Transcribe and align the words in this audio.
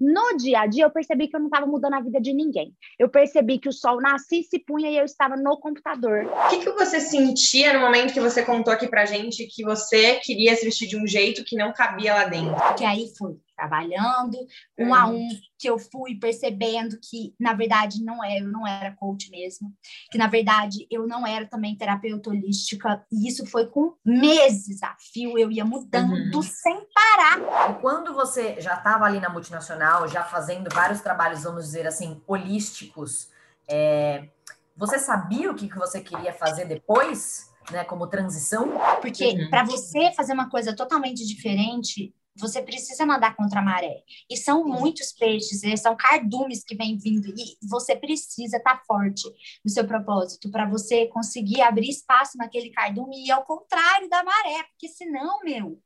no 0.00 0.36
dia 0.36 0.60
a 0.60 0.66
dia 0.66 0.84
eu 0.84 0.90
percebi 0.90 1.28
que 1.28 1.36
eu 1.36 1.40
não 1.40 1.48
estava 1.48 1.66
mudando 1.66 1.94
a 1.94 2.00
vida 2.00 2.20
de 2.20 2.32
ninguém. 2.32 2.72
Eu 2.98 3.08
percebi 3.08 3.58
que 3.58 3.68
o 3.68 3.72
sol 3.72 4.00
nascia 4.00 4.40
e 4.40 4.44
se 4.44 4.58
punha 4.58 4.90
e 4.90 4.96
eu 4.96 5.04
estava 5.04 5.36
no 5.36 5.58
computador. 5.58 6.24
O 6.24 6.48
que, 6.48 6.60
que 6.60 6.70
você 6.72 6.98
sentia 7.00 7.74
no 7.74 7.80
momento 7.80 8.14
que 8.14 8.20
você 8.20 8.42
contou 8.42 8.72
aqui 8.72 8.88
pra 8.88 9.04
gente 9.04 9.46
que 9.46 9.62
você 9.62 10.14
queria 10.16 10.56
se 10.56 10.64
vestir 10.64 10.88
de 10.88 10.96
um 10.96 11.06
jeito 11.06 11.44
que 11.44 11.56
não 11.56 11.72
cabia 11.72 12.14
lá 12.14 12.24
dentro? 12.24 12.56
Que 12.76 12.84
aí 12.84 13.06
foi 13.18 13.36
trabalhando, 13.60 14.36
um 14.78 14.86
uhum. 14.86 14.94
a 14.94 15.06
um, 15.06 15.28
que 15.58 15.68
eu 15.68 15.78
fui 15.78 16.14
percebendo 16.14 16.98
que, 17.02 17.34
na 17.38 17.52
verdade, 17.52 18.02
não 18.02 18.24
era, 18.24 18.40
eu 18.40 18.48
não 18.48 18.66
era 18.66 18.96
coach 18.96 19.30
mesmo, 19.30 19.70
que, 20.10 20.16
na 20.16 20.26
verdade, 20.26 20.86
eu 20.90 21.06
não 21.06 21.26
era 21.26 21.46
também 21.46 21.76
terapeuta 21.76 22.30
holística, 22.30 23.04
e 23.12 23.28
isso 23.28 23.44
foi 23.44 23.66
com 23.66 23.94
meses 24.04 24.82
a 24.82 24.96
fio, 25.12 25.38
eu 25.38 25.50
ia 25.50 25.64
mudando 25.64 26.36
uhum. 26.36 26.42
sem 26.42 26.80
parar. 26.94 27.70
E 27.70 27.80
quando 27.80 28.14
você 28.14 28.58
já 28.60 28.74
estava 28.74 29.04
ali 29.04 29.20
na 29.20 29.28
multinacional, 29.28 30.08
já 30.08 30.24
fazendo 30.24 30.72
vários 30.72 31.02
trabalhos, 31.02 31.42
vamos 31.42 31.64
dizer 31.66 31.86
assim, 31.86 32.22
holísticos, 32.26 33.28
é, 33.68 34.28
você 34.74 34.98
sabia 34.98 35.50
o 35.50 35.54
que, 35.54 35.68
que 35.68 35.78
você 35.78 36.00
queria 36.00 36.32
fazer 36.32 36.64
depois? 36.64 37.50
Né, 37.70 37.84
como 37.84 38.06
transição? 38.08 38.72
Porque 39.00 39.26
uhum. 39.26 39.50
para 39.50 39.62
você 39.62 40.10
fazer 40.12 40.32
uma 40.32 40.48
coisa 40.48 40.74
totalmente 40.74 41.24
diferente, 41.24 42.12
você 42.36 42.62
precisa 42.62 43.04
nadar 43.04 43.36
contra 43.36 43.60
a 43.60 43.62
maré. 43.62 44.02
E 44.30 44.36
são 44.36 44.64
muitos 44.64 45.12
peixes, 45.12 45.62
né? 45.62 45.76
são 45.76 45.96
cardumes 45.96 46.64
que 46.64 46.74
vêm 46.74 46.96
vindo. 46.96 47.28
E 47.28 47.56
você 47.68 47.96
precisa 47.96 48.56
estar 48.56 48.76
tá 48.76 48.84
forte 48.86 49.28
no 49.64 49.70
seu 49.70 49.86
propósito 49.86 50.50
para 50.50 50.68
você 50.68 51.06
conseguir 51.06 51.60
abrir 51.60 51.88
espaço 51.88 52.36
naquele 52.38 52.70
cardume 52.70 53.24
e 53.26 53.30
ao 53.30 53.44
contrário 53.44 54.08
da 54.08 54.22
maré, 54.22 54.64
porque 54.70 54.88
senão, 54.88 55.40
meu, 55.42 55.80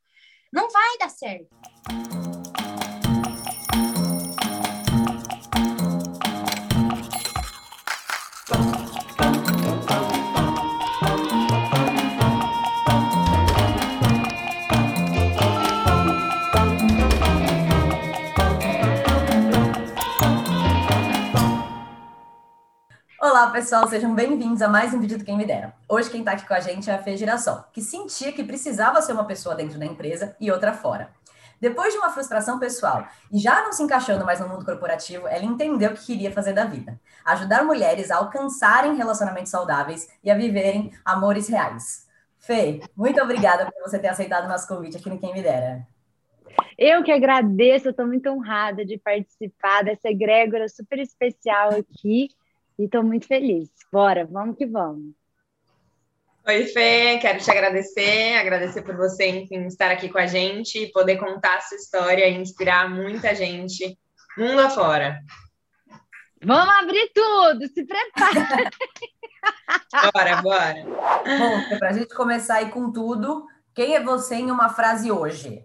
não 0.52 0.70
vai 0.70 0.98
dar 0.98 1.10
certo. 1.10 1.48
Olá, 23.44 23.52
pessoal, 23.52 23.86
sejam 23.86 24.14
bem-vindos 24.14 24.62
a 24.62 24.68
mais 24.68 24.94
um 24.94 25.00
vídeo 25.00 25.18
do 25.18 25.24
Quem 25.24 25.36
Me 25.36 25.44
Dera. 25.44 25.74
Hoje 25.86 26.08
quem 26.08 26.20
está 26.20 26.32
aqui 26.32 26.48
com 26.48 26.54
a 26.54 26.60
gente 26.60 26.88
é 26.88 26.94
a 26.94 26.98
Fê 26.98 27.14
Giração, 27.14 27.62
que 27.74 27.82
sentia 27.82 28.32
que 28.32 28.42
precisava 28.42 29.02
ser 29.02 29.12
uma 29.12 29.26
pessoa 29.26 29.54
dentro 29.54 29.78
da 29.78 29.84
empresa 29.84 30.34
e 30.40 30.50
outra 30.50 30.72
fora. 30.72 31.10
Depois 31.60 31.92
de 31.92 31.98
uma 31.98 32.08
frustração 32.08 32.58
pessoal 32.58 33.06
e 33.30 33.38
já 33.38 33.60
não 33.60 33.70
se 33.70 33.82
encaixando 33.82 34.24
mais 34.24 34.40
no 34.40 34.48
mundo 34.48 34.64
corporativo, 34.64 35.28
ela 35.28 35.44
entendeu 35.44 35.90
o 35.90 35.94
que 35.94 36.06
queria 36.06 36.32
fazer 36.32 36.54
da 36.54 36.64
vida: 36.64 36.98
ajudar 37.22 37.62
mulheres 37.62 38.10
a 38.10 38.16
alcançarem 38.16 38.96
relacionamentos 38.96 39.50
saudáveis 39.50 40.08
e 40.24 40.30
a 40.30 40.34
viverem 40.34 40.90
amores 41.04 41.46
reais. 41.46 42.08
Fê, 42.38 42.80
muito 42.96 43.20
obrigada 43.20 43.70
por 43.70 43.82
você 43.82 43.98
ter 43.98 44.08
aceitado 44.08 44.46
o 44.46 44.48
nosso 44.48 44.66
convite 44.66 44.96
aqui 44.96 45.10
no 45.10 45.18
Quem 45.18 45.34
Me 45.34 45.42
Dera. 45.42 45.86
Eu 46.78 47.04
que 47.04 47.12
agradeço, 47.12 47.90
estou 47.90 48.06
muito 48.06 48.26
honrada 48.30 48.86
de 48.86 48.96
participar 48.96 49.84
dessa 49.84 50.08
egrégora 50.08 50.66
super 50.66 50.98
especial 50.98 51.72
aqui 51.74 52.30
e 52.78 52.84
estou 52.84 53.02
muito 53.02 53.26
feliz. 53.26 53.68
Bora, 53.92 54.24
vamos 54.24 54.56
que 54.56 54.66
vamos. 54.66 55.14
Oi, 56.46 56.66
Fê, 56.66 57.18
quero 57.22 57.38
te 57.38 57.50
agradecer, 57.50 58.36
agradecer 58.36 58.82
por 58.82 58.96
você, 58.96 59.28
enfim, 59.28 59.66
estar 59.66 59.90
aqui 59.90 60.10
com 60.10 60.18
a 60.18 60.26
gente 60.26 60.78
e 60.78 60.92
poder 60.92 61.16
contar 61.16 61.56
a 61.56 61.60
sua 61.62 61.78
história 61.78 62.28
e 62.28 62.34
inspirar 62.34 62.90
muita 62.90 63.34
gente 63.34 63.98
mundo 64.36 64.60
afora. 64.60 65.20
Vamos 66.44 66.74
abrir 66.74 67.10
tudo, 67.14 67.66
se 67.68 67.84
prepara. 67.84 68.70
bora, 70.12 70.42
bora. 70.42 70.84
Bom, 70.84 71.78
para 71.78 71.88
a 71.88 71.92
gente 71.92 72.14
começar 72.14 72.56
aí 72.56 72.70
com 72.70 72.92
tudo, 72.92 73.46
quem 73.74 73.94
é 73.94 74.02
você 74.02 74.34
em 74.34 74.50
uma 74.50 74.68
frase 74.68 75.10
hoje? 75.10 75.64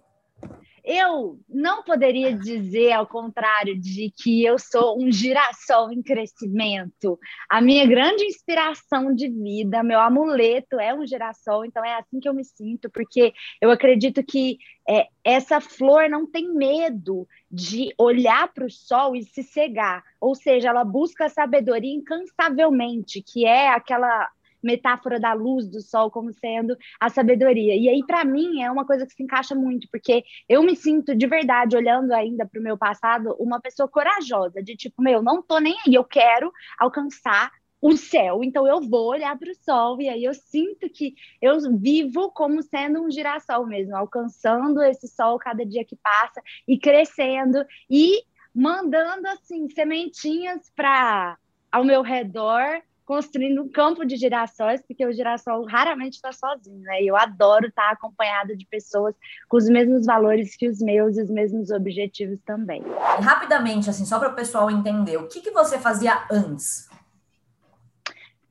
Eu 0.90 1.40
não 1.48 1.84
poderia 1.84 2.36
dizer 2.36 2.94
ao 2.94 3.06
contrário 3.06 3.80
de 3.80 4.12
que 4.18 4.44
eu 4.44 4.58
sou 4.58 5.00
um 5.00 5.12
girassol 5.12 5.92
em 5.92 6.02
crescimento. 6.02 7.20
A 7.48 7.62
minha 7.62 7.86
grande 7.86 8.24
inspiração 8.24 9.14
de 9.14 9.30
vida, 9.30 9.84
meu 9.84 10.00
amuleto 10.00 10.80
é 10.80 10.92
um 10.92 11.06
girassol, 11.06 11.64
então 11.64 11.86
é 11.86 11.94
assim 11.94 12.20
que 12.20 12.28
eu 12.28 12.34
me 12.34 12.44
sinto, 12.44 12.90
porque 12.90 13.32
eu 13.62 13.70
acredito 13.70 14.24
que 14.24 14.58
é, 14.90 15.06
essa 15.24 15.62
flor 15.62 16.10
não 16.10 16.26
tem 16.26 16.52
medo 16.52 17.28
de 17.52 17.94
olhar 17.96 18.52
para 18.52 18.66
o 18.66 18.72
sol 18.72 19.16
e 19.16 19.22
se 19.22 19.44
cegar, 19.44 20.04
ou 20.20 20.34
seja, 20.34 20.70
ela 20.70 20.84
busca 20.84 21.26
a 21.26 21.30
sabedoria 21.30 21.94
incansavelmente, 21.94 23.22
que 23.22 23.46
é 23.46 23.70
aquela 23.70 24.28
metáfora 24.62 25.20
da 25.20 25.34
luz 25.34 25.68
do 25.68 25.82
sol 25.82 26.10
como 26.12 26.34
sendo 26.34 26.76
a 27.00 27.10
sabedoria. 27.10 27.76
E 27.76 27.90
aí, 27.90 28.04
para 28.06 28.24
mim, 28.26 28.62
é 28.62 28.72
uma 28.72 28.86
coisa 28.86 29.06
que 29.06 29.14
se 29.14 29.24
encaixa 29.24 29.56
muito, 29.56 29.88
porque 29.92 30.24
eu 30.48 30.64
me 30.64 30.76
sinto 30.76 31.16
de 31.16 31.28
verdade, 31.28 31.76
olhando 31.76 32.12
ainda 32.12 32.46
para 32.46 32.60
o 32.60 32.64
meu 32.64 32.78
passado, 32.78 33.36
uma 33.40 33.60
pessoa 33.60 33.88
corajosa, 33.88 34.62
de 34.62 34.76
tipo, 34.76 35.02
meu, 35.02 35.22
não 35.22 35.42
tô 35.42 35.60
nem 35.60 35.76
aí, 35.86 35.94
eu 35.94 36.04
quero 36.04 36.52
alcançar 36.80 37.52
o 37.82 37.96
céu, 37.96 38.44
então 38.44 38.68
eu 38.68 38.82
vou 38.82 39.08
olhar 39.08 39.38
para 39.38 39.52
o 39.52 39.56
sol 39.56 40.02
e 40.02 40.10
aí 40.10 40.24
eu 40.26 40.34
sinto 40.34 40.90
que 40.90 41.16
eu 41.42 41.58
vivo 41.78 42.30
como 42.32 42.62
sendo 42.62 43.02
um 43.02 43.10
girassol 43.10 43.66
mesmo, 43.66 43.96
alcançando 43.96 44.84
esse 44.84 45.08
sol 45.08 45.40
cada 45.40 45.66
dia 45.66 45.86
que 45.86 45.96
passa 45.96 46.42
e 46.68 46.78
crescendo 46.78 47.64
e 47.90 48.22
mandando 48.54 49.28
assim 49.30 49.70
sementinhas 49.70 50.70
para 50.76 51.38
ao 51.72 51.84
meu 51.84 52.02
redor 52.02 52.82
construindo 53.10 53.64
um 53.64 53.68
campo 53.68 54.06
de 54.06 54.16
girassóis, 54.16 54.84
porque 54.88 55.04
o 55.04 55.12
girassol 55.12 55.66
raramente 55.66 56.18
está 56.18 56.32
sozinho, 56.32 56.80
né? 56.82 57.02
E 57.02 57.08
eu 57.08 57.18
adoro 57.18 57.66
estar 57.66 57.90
acompanhado 57.90 58.56
de 58.56 58.68
pessoas 58.68 59.16
com 59.48 59.58
os 59.58 59.68
mesmos 59.68 60.06
valores 60.06 60.56
que 60.56 60.70
os 60.70 60.80
meus 60.80 61.18
e 61.18 61.24
os 61.24 61.30
mesmos 61.32 61.72
objetivos 61.72 62.40
também. 62.46 62.84
Rapidamente, 63.20 63.90
assim, 63.90 64.06
só 64.06 64.20
para 64.20 64.30
o 64.30 64.36
pessoal 64.36 64.70
entender, 64.70 65.18
o 65.18 65.28
que, 65.28 65.42
que 65.42 65.50
você 65.50 65.80
fazia 65.80 66.24
antes? 66.32 66.88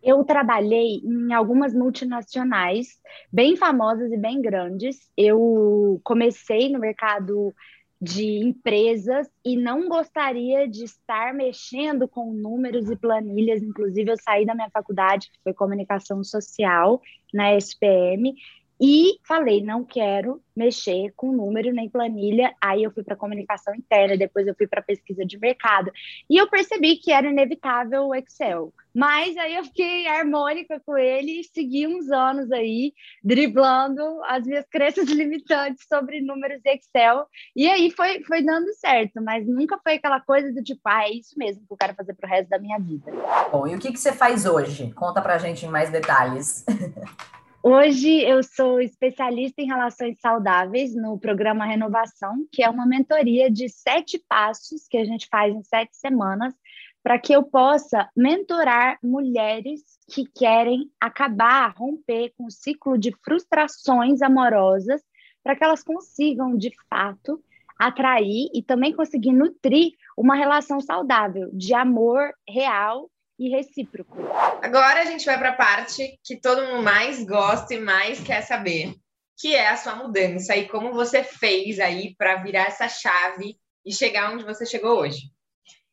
Eu 0.02 0.24
trabalhei 0.24 1.02
em 1.04 1.32
algumas 1.32 1.72
multinacionais 1.72 2.88
bem 3.32 3.54
famosas 3.54 4.10
e 4.10 4.16
bem 4.16 4.42
grandes. 4.42 5.08
Eu 5.16 6.00
comecei 6.02 6.68
no 6.68 6.80
mercado 6.80 7.54
de 8.00 8.38
empresas 8.38 9.28
e 9.44 9.56
não 9.56 9.88
gostaria 9.88 10.68
de 10.68 10.84
estar 10.84 11.34
mexendo 11.34 12.06
com 12.06 12.32
números 12.32 12.88
e 12.88 12.96
planilhas. 12.96 13.62
Inclusive, 13.62 14.12
eu 14.12 14.16
saí 14.16 14.46
da 14.46 14.54
minha 14.54 14.70
faculdade, 14.70 15.30
que 15.32 15.40
foi 15.42 15.52
comunicação 15.52 16.22
social, 16.22 17.00
na 17.34 17.54
SPM, 17.56 18.34
e 18.80 19.18
falei, 19.26 19.62
não 19.62 19.84
quero 19.84 20.40
mexer 20.54 21.12
com 21.16 21.32
número 21.32 21.72
nem 21.72 21.88
planilha. 21.88 22.54
Aí 22.60 22.82
eu 22.82 22.90
fui 22.90 23.02
para 23.02 23.16
comunicação 23.16 23.74
interna, 23.74 24.16
depois 24.16 24.46
eu 24.46 24.54
fui 24.56 24.66
para 24.66 24.82
pesquisa 24.82 25.24
de 25.24 25.38
mercado. 25.38 25.90
E 26.28 26.36
eu 26.36 26.48
percebi 26.48 26.96
que 26.96 27.12
era 27.12 27.28
inevitável 27.28 28.06
o 28.06 28.14
Excel. 28.14 28.72
Mas 28.94 29.36
aí 29.36 29.54
eu 29.54 29.64
fiquei 29.64 30.06
harmônica 30.06 30.80
com 30.84 30.96
ele 30.96 31.40
e 31.40 31.44
segui 31.44 31.86
uns 31.86 32.10
anos 32.10 32.50
aí, 32.50 32.92
driblando 33.22 34.02
as 34.24 34.44
minhas 34.44 34.66
crenças 34.70 35.08
limitantes 35.08 35.86
sobre 35.88 36.20
números 36.20 36.60
e 36.64 36.70
Excel. 36.70 37.26
E 37.54 37.68
aí 37.68 37.90
foi, 37.90 38.22
foi 38.24 38.42
dando 38.42 38.72
certo, 38.74 39.20
mas 39.22 39.46
nunca 39.46 39.78
foi 39.82 39.94
aquela 39.94 40.20
coisa 40.20 40.52
do 40.52 40.62
tipo, 40.62 40.80
ah, 40.84 41.04
é 41.04 41.12
isso 41.12 41.36
mesmo 41.36 41.64
que 41.66 41.72
eu 41.72 41.76
quero 41.76 41.94
fazer 41.94 42.14
para 42.14 42.26
o 42.26 42.30
resto 42.30 42.48
da 42.48 42.58
minha 42.58 42.78
vida. 42.78 43.12
Bom, 43.50 43.66
e 43.66 43.74
o 43.74 43.78
que, 43.78 43.92
que 43.92 44.00
você 44.00 44.12
faz 44.12 44.46
hoje? 44.46 44.92
Conta 44.92 45.20
para 45.20 45.38
gente 45.38 45.66
em 45.66 45.68
mais 45.68 45.90
detalhes. 45.90 46.64
Hoje 47.62 48.22
eu 48.22 48.42
sou 48.42 48.80
especialista 48.80 49.60
em 49.60 49.66
relações 49.66 50.20
saudáveis 50.20 50.94
no 50.94 51.18
programa 51.18 51.66
Renovação, 51.66 52.46
que 52.52 52.62
é 52.62 52.70
uma 52.70 52.86
mentoria 52.86 53.50
de 53.50 53.68
sete 53.68 54.22
passos 54.28 54.86
que 54.88 54.96
a 54.96 55.04
gente 55.04 55.26
faz 55.28 55.52
em 55.52 55.62
sete 55.64 55.96
semanas 55.96 56.54
para 57.02 57.18
que 57.18 57.32
eu 57.32 57.42
possa 57.42 58.08
mentorar 58.16 58.98
mulheres 59.02 59.82
que 60.08 60.24
querem 60.24 60.90
acabar, 61.00 61.74
romper 61.76 62.32
com 62.36 62.46
o 62.46 62.50
ciclo 62.50 62.96
de 62.96 63.12
frustrações 63.24 64.22
amorosas, 64.22 65.02
para 65.42 65.56
que 65.56 65.64
elas 65.64 65.82
consigam, 65.82 66.56
de 66.56 66.70
fato, 66.88 67.42
atrair 67.78 68.50
e 68.54 68.62
também 68.62 68.92
conseguir 68.92 69.32
nutrir 69.32 69.92
uma 70.16 70.34
relação 70.34 70.80
saudável 70.80 71.50
de 71.52 71.74
amor 71.74 72.32
real 72.48 73.10
e 73.38 73.50
recíproco. 73.50 74.16
Agora 74.62 75.02
a 75.02 75.04
gente 75.04 75.24
vai 75.24 75.38
para 75.38 75.50
a 75.50 75.56
parte 75.56 76.18
que 76.24 76.40
todo 76.40 76.66
mundo 76.66 76.82
mais 76.82 77.24
gosta 77.24 77.74
e 77.74 77.80
mais 77.80 78.20
quer 78.20 78.42
saber, 78.42 78.94
que 79.38 79.54
é 79.54 79.68
a 79.68 79.76
sua 79.76 79.94
mudança 79.94 80.56
e 80.56 80.68
como 80.68 80.92
você 80.92 81.22
fez 81.22 81.78
aí 81.78 82.14
para 82.16 82.42
virar 82.42 82.66
essa 82.66 82.88
chave 82.88 83.56
e 83.86 83.94
chegar 83.94 84.32
onde 84.32 84.44
você 84.44 84.66
chegou 84.66 84.98
hoje. 84.98 85.30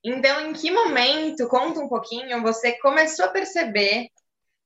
Então, 0.04 0.50
em 0.50 0.54
que 0.54 0.72
momento, 0.72 1.48
conta 1.48 1.80
um 1.80 1.88
pouquinho, 1.88 2.42
você 2.42 2.78
começou 2.80 3.26
a 3.26 3.30
perceber, 3.30 4.10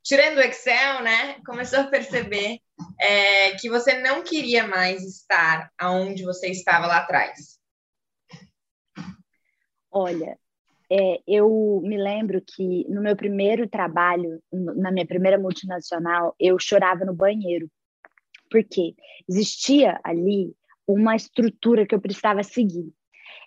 tirando 0.04 0.38
o 0.38 0.42
Excel, 0.42 1.02
né? 1.02 1.40
Começou 1.46 1.80
a 1.80 1.88
perceber 1.88 2.60
é, 3.00 3.52
que 3.56 3.70
você 3.70 4.00
não 4.02 4.24
queria 4.24 4.68
mais 4.68 5.04
estar 5.04 5.72
aonde 5.78 6.24
você 6.24 6.48
estava 6.48 6.88
lá 6.88 6.98
atrás. 6.98 7.58
Olha, 9.92 10.38
é, 10.92 11.22
eu 11.28 11.82
me 11.84 11.98
lembro 11.98 12.42
que 12.42 12.86
no 12.90 13.02
meu 13.02 13.16
primeiro 13.16 13.68
trabalho, 13.68 14.42
na 14.52 14.92
minha 14.92 15.06
primeira 15.06 15.38
multinacional, 15.38 16.36
eu 16.40 16.58
chorava 16.60 17.06
no 17.06 17.14
banheiro, 17.14 17.70
porque 18.50 18.96
existia 19.28 20.00
ali 20.04 20.52
uma 20.88 21.16
estrutura 21.16 21.86
que 21.86 21.94
eu 21.94 22.02
precisava 22.02 22.42
seguir. 22.42 22.92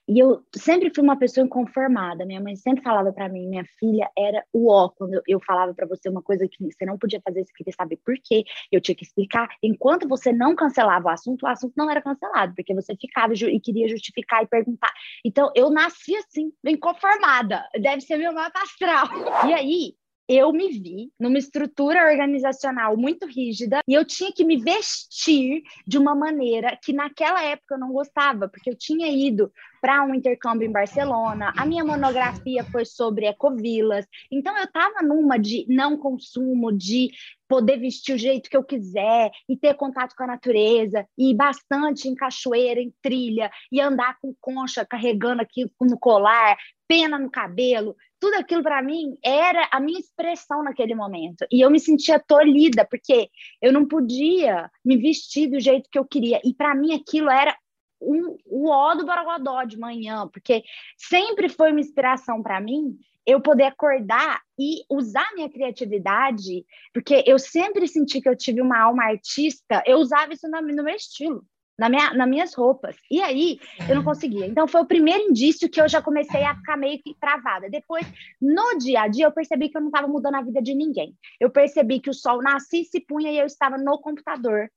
E 0.08 0.18
eu 0.18 0.42
sempre 0.54 0.90
fui 0.94 1.02
uma 1.02 1.16
pessoa 1.16 1.44
inconformada. 1.44 2.26
Minha 2.26 2.40
mãe 2.40 2.56
sempre 2.56 2.82
falava 2.82 3.12
para 3.12 3.28
mim, 3.28 3.48
minha 3.48 3.64
filha 3.78 4.10
era 4.16 4.44
o 4.52 4.70
ó. 4.70 4.88
Quando 4.88 5.22
eu 5.26 5.40
falava 5.40 5.72
para 5.74 5.86
você 5.86 6.08
uma 6.08 6.22
coisa 6.22 6.48
que 6.48 6.62
você 6.64 6.84
não 6.84 6.98
podia 6.98 7.20
fazer, 7.24 7.44
você 7.44 7.52
queria 7.54 7.72
saber 7.72 7.98
por 8.04 8.14
quê, 8.22 8.44
eu 8.70 8.80
tinha 8.80 8.94
que 8.94 9.04
explicar. 9.04 9.48
Enquanto 9.62 10.08
você 10.08 10.32
não 10.32 10.54
cancelava 10.56 11.06
o 11.06 11.10
assunto, 11.10 11.44
o 11.44 11.48
assunto 11.48 11.74
não 11.76 11.90
era 11.90 12.02
cancelado, 12.02 12.54
porque 12.54 12.74
você 12.74 12.96
ficava 12.96 13.32
e 13.34 13.60
queria 13.60 13.88
justificar 13.88 14.42
e 14.42 14.46
perguntar. 14.46 14.92
Então, 15.24 15.50
eu 15.54 15.70
nasci 15.70 16.16
assim, 16.16 16.52
inconformada. 16.64 17.64
Deve 17.80 18.00
ser 18.00 18.16
meu 18.16 18.32
mapa 18.32 18.60
astral. 18.62 19.06
E 19.48 19.54
aí, 19.54 19.94
eu 20.36 20.52
me 20.52 20.68
vi 20.70 21.10
numa 21.18 21.38
estrutura 21.38 22.10
organizacional 22.10 22.96
muito 22.96 23.26
rígida 23.26 23.80
e 23.86 23.94
eu 23.94 24.04
tinha 24.04 24.32
que 24.32 24.44
me 24.44 24.56
vestir 24.56 25.62
de 25.86 25.98
uma 25.98 26.14
maneira 26.14 26.78
que 26.82 26.92
naquela 26.92 27.42
época 27.42 27.74
eu 27.74 27.78
não 27.78 27.92
gostava, 27.92 28.48
porque 28.48 28.70
eu 28.70 28.76
tinha 28.76 29.08
ido 29.08 29.52
para 29.80 30.02
um 30.04 30.14
intercâmbio 30.14 30.66
em 30.68 30.72
Barcelona, 30.72 31.52
a 31.56 31.66
minha 31.66 31.84
monografia 31.84 32.64
foi 32.64 32.84
sobre 32.84 33.26
ecovilas, 33.26 34.06
então 34.30 34.56
eu 34.56 34.64
estava 34.64 35.02
numa 35.02 35.36
de 35.36 35.66
não 35.68 35.96
consumo, 35.96 36.72
de 36.72 37.10
poder 37.48 37.78
vestir 37.78 38.14
o 38.14 38.18
jeito 38.18 38.48
que 38.48 38.56
eu 38.56 38.64
quiser 38.64 39.30
e 39.46 39.56
ter 39.56 39.74
contato 39.74 40.14
com 40.16 40.22
a 40.22 40.28
natureza, 40.28 41.06
e 41.18 41.34
bastante 41.34 42.08
em 42.08 42.14
cachoeira, 42.14 42.80
em 42.80 42.94
trilha, 43.02 43.50
e 43.70 43.80
andar 43.80 44.16
com 44.22 44.34
concha 44.40 44.86
carregando 44.86 45.42
aqui 45.42 45.70
no 45.80 45.98
colar, 45.98 46.56
pena 46.88 47.18
no 47.18 47.30
cabelo, 47.30 47.94
tudo 48.22 48.34
aquilo 48.34 48.62
para 48.62 48.80
mim 48.80 49.18
era 49.20 49.68
a 49.72 49.80
minha 49.80 49.98
expressão 49.98 50.62
naquele 50.62 50.94
momento. 50.94 51.44
E 51.50 51.60
eu 51.60 51.68
me 51.68 51.80
sentia 51.80 52.20
tolhida, 52.20 52.86
porque 52.88 53.28
eu 53.60 53.72
não 53.72 53.84
podia 53.84 54.70
me 54.84 54.96
vestir 54.96 55.50
do 55.50 55.58
jeito 55.58 55.90
que 55.90 55.98
eu 55.98 56.04
queria. 56.04 56.40
E 56.44 56.54
para 56.54 56.72
mim 56.72 56.94
aquilo 56.94 57.28
era 57.28 57.52
um, 58.00 58.36
o 58.46 58.68
ó 58.70 58.94
do 58.94 59.04
Borogodó 59.04 59.64
de 59.64 59.76
manhã, 59.76 60.28
porque 60.28 60.62
sempre 60.96 61.48
foi 61.48 61.72
uma 61.72 61.80
inspiração 61.80 62.40
para 62.44 62.60
mim 62.60 62.96
eu 63.26 63.40
poder 63.40 63.64
acordar 63.64 64.40
e 64.56 64.84
usar 64.88 65.28
minha 65.34 65.50
criatividade, 65.50 66.64
porque 66.94 67.24
eu 67.26 67.40
sempre 67.40 67.88
senti 67.88 68.20
que 68.20 68.28
eu 68.28 68.36
tive 68.36 68.60
uma 68.60 68.78
alma 68.78 69.02
artista, 69.02 69.82
eu 69.84 69.98
usava 69.98 70.32
isso 70.32 70.48
no, 70.48 70.60
no 70.60 70.84
meu 70.84 70.94
estilo 70.94 71.44
na 71.82 71.88
minha, 71.88 72.14
nas 72.14 72.28
minhas 72.28 72.54
roupas. 72.54 72.96
E 73.10 73.20
aí 73.20 73.58
eu 73.88 73.96
não 73.96 74.04
conseguia. 74.04 74.46
Então 74.46 74.68
foi 74.68 74.82
o 74.82 74.86
primeiro 74.86 75.24
indício 75.24 75.68
que 75.68 75.80
eu 75.80 75.88
já 75.88 76.00
comecei 76.00 76.44
a 76.44 76.54
ficar 76.54 76.76
meio 76.76 77.02
que 77.02 77.12
travada. 77.18 77.68
Depois, 77.68 78.06
no 78.40 78.78
dia 78.78 79.02
a 79.02 79.08
dia, 79.08 79.26
eu 79.26 79.32
percebi 79.32 79.68
que 79.68 79.76
eu 79.76 79.80
não 79.80 79.88
estava 79.88 80.06
mudando 80.06 80.36
a 80.36 80.42
vida 80.42 80.62
de 80.62 80.76
ninguém. 80.76 81.16
Eu 81.40 81.50
percebi 81.50 81.98
que 81.98 82.08
o 82.08 82.14
sol 82.14 82.40
nascia 82.40 82.80
e 82.80 82.84
se 82.84 83.00
punha 83.00 83.32
e 83.32 83.38
eu 83.38 83.46
estava 83.46 83.76
no 83.76 83.98
computador. 83.98 84.70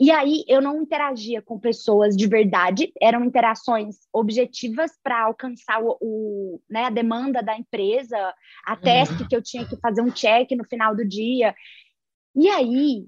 E 0.00 0.10
aí 0.10 0.42
eu 0.48 0.62
não 0.62 0.80
interagia 0.80 1.42
com 1.42 1.58
pessoas 1.58 2.16
de 2.16 2.26
verdade, 2.26 2.92
eram 3.02 3.24
interações 3.24 3.96
objetivas 4.12 4.92
para 5.02 5.24
alcançar 5.24 5.82
o, 5.82 5.98
o, 6.00 6.60
né, 6.70 6.84
a 6.84 6.90
demanda 6.90 7.42
da 7.42 7.58
empresa, 7.58 8.16
a 8.64 8.74
uhum. 8.74 8.80
teste 8.80 9.26
que 9.28 9.36
eu 9.36 9.42
tinha 9.42 9.66
que 9.66 9.76
fazer 9.76 10.00
um 10.00 10.10
check 10.10 10.52
no 10.52 10.64
final 10.64 10.94
do 10.94 11.06
dia. 11.06 11.54
E 12.34 12.48
aí 12.48 13.06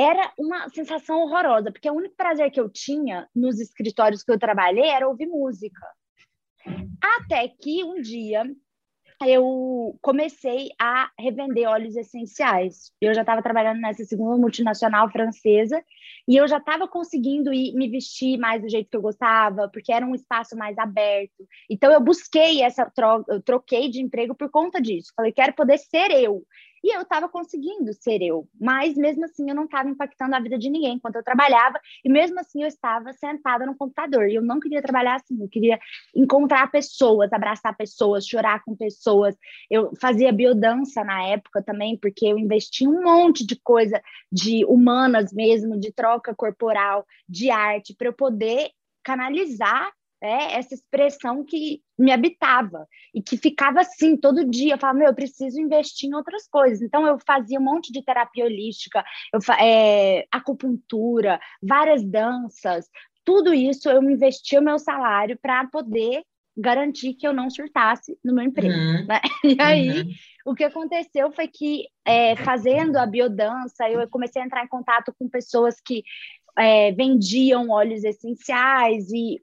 era 0.00 0.32
uma 0.38 0.68
sensação 0.70 1.20
horrorosa, 1.20 1.70
porque 1.70 1.90
o 1.90 1.94
único 1.94 2.14
prazer 2.16 2.50
que 2.50 2.60
eu 2.60 2.70
tinha 2.70 3.28
nos 3.34 3.60
escritórios 3.60 4.22
que 4.22 4.32
eu 4.32 4.38
trabalhei 4.38 4.88
era 4.88 5.06
ouvir 5.06 5.26
música. 5.26 5.86
Até 7.02 7.48
que 7.48 7.84
um 7.84 8.00
dia 8.00 8.44
eu 9.26 9.98
comecei 10.00 10.70
a 10.80 11.10
revender 11.18 11.68
óleos 11.68 11.94
essenciais. 11.94 12.90
Eu 12.98 13.12
já 13.12 13.20
estava 13.20 13.42
trabalhando 13.42 13.80
nessa 13.80 14.02
segunda 14.04 14.38
multinacional 14.38 15.10
francesa 15.10 15.84
e 16.26 16.36
eu 16.36 16.48
já 16.48 16.56
estava 16.56 16.88
conseguindo 16.88 17.52
ir, 17.52 17.74
me 17.74 17.88
vestir 17.88 18.38
mais 18.38 18.62
do 18.62 18.68
jeito 18.70 18.88
que 18.88 18.96
eu 18.96 19.02
gostava, 19.02 19.68
porque 19.68 19.92
era 19.92 20.06
um 20.06 20.14
espaço 20.14 20.56
mais 20.56 20.78
aberto. 20.78 21.46
Então 21.68 21.92
eu 21.92 22.00
busquei 22.00 22.62
essa 22.62 22.90
troca, 22.90 23.30
eu 23.30 23.42
troquei 23.42 23.90
de 23.90 24.00
emprego 24.00 24.34
por 24.34 24.50
conta 24.50 24.80
disso. 24.80 25.12
Falei, 25.14 25.32
quero 25.32 25.52
poder 25.52 25.76
ser 25.76 26.10
eu. 26.12 26.42
E 26.82 26.94
eu 26.94 27.02
estava 27.02 27.28
conseguindo 27.28 27.92
ser 27.92 28.22
eu, 28.22 28.48
mas 28.58 28.96
mesmo 28.96 29.24
assim 29.24 29.48
eu 29.48 29.54
não 29.54 29.64
estava 29.64 29.88
impactando 29.88 30.34
a 30.34 30.40
vida 30.40 30.58
de 30.58 30.70
ninguém 30.70 30.94
enquanto 30.94 31.16
eu 31.16 31.22
trabalhava, 31.22 31.78
e 32.04 32.08
mesmo 32.08 32.40
assim 32.40 32.62
eu 32.62 32.68
estava 32.68 33.12
sentada 33.12 33.66
no 33.66 33.76
computador. 33.76 34.28
E 34.28 34.34
eu 34.34 34.42
não 34.42 34.58
queria 34.58 34.80
trabalhar 34.80 35.16
assim, 35.16 35.40
eu 35.40 35.48
queria 35.48 35.78
encontrar 36.14 36.70
pessoas, 36.70 37.32
abraçar 37.32 37.76
pessoas, 37.76 38.26
chorar 38.26 38.64
com 38.64 38.74
pessoas. 38.74 39.36
Eu 39.70 39.92
fazia 40.00 40.32
biodança 40.32 41.04
na 41.04 41.22
época 41.28 41.62
também, 41.62 41.98
porque 41.98 42.26
eu 42.26 42.38
investi 42.38 42.86
um 42.86 43.02
monte 43.02 43.44
de 43.44 43.56
coisa 43.56 44.00
de 44.32 44.64
humanas 44.64 45.32
mesmo, 45.32 45.78
de 45.78 45.92
troca 45.92 46.34
corporal, 46.34 47.06
de 47.28 47.50
arte, 47.50 47.94
para 47.94 48.08
eu 48.08 48.12
poder 48.12 48.70
canalizar 49.02 49.90
é, 50.22 50.58
essa 50.58 50.74
expressão 50.74 51.44
que 51.44 51.82
me 51.98 52.12
habitava 52.12 52.86
e 53.14 53.22
que 53.22 53.36
ficava 53.36 53.80
assim 53.80 54.16
todo 54.16 54.48
dia. 54.48 54.74
Eu 54.74 54.78
falava, 54.78 54.98
meu, 54.98 55.08
eu 55.08 55.14
preciso 55.14 55.60
investir 55.60 56.08
em 56.08 56.14
outras 56.14 56.46
coisas. 56.48 56.82
Então, 56.82 57.06
eu 57.06 57.18
fazia 57.26 57.58
um 57.58 57.64
monte 57.64 57.92
de 57.92 58.04
terapia 58.04 58.44
holística, 58.44 59.04
eu, 59.32 59.40
é, 59.54 60.26
acupuntura, 60.30 61.40
várias 61.62 62.04
danças, 62.04 62.86
tudo 63.24 63.52
isso 63.52 63.88
eu 63.88 64.02
investia 64.02 64.60
o 64.60 64.64
meu 64.64 64.78
salário 64.78 65.38
para 65.40 65.66
poder 65.66 66.22
garantir 66.56 67.14
que 67.14 67.26
eu 67.26 67.32
não 67.32 67.48
surtasse 67.48 68.18
no 68.24 68.34
meu 68.34 68.44
emprego. 68.44 68.74
Uhum. 68.74 69.06
Né? 69.06 69.20
E 69.44 69.60
aí, 69.60 70.00
uhum. 70.02 70.10
o 70.46 70.54
que 70.54 70.64
aconteceu 70.64 71.30
foi 71.32 71.48
que, 71.48 71.86
é, 72.04 72.36
fazendo 72.36 72.96
a 72.96 73.06
biodança, 73.06 73.88
eu 73.88 74.06
comecei 74.08 74.42
a 74.42 74.44
entrar 74.44 74.64
em 74.64 74.68
contato 74.68 75.14
com 75.18 75.28
pessoas 75.28 75.80
que 75.80 76.02
é, 76.58 76.92
vendiam 76.92 77.70
óleos 77.70 78.04
essenciais 78.04 79.10
e 79.10 79.40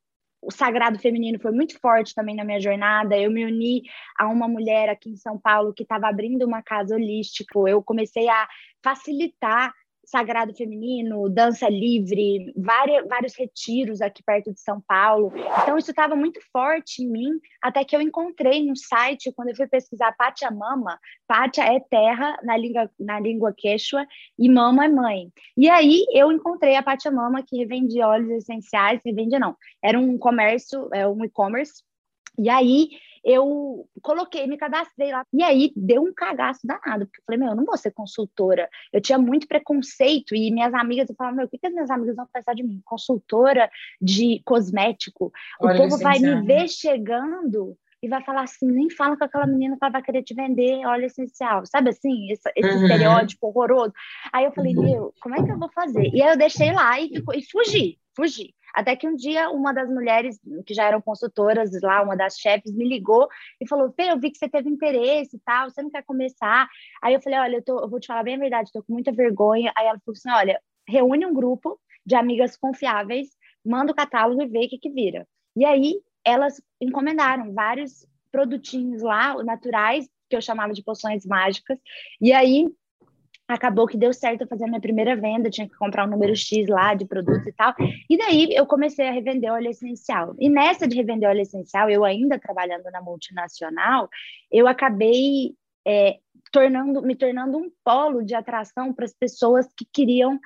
o 0.48 0.52
sagrado 0.52 0.98
feminino 0.98 1.38
foi 1.40 1.52
muito 1.52 1.78
forte 1.78 2.16
também 2.16 2.34
na 2.34 2.46
minha 2.46 2.62
jornada. 2.62 3.18
Eu 3.18 3.30
me 3.30 3.44
uni 3.46 3.82
a 4.18 4.28
uma 4.30 4.48
mulher 4.48 4.88
aqui 4.88 5.10
em 5.10 5.18
São 5.18 5.38
Paulo 5.38 5.74
que 5.74 5.84
estava 5.84 6.08
abrindo 6.08 6.46
uma 6.46 6.64
casa 6.64 6.96
holística. 6.96 7.60
Eu 7.68 7.84
comecei 7.84 8.30
a 8.30 8.48
facilitar 8.82 9.74
Sagrado 10.08 10.54
Feminino, 10.54 11.30
Dança 11.30 11.68
Livre, 11.68 12.54
várias, 12.56 13.06
vários 13.10 13.36
retiros 13.38 14.00
aqui 14.00 14.24
perto 14.24 14.54
de 14.54 14.62
São 14.62 14.80
Paulo. 14.80 15.34
Então, 15.62 15.78
isso 15.78 15.92
estava 15.92 16.16
muito 16.16 16.40
forte 16.50 17.04
em 17.04 17.12
mim, 17.12 17.32
até 17.62 17.84
que 17.84 17.94
eu 17.94 18.00
encontrei 18.00 18.66
no 18.66 18.74
site, 18.74 19.34
quando 19.36 19.50
eu 19.50 19.56
fui 19.56 19.68
pesquisar 19.68 20.16
Pachamama, 20.16 20.98
Pacha 21.28 21.62
é 21.62 21.82
terra 21.82 22.40
na 22.42 22.56
língua, 22.56 22.90
na 22.98 23.20
língua 23.20 23.54
quechua 23.56 24.08
e 24.40 24.50
mama 24.50 24.86
é 24.86 24.88
mãe. 24.88 25.30
E 25.58 25.70
aí 25.70 26.06
eu 26.14 26.32
encontrei 26.32 26.78
a 26.78 26.84
Pachamama, 26.84 27.44
que 27.46 27.58
revende 27.58 28.02
óleos 28.02 28.30
essenciais, 28.30 29.02
revende 29.06 29.38
não, 29.38 29.58
era 29.84 30.00
um 30.00 30.18
comércio, 30.18 30.88
é 30.94 31.06
um 31.06 31.22
e-commerce, 31.26 31.84
e 32.40 32.50
aí 32.50 32.90
eu 33.28 33.86
coloquei, 34.02 34.48
me 34.48 34.56
cadastrei 34.56 35.12
lá. 35.12 35.26
E 35.34 35.44
aí 35.44 35.74
deu 35.76 36.02
um 36.02 36.14
cagaço 36.14 36.66
danado, 36.66 37.06
porque 37.06 37.20
eu 37.20 37.26
falei, 37.26 37.38
meu, 37.38 37.50
eu 37.50 37.56
não 37.58 37.66
vou 37.66 37.76
ser 37.76 37.92
consultora. 37.92 38.70
Eu 38.94 39.02
tinha 39.02 39.18
muito 39.18 39.46
preconceito 39.50 40.34
e 40.34 40.50
minhas 40.50 40.74
amigas, 40.74 41.10
eu 41.10 41.16
falava, 41.16 41.36
meu, 41.36 41.46
o 41.46 41.50
que, 41.50 41.58
que 41.58 41.68
as 41.68 41.74
minhas 41.74 41.90
amigas 41.90 42.16
vão 42.16 42.26
pensar 42.32 42.56
de 42.56 42.64
mim? 42.64 42.82
Consultora 42.86 43.70
de 44.02 44.42
cosmético. 44.46 45.34
O 45.60 45.68
Olha 45.68 45.78
povo 45.78 45.98
vai 45.98 46.20
me 46.20 46.42
ver 46.42 46.70
chegando 46.70 47.78
e 48.02 48.08
vai 48.08 48.24
falar 48.24 48.44
assim, 48.44 48.68
nem 48.68 48.90
fala 48.90 49.18
com 49.18 49.24
aquela 49.24 49.48
menina 49.48 49.76
que 49.78 49.84
ela 49.84 49.92
vai 49.92 50.04
querer 50.04 50.24
te 50.24 50.34
vender 50.34 50.86
óleo 50.86 51.06
essencial, 51.06 51.66
sabe 51.66 51.90
assim, 51.90 52.32
esse, 52.32 52.50
esse 52.56 52.70
uhum. 52.70 52.84
estereótipo 52.84 53.48
horroroso. 53.48 53.94
Aí 54.32 54.46
eu 54.46 54.52
falei, 54.52 54.76
uhum. 54.76 54.84
meu, 54.84 55.14
como 55.22 55.36
é 55.36 55.44
que 55.44 55.52
eu 55.52 55.58
vou 55.58 55.70
fazer? 55.72 56.10
E 56.14 56.22
aí 56.22 56.30
eu 56.30 56.38
deixei 56.38 56.72
lá 56.72 57.00
e, 57.00 57.12
e 57.34 57.42
fugi, 57.50 57.98
fugi. 58.16 58.54
Até 58.76 58.96
que 58.96 59.08
um 59.08 59.16
dia 59.16 59.50
uma 59.50 59.74
das 59.74 59.90
mulheres 59.90 60.40
que 60.64 60.74
já 60.74 60.84
eram 60.84 61.02
consultoras 61.02 61.72
lá, 61.82 62.04
uma 62.04 62.16
das 62.16 62.38
chefes, 62.38 62.76
me 62.76 62.88
ligou 62.88 63.28
e 63.60 63.68
falou: 63.68 63.92
Fê, 63.94 64.12
eu 64.12 64.20
vi 64.20 64.30
que 64.30 64.38
você 64.38 64.48
teve 64.48 64.70
interesse 64.70 65.38
e 65.38 65.40
tal, 65.40 65.70
você 65.70 65.82
não 65.82 65.90
quer 65.90 66.04
começar? 66.04 66.68
Aí 67.02 67.16
eu 67.16 67.22
falei: 67.22 67.40
Olha, 67.40 67.56
eu, 67.56 67.64
tô, 67.64 67.80
eu 67.80 67.90
vou 67.90 68.00
te 68.00 68.06
falar 68.06 68.22
bem 68.22 68.36
a 68.36 68.40
verdade, 68.40 68.68
estou 68.68 68.84
com 68.84 68.94
muita 68.94 69.12
vergonha. 69.12 69.72
Aí 69.76 69.88
ela 69.88 70.00
falou 70.06 70.16
assim: 70.16 70.30
Olha, 70.30 70.62
reúne 70.88 71.26
um 71.26 71.34
grupo 71.34 71.80
de 72.06 72.14
amigas 72.16 72.56
confiáveis, 72.56 73.30
manda 73.66 73.92
o 73.92 73.96
catálogo 73.96 74.44
e 74.44 74.48
vê 74.48 74.66
o 74.66 74.70
que, 74.70 74.78
que 74.78 74.92
vira. 74.92 75.28
E 75.56 75.66
aí 75.66 76.00
elas 76.28 76.62
encomendaram 76.82 77.54
vários 77.54 78.06
produtinhos 78.30 79.02
lá, 79.02 79.42
naturais, 79.44 80.10
que 80.30 80.36
eu 80.36 80.42
chamava 80.42 80.74
de 80.74 80.84
poções 80.84 81.26
mágicas. 81.26 81.80
E 82.20 82.34
aí 82.34 82.68
acabou 83.48 83.88
que 83.88 83.98
deu 83.98 84.14
certo 84.14 84.42
eu 84.42 84.48
fazer 84.48 84.66
a 84.66 84.68
minha 84.68 84.82
primeira 84.82 85.16
venda, 85.16 85.50
tinha 85.50 85.70
que 85.70 85.76
comprar 85.78 86.06
um 86.06 86.10
número 86.10 86.36
X 86.36 86.68
lá 86.68 86.94
de 86.94 87.06
produtos 87.06 87.48
e 87.48 87.54
tal. 87.54 87.74
E 88.10 88.18
daí 88.18 88.50
eu 88.52 88.66
comecei 88.66 89.08
a 89.08 89.12
revender 89.12 89.50
óleo 89.50 89.70
essencial. 89.70 90.36
E 90.38 90.50
nessa 90.50 90.86
de 90.86 90.98
revender 90.98 91.30
óleo 91.30 91.42
essencial, 91.42 91.90
eu 91.90 92.04
ainda 92.04 92.38
trabalhando 92.38 92.92
na 92.92 93.02
multinacional, 93.02 94.10
eu 94.52 94.68
acabei 94.68 95.56
é, 95.88 96.18
tornando, 96.52 97.02
me 97.02 97.16
tornando 97.16 97.58
um 97.58 97.72
polo 97.86 98.22
de 98.22 98.36
atração 98.36 98.94
para 98.94 99.06
as 99.06 99.14
pessoas 99.14 99.66
que 99.78 99.88
queriam 99.94 100.38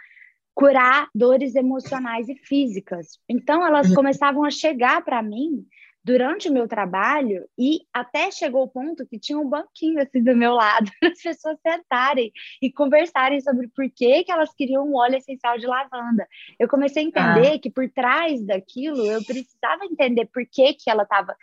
curar 0.61 1.09
dores 1.13 1.55
emocionais 1.55 2.29
e 2.29 2.35
físicas. 2.35 3.19
Então 3.27 3.65
elas 3.65 3.89
uhum. 3.89 3.95
começavam 3.95 4.45
a 4.45 4.51
chegar 4.51 5.03
para 5.03 5.21
mim 5.23 5.65
durante 6.03 6.49
o 6.49 6.53
meu 6.53 6.67
trabalho 6.67 7.47
e 7.57 7.81
até 7.93 8.31
chegou 8.31 8.63
o 8.63 8.67
ponto 8.67 9.05
que 9.05 9.19
tinha 9.19 9.37
um 9.37 9.47
banquinho 9.47 10.01
assim 10.01 10.23
do 10.23 10.35
meu 10.35 10.53
lado, 10.53 10.89
para 10.99 11.09
as 11.11 11.21
pessoas 11.21 11.57
sentarem 11.65 12.31
e 12.61 12.71
conversarem 12.71 13.39
sobre 13.41 13.67
por 13.67 13.89
que, 13.89 14.23
que 14.23 14.31
elas 14.31 14.53
queriam 14.53 14.87
um 14.87 14.95
óleo 14.95 15.17
essencial 15.17 15.57
de 15.57 15.67
lavanda. 15.67 16.27
Eu 16.59 16.67
comecei 16.67 17.03
a 17.03 17.07
entender 17.07 17.53
ah. 17.53 17.59
que 17.59 17.69
por 17.69 17.89
trás 17.89 18.43
daquilo 18.45 19.05
eu 19.05 19.23
precisava 19.23 19.85
entender 19.85 20.27
por 20.33 20.43
que, 20.45 20.73
que 20.73 20.89
ela 20.89 21.05
tava, 21.05 21.35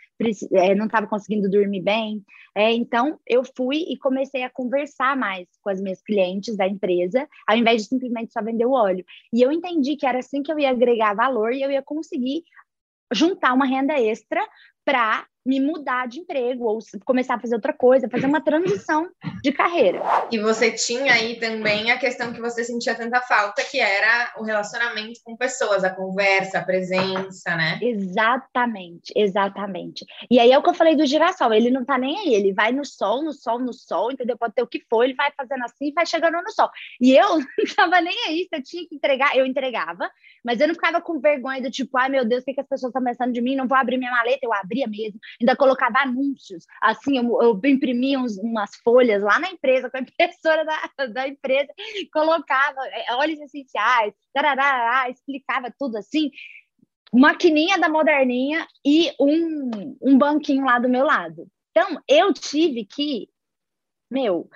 é, 0.53 0.75
não 0.75 0.85
estava 0.85 1.07
conseguindo 1.07 1.49
dormir 1.49 1.81
bem. 1.81 2.23
É, 2.55 2.73
então, 2.73 3.19
eu 3.25 3.43
fui 3.55 3.85
e 3.87 3.97
comecei 3.97 4.43
a 4.43 4.49
conversar 4.49 5.15
mais 5.15 5.47
com 5.61 5.69
as 5.69 5.79
minhas 5.79 6.01
clientes 6.01 6.57
da 6.57 6.67
empresa, 6.67 7.27
ao 7.47 7.55
invés 7.55 7.83
de 7.83 7.89
simplesmente 7.89 8.33
só 8.33 8.41
vender 8.41 8.65
o 8.65 8.71
óleo. 8.71 9.05
E 9.31 9.41
eu 9.41 9.51
entendi 9.51 9.95
que 9.95 10.05
era 10.05 10.19
assim 10.19 10.41
que 10.41 10.51
eu 10.51 10.59
ia 10.59 10.71
agregar 10.71 11.13
valor 11.13 11.53
e 11.53 11.61
eu 11.61 11.71
ia 11.71 11.81
conseguir 11.81 12.43
juntar 13.11 13.53
uma 13.53 13.65
renda 13.65 13.99
extra 13.99 14.45
para 14.85 15.25
me 15.45 15.59
mudar 15.59 16.07
de 16.07 16.19
emprego 16.19 16.65
ou 16.65 16.79
começar 17.05 17.35
a 17.35 17.39
fazer 17.39 17.55
outra 17.55 17.73
coisa, 17.73 18.09
fazer 18.09 18.27
uma 18.27 18.41
transição 18.41 19.09
de 19.41 19.51
carreira. 19.51 20.01
E 20.31 20.37
você 20.37 20.71
tinha 20.71 21.13
aí 21.13 21.39
também 21.39 21.91
a 21.91 21.97
questão 21.97 22.33
que 22.33 22.39
você 22.39 22.63
sentia 22.63 22.93
tanta 22.93 23.21
falta, 23.21 23.63
que 23.63 23.79
era 23.79 24.33
o 24.37 24.43
relacionamento 24.43 25.19
com 25.23 25.35
pessoas, 25.35 25.83
a 25.83 25.89
conversa, 25.89 26.59
a 26.59 26.63
presença, 26.63 27.55
né? 27.55 27.79
Exatamente, 27.81 29.13
exatamente. 29.15 30.05
E 30.29 30.39
aí 30.39 30.51
é 30.51 30.57
o 30.57 30.61
que 30.61 30.69
eu 30.69 30.73
falei 30.73 30.95
do 30.95 31.05
girassol, 31.05 31.53
ele 31.53 31.71
não 31.71 31.85
tá 31.85 31.97
nem 31.97 32.19
aí, 32.19 32.35
ele 32.35 32.53
vai 32.53 32.71
no 32.71 32.85
sol, 32.85 33.23
no 33.23 33.33
sol, 33.33 33.59
no 33.59 33.73
sol, 33.73 34.11
entendeu? 34.11 34.37
Pode 34.37 34.53
ter 34.53 34.61
o 34.61 34.67
que 34.67 34.83
for, 34.89 35.03
ele 35.03 35.15
vai 35.15 35.31
fazendo 35.35 35.63
assim 35.63 35.87
e 35.87 35.93
vai 35.93 36.05
chegando 36.05 36.41
no 36.41 36.51
sol. 36.51 36.69
E 37.01 37.15
eu 37.15 37.37
não 37.57 37.75
tava 37.75 38.01
nem 38.01 38.15
aí, 38.27 38.47
se 38.47 38.55
eu 38.55 38.63
tinha 38.63 38.87
que 38.87 38.95
entregar, 38.95 39.35
eu 39.35 39.45
entregava, 39.45 40.09
mas 40.43 40.59
eu 40.59 40.67
não 40.67 40.75
ficava 40.75 41.01
com 41.01 41.19
vergonha 41.19 41.61
do 41.61 41.71
tipo, 41.71 41.97
ai 41.97 42.09
meu 42.09 42.25
Deus, 42.25 42.41
o 42.41 42.45
que, 42.45 42.53
que 42.53 42.61
as 42.61 42.67
pessoas 42.67 42.89
estão 42.89 43.03
pensando 43.03 43.33
de 43.33 43.41
mim? 43.41 43.55
Não 43.55 43.67
vou 43.67 43.77
abrir 43.77 43.97
minha 43.97 44.11
maleta, 44.11 44.39
eu 44.43 44.53
abria 44.53 44.87
mesmo 44.87 45.19
ainda 45.39 45.55
colocava 45.55 45.99
anúncios. 45.99 46.65
Assim, 46.81 47.17
eu, 47.17 47.41
eu 47.41 47.59
imprimia 47.65 48.19
uns, 48.19 48.37
umas 48.37 48.75
folhas 48.83 49.23
lá 49.23 49.39
na 49.39 49.49
empresa, 49.49 49.89
com 49.89 49.97
a 49.97 50.01
impressora 50.01 50.65
da, 50.97 51.05
da 51.07 51.27
empresa, 51.27 51.73
colocava 52.11 52.79
é, 52.87 53.13
óleos 53.13 53.39
essenciais, 53.39 54.13
tarará, 54.33 55.09
explicava 55.09 55.73
tudo 55.77 55.97
assim. 55.97 56.29
Maquininha 57.13 57.79
da 57.79 57.89
moderninha 57.89 58.67
e 58.85 59.11
um, 59.19 59.97
um 60.01 60.17
banquinho 60.17 60.65
lá 60.65 60.77
do 60.77 60.89
meu 60.89 61.03
lado. 61.05 61.47
Então, 61.71 61.99
eu 62.07 62.33
tive 62.33 62.85
que, 62.85 63.29
meu, 64.11 64.49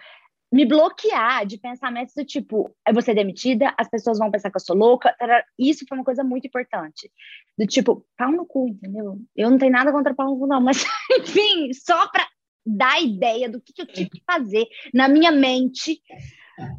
me 0.53 0.67
bloquear 0.67 1.47
de 1.47 1.57
pensamentos 1.57 2.13
do 2.13 2.23
tipo, 2.23 2.69
eu 2.87 2.93
vou 2.93 3.01
ser 3.01 3.15
demitida, 3.15 3.73
as 3.75 3.89
pessoas 3.89 4.19
vão 4.19 4.29
pensar 4.29 4.51
que 4.51 4.57
eu 4.57 4.61
sou 4.61 4.75
louca. 4.75 5.15
Isso 5.57 5.83
foi 5.89 5.97
uma 5.97 6.03
coisa 6.03 6.23
muito 6.23 6.45
importante. 6.45 7.11
Do 7.57 7.65
tipo, 7.65 8.05
pau 8.15 8.31
no 8.31 8.45
cu, 8.45 8.67
entendeu? 8.67 9.17
Eu 9.35 9.49
não 9.49 9.57
tenho 9.57 9.71
nada 9.71 9.91
contra 9.91 10.13
pau 10.13 10.27
no 10.27 10.37
cu, 10.37 10.45
não, 10.45 10.61
mas 10.61 10.85
enfim, 11.19 11.73
só 11.73 12.07
para 12.09 12.27
dar 12.63 13.01
ideia 13.01 13.49
do 13.49 13.59
que, 13.59 13.73
que 13.73 13.81
eu 13.81 13.87
tive 13.87 14.11
que 14.11 14.21
fazer 14.31 14.67
na 14.93 15.07
minha 15.07 15.31
mente 15.31 15.99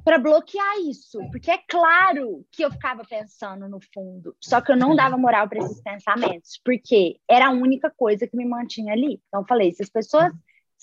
para 0.04 0.19
bloquear 0.19 0.78
isso, 0.88 1.19
porque 1.33 1.50
é 1.50 1.59
claro 1.69 2.47
que 2.52 2.64
eu 2.64 2.71
ficava 2.71 3.02
pensando 3.02 3.69
no 3.69 3.81
fundo, 3.93 4.37
só 4.40 4.61
que 4.61 4.71
eu 4.71 4.76
não 4.76 4.95
dava 4.95 5.19
moral 5.19 5.49
para 5.49 5.59
esses 5.59 5.83
pensamentos, 5.83 6.61
porque 6.64 7.19
era 7.28 7.49
a 7.49 7.50
única 7.50 7.90
coisa 7.90 8.25
que 8.25 8.37
me 8.37 8.47
mantinha 8.47 8.93
ali. 8.93 9.21
Então 9.26 9.40
eu 9.40 9.47
falei, 9.49 9.73
se 9.73 9.83
as 9.83 9.90
pessoas 9.90 10.33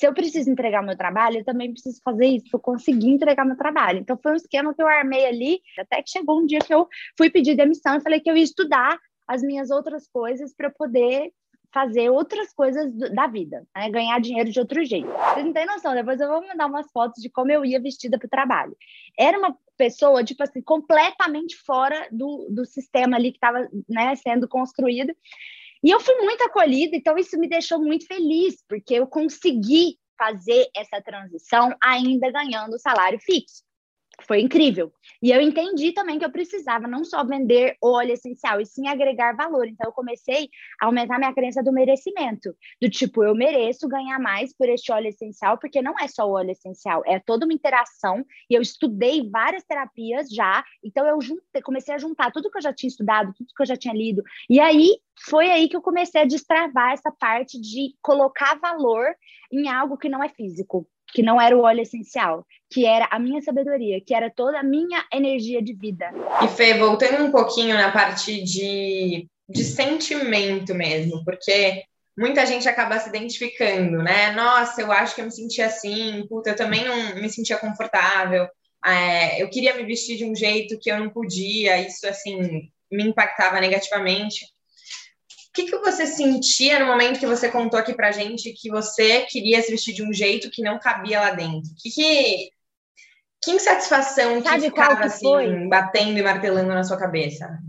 se 0.02 0.08
eu 0.08 0.16
preciso 0.16 0.50
entregar 0.50 0.82
meu 0.82 0.98
trabalho, 0.98 1.38
eu 1.38 1.46
também 1.46 1.72
preciso 1.72 2.02
fazer 2.04 2.26
isso 2.26 2.48
eu 2.52 2.60
conseguir 2.60 3.10
entregar 3.12 3.46
meu 3.46 3.56
trabalho. 3.56 4.00
Então, 4.00 4.18
foi 4.18 4.32
um 4.32 4.36
esquema 4.36 4.74
que 4.74 4.82
eu 4.82 4.88
armei 4.88 5.28
ali, 5.28 5.62
até 5.78 6.02
que 6.02 6.10
chegou 6.10 6.42
um 6.42 6.46
dia 6.48 6.58
que 6.58 6.74
eu 6.74 6.88
fui 7.16 7.30
pedir 7.30 7.54
demissão 7.54 7.96
e 7.96 8.02
falei 8.02 8.20
que 8.20 8.28
eu 8.28 8.36
ia 8.36 8.44
estudar 8.44 8.98
as 9.28 9.44
minhas 9.44 9.70
outras 9.70 10.08
coisas 10.08 10.56
para 10.56 10.72
poder 10.72 11.32
fazer 11.72 12.10
outras 12.10 12.52
coisas 12.52 12.92
da 13.14 13.28
vida, 13.28 13.64
né? 13.76 13.92
ganhar 13.92 14.20
dinheiro 14.20 14.50
de 14.50 14.60
outro 14.60 14.84
jeito. 14.84 15.08
Vocês 15.08 15.46
não 15.46 15.54
têm 15.54 15.68
noção, 15.68 15.94
depois 15.94 16.20
eu 16.20 16.28
vou 16.28 16.48
mandar 16.48 16.66
umas 16.66 16.92
fotos 16.92 17.22
de 17.22 17.30
como 17.30 17.52
eu 17.52 17.64
ia 17.64 17.80
vestida 17.80 18.18
para 18.18 18.26
o 18.26 18.30
trabalho. 18.30 18.76
Era 19.16 19.38
uma 19.38 19.56
pessoa, 19.78 20.24
tipo 20.24 20.42
assim, 20.42 20.64
completamente 20.64 21.56
fora 21.58 22.08
do, 22.12 22.48
do 22.50 22.66
sistema 22.66 23.18
ali 23.18 23.32
que 23.32 23.38
estava 23.38 23.70
né, 23.88 24.16
sendo 24.16 24.48
construído. 24.48 25.14
E 25.84 25.90
eu 25.90 26.00
fui 26.00 26.16
muito 26.22 26.44
acolhida, 26.44 26.96
então 26.96 27.18
isso 27.18 27.40
me 27.40 27.50
deixou 27.50 27.80
muito 27.80 28.06
feliz, 28.06 28.64
porque 28.68 28.94
eu 28.94 29.08
consegui 29.08 29.98
fazer 30.18 30.68
essa 30.76 31.02
transição 31.02 31.76
ainda 31.82 32.32
ganhando 32.32 32.80
salário 32.80 33.20
fixo 33.20 33.64
foi 34.26 34.42
incrível. 34.42 34.92
E 35.22 35.32
eu 35.32 35.42
entendi 35.42 35.92
também 35.92 36.18
que 36.18 36.26
eu 36.26 36.32
precisava 36.32 36.88
não 36.88 37.04
só 37.04 37.24
vender 37.24 37.76
óleo 37.82 38.14
essencial, 38.14 38.60
e 38.60 38.66
sim 38.66 38.88
agregar 38.88 39.36
valor. 39.36 39.68
Então, 39.68 39.90
eu 39.90 39.94
comecei 39.94 40.50
a 40.82 40.86
aumentar 40.86 41.18
minha 41.18 41.34
crença 41.34 41.62
do 41.64 41.72
merecimento. 41.72 42.56
Do 42.82 42.90
tipo, 42.90 43.24
eu 43.24 43.36
mereço 43.36 43.88
ganhar 43.88 44.20
mais 44.20 44.56
por 44.56 44.68
este 44.70 44.92
óleo 44.92 45.08
essencial, 45.08 45.58
porque 45.58 45.82
não 45.82 45.96
é 46.00 46.08
só 46.08 46.28
o 46.28 46.34
óleo 46.34 46.52
essencial, 46.52 47.04
é 47.06 47.20
toda 47.20 47.46
uma 47.46 47.54
interação. 47.54 48.26
E 48.50 48.56
eu 48.56 48.62
estudei 48.62 49.30
várias 49.30 49.64
terapias 49.64 50.30
já. 50.30 50.64
Então, 50.84 51.06
eu 51.06 51.20
juntei, 51.22 51.62
comecei 51.62 51.94
a 51.94 51.98
juntar 51.98 52.32
tudo 52.32 52.50
que 52.50 52.58
eu 52.58 52.62
já 52.62 52.74
tinha 52.74 52.90
estudado, 52.90 53.34
tudo 53.34 53.48
que 53.56 53.62
eu 53.62 53.68
já 53.68 53.76
tinha 53.76 53.94
lido. 53.94 54.24
E 54.50 54.60
aí, 54.60 54.98
foi 55.26 55.50
aí 55.50 55.70
que 55.70 55.76
eu 55.76 55.82
comecei 55.82 56.22
a 56.22 56.26
destravar 56.26 56.94
essa 56.94 57.12
parte 57.12 57.60
de 57.60 57.96
colocar 58.02 58.56
valor 58.60 59.06
em 59.52 59.70
algo 59.70 59.98
que 59.98 60.10
não 60.10 60.24
é 60.24 60.30
físico 60.30 60.88
que 61.14 61.22
não 61.22 61.40
era 61.40 61.56
o 61.56 61.62
óleo 61.62 61.82
essencial, 61.82 62.46
que 62.70 62.86
era 62.86 63.08
a 63.12 63.20
minha 63.20 63.42
sabedoria, 63.42 64.00
que 64.00 64.14
era 64.14 64.30
toda 64.30 64.60
a 64.60 64.64
minha 64.64 65.06
energia 65.12 65.62
de 65.62 65.74
vida. 65.74 66.12
E 66.44 66.48
Fê, 66.48 66.74
voltando 66.76 67.24
um 67.24 67.32
pouquinho 67.32 67.76
na 67.76 67.92
parte 67.92 68.44
de, 68.44 69.28
de 69.48 69.64
sentimento 69.64 70.74
mesmo, 70.74 71.24
porque 71.26 71.84
muita 72.18 72.46
gente 72.46 72.68
acaba 72.68 73.00
se 73.00 73.10
identificando, 73.10 74.02
né? 74.04 74.32
Nossa, 74.32 74.82
eu 74.82 74.92
acho 74.92 75.16
que 75.16 75.22
eu 75.22 75.26
me 75.26 75.32
sentia 75.32 75.68
assim, 75.68 76.26
puta, 76.28 76.52
eu 76.52 76.56
também 76.56 76.84
não 76.86 77.16
me 77.16 77.30
sentia 77.30 77.58
confortável, 77.58 78.48
é, 78.86 79.42
eu 79.42 79.50
queria 79.50 79.76
me 79.76 79.84
vestir 79.84 80.18
de 80.18 80.26
um 80.26 80.36
jeito 80.36 80.80
que 80.80 80.92
eu 80.92 81.00
não 81.00 81.10
podia, 81.10 81.80
isso 81.80 82.08
assim 82.08 82.70
me 82.92 83.04
impactava 83.04 83.60
negativamente. 83.60 84.46
O 85.52 85.54
que, 85.54 85.66
que 85.66 85.78
você 85.80 86.08
sentia 86.08 86.80
no 86.80 86.86
momento 86.86 87.20
que 87.20 87.28
você 87.28 87.52
contou 87.52 87.78
aqui 87.78 87.94
pra 87.94 88.14
gente 88.14 88.54
que 88.54 88.70
você 88.70 89.26
queria 89.26 89.62
se 89.62 89.70
vestir 89.70 89.94
de 89.94 90.02
um 90.02 90.14
jeito 90.14 90.50
que 90.50 90.64
não 90.64 90.80
cabia 90.80 91.20
lá 91.20 91.32
dentro? 91.32 91.70
Que, 91.78 91.90
que, 91.92 92.52
que 93.44 93.52
insatisfação 93.52 94.42
Sabe 94.42 94.62
que 94.62 94.70
ficava 94.70 94.96
que 94.96 95.04
assim, 95.04 95.68
batendo 95.68 96.18
e 96.18 96.24
martelando 96.24 96.70
na 96.70 96.86
sua 96.86 96.98
cabeça? 96.98 97.60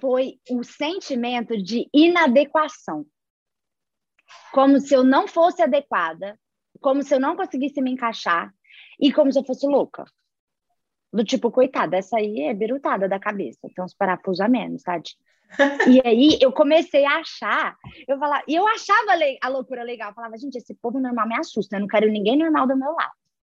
Foi 0.00 0.38
o 0.48 0.62
sentimento 0.62 1.60
de 1.60 1.88
inadequação. 1.92 3.04
Como 4.52 4.78
se 4.78 4.94
eu 4.94 5.02
não 5.02 5.26
fosse 5.26 5.62
adequada, 5.62 6.38
como 6.80 7.02
se 7.02 7.12
eu 7.12 7.18
não 7.18 7.34
conseguisse 7.34 7.82
me 7.82 7.90
encaixar 7.90 8.54
e 9.00 9.12
como 9.12 9.32
se 9.32 9.38
eu 9.40 9.44
fosse 9.44 9.66
louca. 9.66 10.04
Do 11.12 11.24
tipo, 11.24 11.50
coitada, 11.50 11.96
essa 11.96 12.18
aí 12.18 12.42
é 12.42 12.54
birutada 12.54 13.08
da 13.08 13.18
cabeça, 13.18 13.68
tem 13.74 13.84
uns 13.84 13.94
parafusos 13.94 14.40
a 14.40 14.46
menos, 14.46 14.82
tadinho. 14.84 15.18
E 15.88 16.00
aí 16.06 16.38
eu 16.40 16.52
comecei 16.52 17.04
a 17.04 17.18
achar, 17.18 17.76
eu 18.06 18.18
falava, 18.18 18.42
e 18.46 18.54
eu 18.54 18.66
achava 18.66 19.12
a 19.42 19.48
loucura 19.48 19.82
legal, 19.82 20.10
eu 20.10 20.14
falava, 20.14 20.36
gente, 20.36 20.56
esse 20.56 20.74
povo 20.74 21.00
normal 21.00 21.26
me 21.26 21.36
assusta, 21.36 21.76
eu 21.76 21.80
não 21.80 21.88
quero 21.88 22.10
ninguém 22.10 22.36
normal 22.36 22.66
do 22.66 22.76
meu 22.76 22.92
lado. 22.92 23.12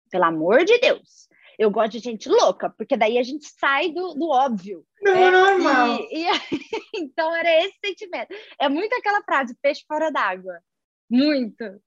Pelo 0.09 0.25
amor 0.25 0.63
de 0.63 0.77
Deus. 0.79 1.27
Eu 1.57 1.71
gosto 1.71 1.93
de 1.93 1.99
gente 1.99 2.29
louca, 2.29 2.69
porque 2.69 2.95
daí 2.95 3.17
a 3.17 3.23
gente 3.23 3.47
sai 3.59 3.91
do, 3.91 4.13
do 4.13 4.29
óbvio. 4.29 4.85
Não 5.01 5.15
é 5.15 5.31
normal. 5.31 5.99
E, 6.11 6.23
e, 6.23 6.27
então 6.95 7.35
era 7.35 7.65
esse 7.65 7.77
sentimento. 7.83 8.33
É 8.61 8.69
muito 8.69 8.93
aquela 8.93 9.23
frase, 9.23 9.57
peixe 9.59 9.83
fora 9.87 10.11
d'água. 10.11 10.59
Muito. 11.09 11.81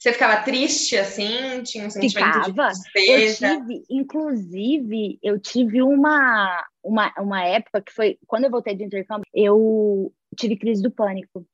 Você 0.00 0.14
ficava 0.14 0.42
triste 0.42 0.96
assim? 0.96 1.62
Tinha 1.62 1.86
um 1.86 1.90
sentimento 1.90 2.42
ficava. 2.42 2.72
de 2.72 2.82
tristeza? 2.90 3.48
Eu 3.48 3.60
tive, 3.60 3.84
inclusive, 3.90 5.18
eu 5.22 5.38
tive 5.38 5.82
uma, 5.82 6.66
uma, 6.82 7.12
uma 7.18 7.44
época 7.44 7.82
que 7.82 7.92
foi, 7.92 8.18
quando 8.26 8.44
eu 8.44 8.50
voltei 8.50 8.74
do 8.74 8.82
intercâmbio, 8.82 9.26
eu 9.34 10.10
tive 10.34 10.56
crise 10.56 10.82
do 10.82 10.90
pânico. 10.90 11.46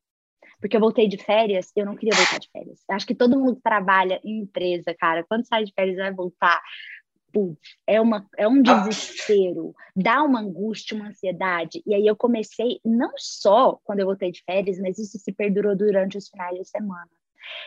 Porque 0.61 0.77
eu 0.77 0.81
voltei 0.81 1.09
de 1.09 1.19
férias, 1.19 1.73
eu 1.75 1.85
não 1.85 1.97
queria 1.97 2.17
voltar 2.17 2.39
de 2.39 2.49
férias. 2.53 2.79
Acho 2.89 3.05
que 3.05 3.17
todo 3.17 3.39
mundo 3.39 3.61
trabalha 3.61 4.21
em 4.23 4.43
empresa, 4.43 4.95
cara. 4.95 5.25
Quando 5.29 5.45
sai 5.45 5.65
de 5.65 5.73
férias, 5.73 5.97
vai 5.97 6.15
voltar. 6.15 6.63
Putz, 7.33 7.77
é, 7.85 8.01
uma, 8.01 8.29
é 8.39 8.47
um 8.47 8.63
desespero, 8.63 9.75
dá 9.95 10.23
uma 10.23 10.41
angústia, 10.41 10.97
uma 10.97 11.09
ansiedade. 11.09 11.83
E 11.85 11.93
aí 11.93 12.07
eu 12.07 12.15
comecei, 12.15 12.79
não 12.85 13.11
só 13.17 13.79
quando 13.83 13.99
eu 14.01 14.07
voltei 14.07 14.31
de 14.31 14.43
férias, 14.45 14.79
mas 14.79 14.99
isso 14.99 15.19
se 15.19 15.33
perdurou 15.33 15.77
durante 15.77 16.17
os 16.17 16.29
finais 16.29 16.57
de 16.57 16.65
semana. 16.65 17.11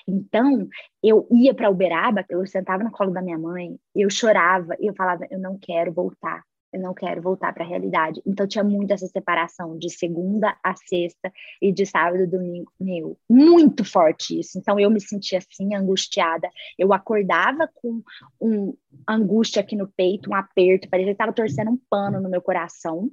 Então, 0.07 0.67
eu 1.03 1.27
ia 1.31 1.53
para 1.53 1.69
Uberaba, 1.69 2.25
eu 2.29 2.45
sentava 2.45 2.83
no 2.83 2.91
colo 2.91 3.11
da 3.11 3.21
minha 3.21 3.37
mãe, 3.37 3.77
eu 3.95 4.09
chorava 4.09 4.75
e 4.79 4.87
eu 4.87 4.93
falava, 4.93 5.25
eu 5.29 5.39
não 5.39 5.57
quero 5.57 5.91
voltar, 5.91 6.43
eu 6.71 6.79
não 6.79 6.93
quero 6.93 7.21
voltar 7.21 7.53
para 7.53 7.63
a 7.63 7.67
realidade. 7.67 8.21
Então 8.25 8.47
tinha 8.47 8.63
muito 8.63 8.91
essa 8.93 9.07
separação 9.07 9.77
de 9.77 9.89
segunda 9.89 10.55
a 10.63 10.75
sexta 10.75 11.31
e 11.61 11.71
de 11.71 11.85
sábado 11.85 12.23
e 12.23 12.27
domingo, 12.27 12.71
meu, 12.79 13.17
muito 13.29 13.83
forte 13.83 14.39
isso. 14.39 14.57
Então 14.57 14.79
eu 14.79 14.89
me 14.89 15.01
sentia 15.01 15.39
assim 15.39 15.73
angustiada. 15.75 16.49
Eu 16.77 16.93
acordava 16.93 17.69
com 17.73 18.01
um 18.39 18.75
angústia 19.07 19.61
aqui 19.61 19.75
no 19.75 19.87
peito, 19.87 20.29
um 20.29 20.35
aperto, 20.35 20.89
parecia 20.89 21.11
que 21.11 21.15
estava 21.15 21.33
torcendo 21.33 21.71
um 21.71 21.79
pano 21.89 22.21
no 22.21 22.29
meu 22.29 22.41
coração. 22.41 23.09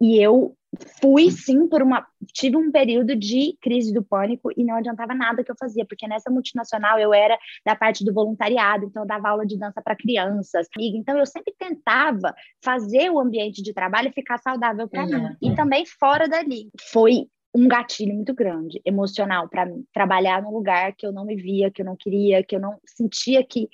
E 0.00 0.20
eu 0.20 0.56
fui 1.00 1.30
sim 1.30 1.68
por 1.68 1.82
uma 1.82 2.06
tive 2.32 2.56
um 2.56 2.70
período 2.70 3.14
de 3.14 3.56
crise 3.60 3.92
do 3.92 4.02
pânico 4.02 4.50
e 4.56 4.64
não 4.64 4.76
adiantava 4.76 5.14
nada 5.14 5.44
que 5.44 5.50
eu 5.50 5.56
fazia 5.58 5.84
porque 5.84 6.06
nessa 6.06 6.30
multinacional 6.30 6.98
eu 6.98 7.12
era 7.12 7.38
da 7.64 7.76
parte 7.76 8.04
do 8.04 8.12
voluntariado 8.12 8.86
então 8.86 9.02
eu 9.02 9.06
dava 9.06 9.28
aula 9.28 9.46
de 9.46 9.58
dança 9.58 9.80
para 9.82 9.96
crianças 9.96 10.66
então 10.78 11.18
eu 11.18 11.26
sempre 11.26 11.54
tentava 11.58 12.34
fazer 12.62 13.10
o 13.10 13.20
ambiente 13.20 13.62
de 13.62 13.72
trabalho 13.72 14.12
ficar 14.12 14.38
saudável 14.38 14.88
para 14.88 15.04
uhum. 15.04 15.28
mim 15.28 15.36
e 15.42 15.54
também 15.54 15.84
fora 15.86 16.28
dali 16.28 16.68
foi 16.90 17.26
um 17.54 17.68
gatilho 17.68 18.14
muito 18.14 18.34
grande 18.34 18.80
emocional 18.84 19.48
para 19.48 19.66
mim 19.66 19.84
trabalhar 19.92 20.42
num 20.42 20.50
lugar 20.50 20.92
que 20.94 21.06
eu 21.06 21.12
não 21.12 21.24
me 21.24 21.36
via 21.36 21.70
que 21.70 21.82
eu 21.82 21.86
não 21.86 21.96
queria 21.96 22.42
que 22.42 22.56
eu 22.56 22.60
não 22.60 22.78
sentia 22.84 23.44
que 23.44 23.68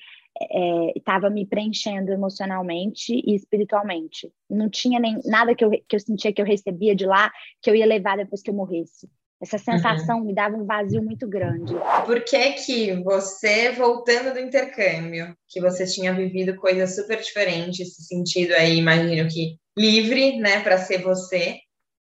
estava 0.97 1.27
é, 1.27 1.31
me 1.31 1.47
preenchendo 1.47 2.13
emocionalmente 2.13 3.13
e 3.13 3.35
espiritualmente. 3.35 4.33
Não 4.49 4.71
tinha 4.71 4.99
nem 4.99 5.19
nada 5.25 5.55
que 5.55 5.65
eu, 5.65 5.71
que 5.71 5.97
eu 5.97 6.01
sentia 6.01 6.33
que 6.33 6.41
eu 6.41 6.47
recebia 6.47 6.95
de 6.95 7.07
lá 7.07 7.31
que 7.61 7.71
eu 7.71 7.75
ia 7.75 7.87
levar 7.87 8.17
depois 8.17 8.43
que 8.43 8.51
eu 8.51 8.55
morresse. 8.55 9.09
Essa 9.41 9.57
uhum. 9.57 9.63
sensação 9.63 10.19
uhum. 10.19 10.27
me 10.27 10.35
dava 10.35 10.57
um 10.57 10.67
vazio 10.67 11.03
muito 11.03 11.27
grande. 11.27 11.73
Por 12.05 12.23
que 12.23 12.53
que 12.53 12.93
você, 13.03 13.73
voltando 13.73 14.35
do 14.35 14.39
intercâmbio, 14.39 15.35
que 15.49 15.61
você 15.61 15.87
tinha 15.87 16.13
vivido 16.13 16.57
coisas 16.57 16.95
super 16.95 17.19
diferentes, 17.19 17.81
esse 17.81 18.03
sentido 18.03 18.53
aí, 18.53 18.77
imagino 18.77 19.29
que 19.29 19.57
livre, 19.77 20.39
né, 20.39 20.61
para 20.61 20.77
ser 20.77 21.03
você, 21.03 21.59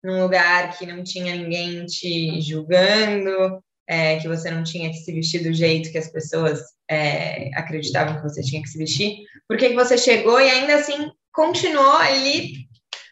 num 0.03 0.23
lugar 0.23 0.79
que 0.79 0.87
não 0.87 1.03
tinha 1.03 1.35
ninguém 1.35 1.85
te 1.87 2.41
julgando, 2.41 3.61
é, 3.89 4.19
que 4.19 4.29
você 4.29 4.51
não 4.51 4.63
tinha 4.63 4.91
que 4.91 4.97
se 4.97 5.13
vestir 5.13 5.43
do 5.43 5.53
jeito 5.53 5.91
que 5.91 5.99
as 5.99 6.09
pessoas 6.09 6.61
é, 6.91 7.51
acreditavam 7.55 8.17
que 8.17 8.23
você 8.23 8.43
tinha 8.43 8.63
que 8.63 8.69
se 8.69 8.79
vestir, 8.79 9.17
por 9.49 9.57
que, 9.57 9.71
que 9.71 9.75
você 9.75 9.99
chegou 9.99 10.41
e 10.41 10.49
ainda 10.49 10.77
assim 10.77 11.11
continuou 11.33 11.97
ali 11.97 12.67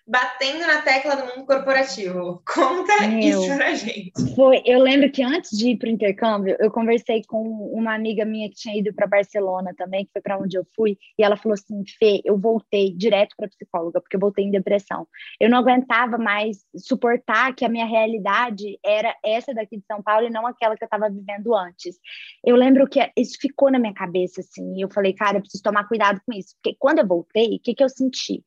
batendo 0.06 0.60
na 0.66 0.82
tecla 0.82 1.16
do 1.16 1.26
mundo 1.26 1.46
corporativo. 1.46 2.42
Conta 2.46 3.06
Meu, 3.06 3.42
isso 3.42 3.56
pra 3.56 3.74
gente. 3.74 4.34
Foi, 4.34 4.60
eu 4.64 4.80
lembro 4.80 5.10
que 5.10 5.22
antes 5.22 5.56
de 5.56 5.70
ir 5.70 5.78
para 5.78 5.88
o 5.88 5.92
intercâmbio, 5.92 6.56
eu 6.58 6.70
conversei 6.70 7.22
com 7.26 7.42
uma 7.72 7.94
amiga 7.94 8.24
minha 8.24 8.48
que 8.48 8.56
tinha 8.56 8.76
ido 8.76 8.92
para 8.92 9.06
Barcelona 9.06 9.72
também, 9.76 10.04
que 10.04 10.12
foi 10.12 10.20
para 10.20 10.38
onde 10.38 10.56
eu 10.56 10.66
fui, 10.74 10.98
e 11.18 11.22
ela 11.22 11.36
falou 11.36 11.54
assim: 11.54 11.82
Fê, 11.98 12.20
eu 12.24 12.36
voltei 12.36 12.92
direto 12.92 13.34
para 13.36 13.48
psicóloga, 13.48 14.00
porque 14.00 14.16
eu 14.16 14.20
voltei 14.20 14.44
em 14.44 14.50
depressão. 14.50 15.06
Eu 15.40 15.48
não 15.48 15.58
aguentava 15.58 16.18
mais 16.18 16.58
suportar 16.76 17.54
que 17.54 17.64
a 17.64 17.68
minha 17.68 17.86
realidade 17.86 18.78
era 18.84 19.14
essa 19.24 19.54
daqui 19.54 19.76
de 19.76 19.86
São 19.86 20.02
Paulo 20.02 20.26
e 20.26 20.30
não 20.30 20.46
aquela 20.46 20.76
que 20.76 20.82
eu 20.82 20.86
estava 20.86 21.08
vivendo 21.08 21.54
antes. 21.54 21.96
Eu 22.44 22.56
lembro 22.56 22.88
que 22.88 23.00
isso 23.16 23.38
ficou 23.40 23.70
na 23.70 23.78
minha 23.78 23.94
cabeça, 23.94 24.40
assim, 24.40 24.76
e 24.76 24.80
eu 24.80 24.90
falei, 24.90 25.12
cara, 25.12 25.38
eu 25.38 25.42
preciso 25.42 25.62
tomar 25.62 25.86
cuidado 25.86 26.20
com 26.26 26.32
isso, 26.32 26.56
porque 26.60 26.76
quando 26.78 26.98
eu 26.98 27.06
voltei, 27.06 27.56
o 27.56 27.60
que, 27.60 27.74
que 27.74 27.84
eu 27.84 27.88
senti? 27.88 28.42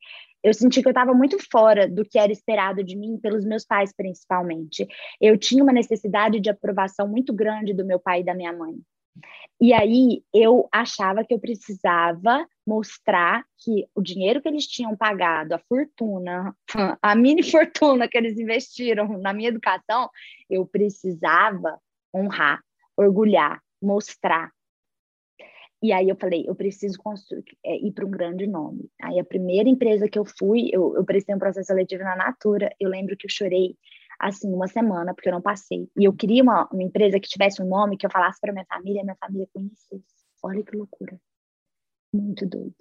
Eu 0.45 0.53
senti 0.53 0.79
que 0.79 0.87
eu 0.87 0.91
estava 0.91 1.11
muito 1.11 1.39
fora 1.51 1.87
do 1.87 2.05
que 2.05 2.19
era 2.19 2.31
esperado 2.31 2.83
de 2.83 2.95
mim 2.95 3.17
pelos 3.17 3.43
meus 3.43 3.65
pais, 3.65 3.91
principalmente. 3.91 4.87
Eu 5.19 5.39
tinha 5.39 5.63
uma 5.63 5.73
necessidade 5.73 6.39
de 6.39 6.51
aprovação 6.51 7.07
muito 7.07 7.33
grande 7.33 7.73
do 7.73 7.83
meu 7.83 7.99
pai 7.99 8.21
e 8.21 8.23
da 8.23 8.35
minha 8.35 8.53
mãe. 8.53 8.75
E 9.59 9.73
aí 9.73 10.21
eu 10.31 10.69
achava 10.71 11.25
que 11.25 11.33
eu 11.33 11.39
precisava 11.39 12.45
mostrar 12.67 13.43
que 13.57 13.87
o 13.95 14.03
dinheiro 14.03 14.39
que 14.39 14.47
eles 14.47 14.67
tinham 14.67 14.95
pagado, 14.95 15.55
a 15.55 15.59
fortuna, 15.67 16.55
a 17.01 17.15
mini 17.15 17.41
fortuna 17.41 18.07
que 18.07 18.15
eles 18.15 18.37
investiram 18.37 19.17
na 19.17 19.33
minha 19.33 19.49
educação, 19.49 20.11
eu 20.47 20.63
precisava 20.63 21.79
honrar, 22.13 22.61
orgulhar, 22.95 23.59
mostrar 23.81 24.51
e 25.81 25.91
aí 25.91 26.09
eu 26.09 26.15
falei, 26.15 26.45
eu 26.47 26.55
preciso 26.55 26.97
construir, 26.97 27.43
é, 27.63 27.75
ir 27.77 27.91
para 27.91 28.05
um 28.05 28.09
grande 28.09 28.47
nome. 28.47 28.89
Aí 29.01 29.19
a 29.19 29.23
primeira 29.23 29.69
empresa 29.69 30.09
que 30.09 30.17
eu 30.17 30.25
fui, 30.25 30.69
eu, 30.71 30.95
eu 30.95 31.05
prestei 31.05 31.35
um 31.35 31.39
processo 31.39 31.67
seletivo 31.67 32.03
na 32.03 32.15
Natura. 32.15 32.73
Eu 32.79 32.89
lembro 32.89 33.15
que 33.15 33.25
eu 33.25 33.29
chorei 33.29 33.75
assim 34.19 34.51
uma 34.51 34.67
semana 34.67 35.13
porque 35.13 35.29
eu 35.29 35.33
não 35.33 35.41
passei. 35.41 35.87
E 35.97 36.05
eu 36.05 36.13
queria 36.13 36.41
uma, 36.41 36.67
uma 36.71 36.83
empresa 36.83 37.19
que 37.19 37.27
tivesse 37.27 37.61
um 37.61 37.67
nome 37.67 37.97
que 37.97 38.05
eu 38.05 38.11
falasse 38.11 38.39
para 38.39 38.53
minha 38.53 38.65
família, 38.65 39.03
minha 39.03 39.17
família 39.19 39.47
conhecesse. 39.53 40.03
Olha 40.43 40.63
que 40.63 40.75
loucura, 40.75 41.19
muito 42.13 42.47
doido. 42.47 42.75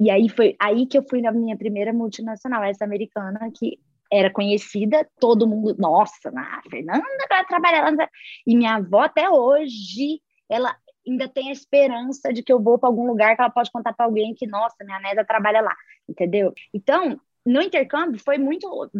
E 0.00 0.10
aí 0.10 0.28
foi 0.28 0.56
aí 0.60 0.86
que 0.86 0.96
eu 0.96 1.04
fui 1.08 1.20
na 1.20 1.32
minha 1.32 1.56
primeira 1.56 1.92
multinacional, 1.92 2.62
essa 2.62 2.84
americana 2.84 3.50
que 3.58 3.78
era 4.10 4.32
conhecida, 4.32 5.06
todo 5.20 5.46
mundo, 5.46 5.74
nossa, 5.78 6.30
a 6.30 6.62
Fernanda 6.70 7.04
vai 7.28 7.44
trabalhar 7.44 7.90
lá. 7.90 8.08
E 8.46 8.56
minha 8.56 8.76
avó 8.76 9.02
até 9.02 9.28
hoje, 9.28 10.22
ela 10.48 10.74
ainda 11.08 11.28
tem 11.28 11.48
a 11.48 11.52
esperança 11.52 12.32
de 12.32 12.42
que 12.42 12.52
eu 12.52 12.60
vou 12.60 12.78
para 12.78 12.88
algum 12.88 13.06
lugar 13.06 13.34
que 13.34 13.42
ela 13.42 13.50
pode 13.50 13.70
contar 13.70 13.92
para 13.92 14.06
alguém 14.06 14.34
que, 14.34 14.46
nossa, 14.46 14.84
minha 14.84 15.00
neta 15.00 15.24
trabalha 15.24 15.60
lá, 15.60 15.74
entendeu? 16.08 16.52
Então, 16.72 17.20
no 17.44 17.62
intercâmbio 17.62 18.20
foi 18.22 18.36
muito 18.36 18.90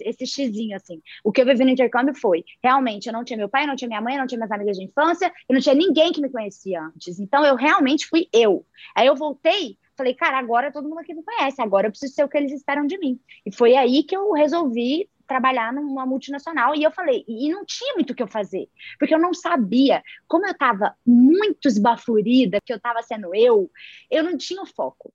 esse, 0.00 0.26
xizinho, 0.26 0.76
assim. 0.76 1.00
O 1.22 1.30
que 1.30 1.40
eu 1.40 1.46
vivi 1.46 1.64
no 1.64 1.70
intercâmbio 1.70 2.14
foi, 2.14 2.44
realmente, 2.62 3.06
eu 3.06 3.12
não 3.12 3.24
tinha 3.24 3.36
meu 3.36 3.48
pai, 3.48 3.66
não 3.66 3.76
tinha 3.76 3.88
minha 3.88 4.00
mãe, 4.00 4.18
não 4.18 4.26
tinha 4.26 4.38
minhas 4.38 4.50
amigas 4.50 4.76
de 4.76 4.84
infância, 4.84 5.32
e 5.48 5.54
não 5.54 5.60
tinha 5.60 5.74
ninguém 5.74 6.12
que 6.12 6.20
me 6.20 6.28
conhecia 6.28 6.82
antes. 6.82 7.20
Então, 7.20 7.44
eu 7.44 7.54
realmente 7.54 8.06
fui 8.06 8.26
eu. 8.32 8.66
Aí 8.96 9.06
eu 9.06 9.14
voltei, 9.14 9.78
falei, 9.96 10.12
cara, 10.14 10.38
agora 10.38 10.72
todo 10.72 10.88
mundo 10.88 10.98
aqui 10.98 11.14
me 11.14 11.22
conhece, 11.22 11.62
agora 11.62 11.86
eu 11.86 11.90
preciso 11.90 12.14
ser 12.14 12.24
o 12.24 12.28
que 12.28 12.36
eles 12.36 12.52
esperam 12.52 12.86
de 12.86 12.98
mim. 12.98 13.20
E 13.46 13.54
foi 13.54 13.76
aí 13.76 14.02
que 14.02 14.16
eu 14.16 14.32
resolvi 14.32 15.08
trabalhar 15.26 15.72
numa 15.72 16.06
multinacional. 16.06 16.74
E 16.74 16.82
eu 16.82 16.90
falei, 16.90 17.24
e 17.26 17.50
não 17.50 17.64
tinha 17.64 17.94
muito 17.94 18.10
o 18.10 18.14
que 18.14 18.22
eu 18.22 18.28
fazer, 18.28 18.68
porque 18.98 19.14
eu 19.14 19.18
não 19.18 19.34
sabia. 19.34 20.02
Como 20.26 20.46
eu 20.46 20.52
estava 20.52 20.94
muito 21.06 21.68
esbaforida, 21.68 22.60
que 22.64 22.72
eu 22.72 22.76
estava 22.76 23.02
sendo 23.02 23.34
eu, 23.34 23.70
eu 24.10 24.22
não 24.22 24.36
tinha 24.36 24.62
o 24.62 24.66
foco. 24.66 25.12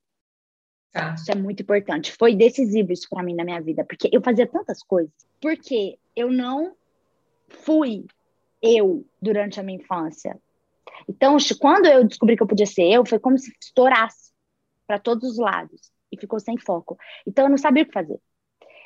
Tá. 0.92 1.14
Isso 1.14 1.30
é 1.30 1.34
muito 1.34 1.62
importante. 1.62 2.12
Foi 2.12 2.34
decisivo 2.34 2.92
isso 2.92 3.08
para 3.08 3.22
mim 3.22 3.34
na 3.34 3.44
minha 3.44 3.60
vida, 3.60 3.84
porque 3.84 4.08
eu 4.12 4.20
fazia 4.20 4.46
tantas 4.46 4.82
coisas. 4.82 5.12
Porque 5.40 5.98
eu 6.16 6.30
não 6.30 6.74
fui 7.48 8.04
eu 8.60 9.06
durante 9.22 9.60
a 9.60 9.62
minha 9.62 9.78
infância. 9.78 10.38
Então, 11.08 11.36
quando 11.58 11.86
eu 11.86 12.04
descobri 12.04 12.36
que 12.36 12.42
eu 12.42 12.46
podia 12.46 12.66
ser 12.66 12.84
eu, 12.90 13.06
foi 13.06 13.18
como 13.18 13.38
se 13.38 13.54
estourasse 13.62 14.32
para 14.86 14.98
todos 14.98 15.30
os 15.30 15.38
lados 15.38 15.92
e 16.12 16.18
ficou 16.18 16.40
sem 16.40 16.58
foco. 16.58 16.98
Então, 17.26 17.46
eu 17.46 17.50
não 17.50 17.56
sabia 17.56 17.84
o 17.84 17.86
que 17.86 17.92
fazer 17.92 18.20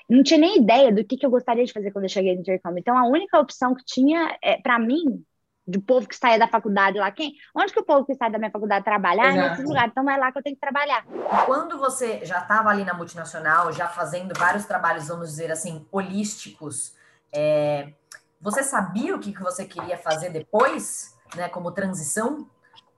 não 0.08 0.22
tinha 0.22 0.38
nem 0.38 0.58
ideia 0.58 0.92
do 0.92 1.04
que, 1.04 1.16
que 1.16 1.24
eu 1.24 1.30
gostaria 1.30 1.64
de 1.64 1.72
fazer 1.72 1.90
quando 1.90 2.04
eu 2.04 2.10
cheguei 2.10 2.34
no 2.34 2.40
intercâmbio. 2.40 2.80
Então, 2.80 2.96
a 2.96 3.06
única 3.06 3.38
opção 3.38 3.74
que 3.74 3.84
tinha, 3.84 4.36
é, 4.42 4.58
para 4.58 4.78
mim, 4.78 5.24
do 5.66 5.80
povo 5.80 6.06
que 6.06 6.14
saia 6.14 6.38
da 6.38 6.46
faculdade 6.46 6.98
lá, 6.98 7.10
quem? 7.10 7.32
Onde 7.56 7.72
que 7.72 7.80
o 7.80 7.84
povo 7.84 8.04
que 8.04 8.14
sai 8.14 8.30
da 8.30 8.38
minha 8.38 8.50
faculdade 8.50 8.84
trabalhar? 8.84 9.32
Exato. 9.32 9.50
Nesse 9.50 9.62
lugar. 9.64 9.88
Então, 9.88 10.10
é 10.10 10.16
lá 10.16 10.30
que 10.30 10.38
eu 10.38 10.42
tenho 10.42 10.56
que 10.56 10.60
trabalhar. 10.60 11.06
Quando 11.46 11.78
você 11.78 12.24
já 12.24 12.40
estava 12.40 12.68
ali 12.68 12.84
na 12.84 12.92
multinacional, 12.92 13.72
já 13.72 13.88
fazendo 13.88 14.38
vários 14.38 14.66
trabalhos, 14.66 15.08
vamos 15.08 15.30
dizer 15.30 15.50
assim, 15.50 15.86
holísticos, 15.90 16.94
é, 17.32 17.92
você 18.40 18.62
sabia 18.62 19.16
o 19.16 19.18
que, 19.18 19.32
que 19.32 19.42
você 19.42 19.64
queria 19.64 19.96
fazer 19.96 20.28
depois, 20.28 21.16
né, 21.34 21.48
como 21.48 21.72
transição? 21.72 22.46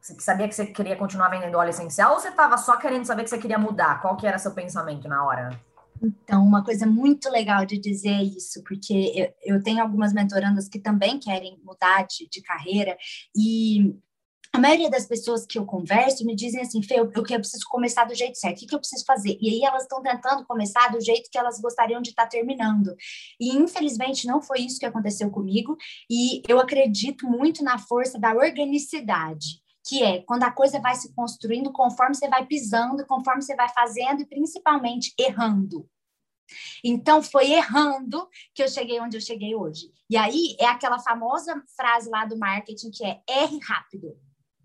Você 0.01 0.21
sabia 0.21 0.49
que 0.49 0.55
você 0.55 0.67
queria 0.67 0.97
continuar 0.97 1.29
vendendo 1.29 1.57
óleo 1.57 1.71
essencial 1.71 2.15
ou 2.15 2.21
você 2.21 2.29
estava 2.29 2.57
só 2.59 2.77
querendo 2.77 3.05
saber 3.05 3.25
que 3.25 3.31
você 3.31 3.39
queria 3.39 3.59
mudar? 3.59 4.01
Qual 4.01 4.17
que 4.17 4.27
era 4.27 4.39
seu 4.39 4.53
pensamento 4.53 5.09
na 5.09 5.25
hora? 5.25 5.51
Então, 6.03 6.45
uma 6.45 6.65
coisa 6.65 6.87
muito 6.87 7.31
legal 7.31 7.65
de 7.65 7.79
dizer 7.79 8.11
é 8.11 8.23
isso, 8.23 8.63
porque 8.65 9.13
eu, 9.45 9.57
eu 9.57 9.63
tenho 9.63 9.83
algumas 9.83 10.13
mentorandas 10.13 10.69
que 10.69 10.79
também 10.79 11.19
querem 11.19 11.59
mudar 11.65 12.07
de, 12.07 12.29
de 12.29 12.43
carreira 12.43 12.97
e 13.35 13.95
a 14.53 14.59
maioria 14.59 14.89
das 14.89 15.07
pessoas 15.07 15.45
que 15.45 15.59
eu 15.59 15.67
converso 15.67 16.25
me 16.25 16.35
dizem 16.35 16.63
assim, 16.63 16.83
Fê, 16.83 16.95
eu, 16.95 17.11
eu 17.15 17.23
preciso 17.23 17.67
começar 17.69 18.05
do 18.05 18.15
jeito 18.15 18.39
certo, 18.39 18.57
o 18.57 18.61
que, 18.61 18.67
que 18.67 18.75
eu 18.75 18.79
preciso 18.79 19.05
fazer? 19.05 19.37
E 19.39 19.51
aí 19.51 19.63
elas 19.63 19.83
estão 19.83 20.03
tentando 20.03 20.47
começar 20.47 20.89
do 20.89 21.01
jeito 21.01 21.29
que 21.31 21.37
elas 21.37 21.61
gostariam 21.61 22.01
de 22.01 22.11
estar 22.11 22.23
tá 22.23 22.29
terminando. 22.29 22.95
E 23.39 23.55
infelizmente 23.55 24.27
não 24.27 24.41
foi 24.41 24.61
isso 24.61 24.79
que 24.79 24.87
aconteceu 24.87 25.31
comigo, 25.31 25.77
e 26.11 26.43
eu 26.49 26.59
acredito 26.59 27.27
muito 27.27 27.63
na 27.63 27.79
força 27.79 28.19
da 28.19 28.33
organicidade 28.35 29.61
que 29.87 30.03
é 30.03 30.21
quando 30.23 30.43
a 30.43 30.51
coisa 30.51 30.81
vai 30.81 30.97
se 30.97 31.15
construindo 31.15 31.73
conforme 31.73 32.15
você 32.15 32.29
vai 32.29 32.45
pisando, 32.45 33.07
conforme 33.07 33.41
você 33.41 33.55
vai 33.55 33.69
fazendo 33.69 34.23
e 34.23 34.27
principalmente 34.27 35.15
errando. 35.17 35.89
Então, 36.85 37.23
foi 37.23 37.53
errando 37.53 38.29
que 38.55 38.63
eu 38.63 38.69
cheguei 38.69 39.01
onde 39.01 39.17
eu 39.17 39.21
cheguei 39.21 39.55
hoje. 39.55 39.93
E 40.11 40.17
aí 40.17 40.57
é 40.59 40.67
aquela 40.67 40.99
famosa 40.99 41.63
frase 41.77 42.09
lá 42.11 42.25
do 42.25 42.39
marketing 42.39 42.91
que 42.91 43.05
é 43.05 43.21
erre 43.29 43.59
rápido, 43.61 44.17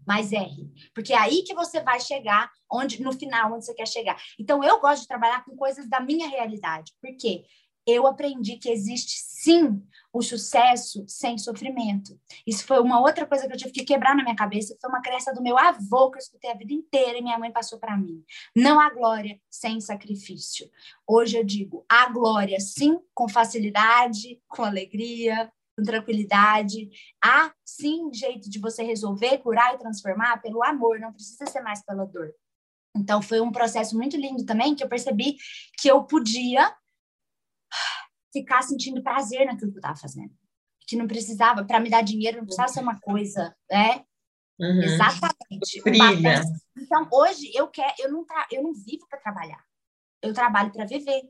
mas 0.06 0.32
erre. 0.32 0.72
Porque 0.94 1.14
é 1.14 1.18
aí 1.18 1.44
que 1.44 1.54
você 1.54 1.82
vai 1.82 2.00
chegar 2.00 2.52
onde 2.72 3.02
no 3.02 3.12
final 3.12 3.54
onde 3.54 3.66
você 3.66 3.74
quer 3.74 3.88
chegar. 3.88 4.20
Então, 4.40 4.64
eu 4.64 4.80
gosto 4.80 5.04
de 5.04 5.08
trabalhar 5.08 5.44
com 5.46 5.56
coisas 5.56 5.88
da 5.88 6.00
minha 6.00 6.28
realidade. 6.28 6.92
Por 7.02 7.16
quê? 7.18 7.46
Eu 7.86 8.08
aprendi 8.08 8.58
que 8.58 8.70
existe 8.70 9.20
sim 9.20 9.82
o 10.14 10.22
sucesso 10.22 11.06
sem 11.08 11.38
sofrimento. 11.38 12.20
Isso 12.46 12.66
foi 12.66 12.80
uma 12.82 13.00
outra 13.00 13.26
coisa 13.26 13.48
que 13.48 13.54
eu 13.54 13.58
tive 13.58 13.72
que 13.72 13.86
quebrar 13.86 14.16
na 14.16 14.24
minha 14.24 14.36
cabeça, 14.36 14.78
foi 14.80 14.90
uma 14.90 15.02
crença 15.02 15.34
do 15.34 15.42
meu 15.42 15.58
avô 15.58 16.12
que 16.12 16.18
eu 16.18 16.22
escutei 16.22 16.52
a 16.52 16.56
vida 16.56 16.74
inteira 16.74 17.18
e 17.18 17.22
minha 17.22 17.40
mãe 17.40 17.52
passou 17.52 17.80
para 17.80 17.98
mim. 17.98 18.24
Não 18.56 18.80
há 18.80 18.90
glória 18.90 19.40
sem 19.50 19.80
sacrifício. 19.80 20.70
Hoje 21.08 21.38
eu 21.38 21.44
digo, 21.44 21.86
há 21.90 22.10
glória 22.10 22.60
sim 22.60 23.00
com 23.14 23.30
facilidade, 23.30 24.42
com 24.50 24.64
alegria, 24.64 25.52
com 25.78 25.84
tranquilidade. 25.84 26.90
Há 27.24 27.54
sim 27.64 28.14
jeito 28.14 28.50
de 28.50 28.60
você 28.60 28.84
resolver, 28.84 29.38
curar 29.38 29.76
e 29.76 29.80
transformar 29.80 30.42
pelo 30.42 30.64
amor, 30.64 31.00
não 31.00 31.14
precisa 31.14 31.46
ser 31.46 31.62
mais 31.62 31.84
pela 31.86 32.06
dor. 32.06 32.34
Então 32.96 33.22
foi 33.22 33.40
um 33.40 33.52
processo 33.52 33.96
muito 33.96 34.18
lindo 34.18 34.46
também 34.46 34.76
que 34.76 34.84
eu 34.84 34.90
percebi 34.90 35.38
que 35.80 35.90
eu 35.90 36.04
podia 36.04 36.76
ficar 38.32 38.62
sentindo 38.62 39.04
prazer 39.04 39.46
naquilo 39.46 39.72
que 39.72 39.78
eu 39.78 39.82
estava 39.82 39.96
fazendo. 39.96 40.34
Que 40.88 40.96
não 40.96 41.08
precisava, 41.08 41.64
para 41.64 41.80
me 41.80 41.90
dar 41.90 42.02
dinheiro, 42.02 42.38
não 42.38 42.46
precisava 42.46 42.70
ser 42.70 42.82
uma 42.82 43.00
coisa, 43.00 43.56
né? 43.70 44.04
Uhum. 44.60 44.82
Exatamente. 44.84 45.82
Brilha. 45.84 46.42
Então, 46.78 47.08
hoje, 47.12 47.52
eu 47.54 47.68
quero, 47.68 47.94
eu 48.00 48.12
não, 48.12 48.26
tra 48.26 48.48
eu 48.52 48.64
não 48.64 48.74
vivo 48.74 49.08
para 49.10 49.20
trabalhar. 49.20 49.64
Eu 50.22 50.34
trabalho 50.34 50.72
para 50.72 50.86
viver. 50.86 51.24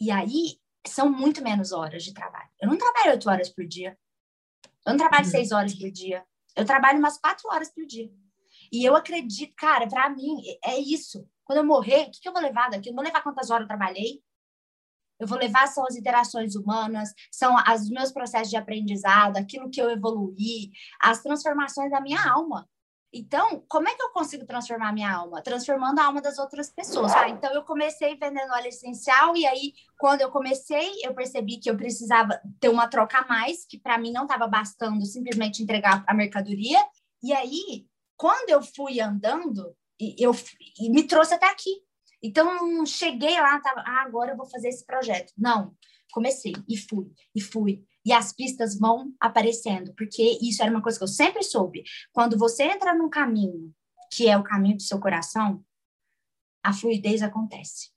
E 0.00 0.10
aí, 0.10 0.58
são 0.86 1.10
muito 1.10 1.42
menos 1.42 1.72
horas 1.72 2.02
de 2.04 2.12
trabalho. 2.12 2.48
Eu 2.60 2.68
não 2.68 2.76
trabalho 2.76 3.12
oito 3.12 3.28
horas 3.28 3.48
por 3.48 3.66
dia. 3.66 3.98
Eu 4.86 4.92
não 4.92 4.96
trabalho 4.96 5.24
uhum. 5.24 5.30
seis 5.30 5.52
horas 5.52 5.74
por 5.74 5.90
dia. 5.90 6.24
Eu 6.56 6.64
trabalho 6.64 6.98
umas 6.98 7.18
quatro 7.18 7.48
horas 7.50 7.72
por 7.72 7.84
dia. 7.86 8.10
E 8.70 8.84
eu 8.84 8.96
acredito, 8.96 9.54
cara, 9.56 9.86
para 9.88 10.08
mim, 10.10 10.42
é 10.64 10.78
isso. 10.78 11.28
Quando 11.44 11.58
eu 11.58 11.64
morrer, 11.64 12.04
o 12.04 12.10
que, 12.10 12.20
que 12.20 12.28
eu 12.28 12.32
vou 12.32 12.42
levar 12.42 12.70
daqui? 12.70 12.88
Eu 12.88 12.94
vou 12.94 13.04
levar 13.04 13.22
quantas 13.22 13.50
horas 13.50 13.62
eu 13.62 13.68
trabalhei? 13.68 14.22
Eu 15.22 15.28
vou 15.28 15.38
levar 15.38 15.66
são 15.68 15.84
as 15.86 15.96
interações 15.96 16.54
humanas, 16.54 17.12
são 17.30 17.54
os 17.56 17.88
meus 17.88 18.12
processos 18.12 18.50
de 18.50 18.56
aprendizado, 18.56 19.36
aquilo 19.36 19.70
que 19.70 19.80
eu 19.80 19.90
evoluí, 19.90 20.70
as 21.00 21.22
transformações 21.22 21.90
da 21.90 22.00
minha 22.00 22.22
alma. 22.30 22.68
Então, 23.14 23.62
como 23.68 23.88
é 23.88 23.94
que 23.94 24.02
eu 24.02 24.10
consigo 24.10 24.46
transformar 24.46 24.88
a 24.88 24.92
minha 24.92 25.12
alma? 25.12 25.42
Transformando 25.42 25.98
a 25.98 26.06
alma 26.06 26.22
das 26.22 26.38
outras 26.38 26.70
pessoas. 26.70 27.12
Ah, 27.12 27.28
então, 27.28 27.52
eu 27.52 27.62
comecei 27.62 28.16
vendendo 28.16 28.50
óleo 28.52 28.68
essencial, 28.68 29.36
e 29.36 29.44
aí, 29.46 29.74
quando 29.98 30.22
eu 30.22 30.30
comecei, 30.30 30.90
eu 31.04 31.14
percebi 31.14 31.58
que 31.58 31.68
eu 31.68 31.76
precisava 31.76 32.40
ter 32.58 32.70
uma 32.70 32.88
troca 32.88 33.18
a 33.18 33.26
mais, 33.26 33.66
que 33.66 33.78
para 33.78 33.98
mim 33.98 34.12
não 34.12 34.22
estava 34.22 34.46
bastando 34.46 35.04
simplesmente 35.04 35.62
entregar 35.62 36.02
a 36.06 36.14
mercadoria. 36.14 36.78
E 37.22 37.34
aí, 37.34 37.86
quando 38.16 38.48
eu 38.48 38.62
fui 38.62 38.98
andando, 38.98 39.76
eu, 40.18 40.34
e 40.80 40.88
me 40.88 41.04
trouxe 41.04 41.34
até 41.34 41.50
aqui. 41.50 41.82
Então, 42.22 42.84
cheguei 42.86 43.40
lá, 43.40 43.60
tava, 43.60 43.80
ah, 43.80 44.02
agora 44.02 44.32
eu 44.32 44.36
vou 44.36 44.46
fazer 44.46 44.68
esse 44.68 44.84
projeto. 44.84 45.32
Não, 45.36 45.74
comecei 46.12 46.52
e 46.68 46.76
fui, 46.76 47.10
e 47.34 47.40
fui. 47.40 47.84
E 48.04 48.12
as 48.12 48.32
pistas 48.32 48.78
vão 48.78 49.12
aparecendo, 49.20 49.94
porque 49.94 50.38
isso 50.40 50.62
era 50.62 50.70
uma 50.70 50.82
coisa 50.82 50.98
que 50.98 51.04
eu 51.04 51.08
sempre 51.08 51.42
soube. 51.42 51.82
Quando 52.12 52.38
você 52.38 52.64
entra 52.64 52.94
num 52.94 53.08
caminho 53.08 53.74
que 54.10 54.28
é 54.28 54.36
o 54.36 54.44
caminho 54.44 54.76
do 54.76 54.82
seu 54.82 55.00
coração, 55.00 55.64
a 56.62 56.72
fluidez 56.72 57.22
acontece 57.22 57.91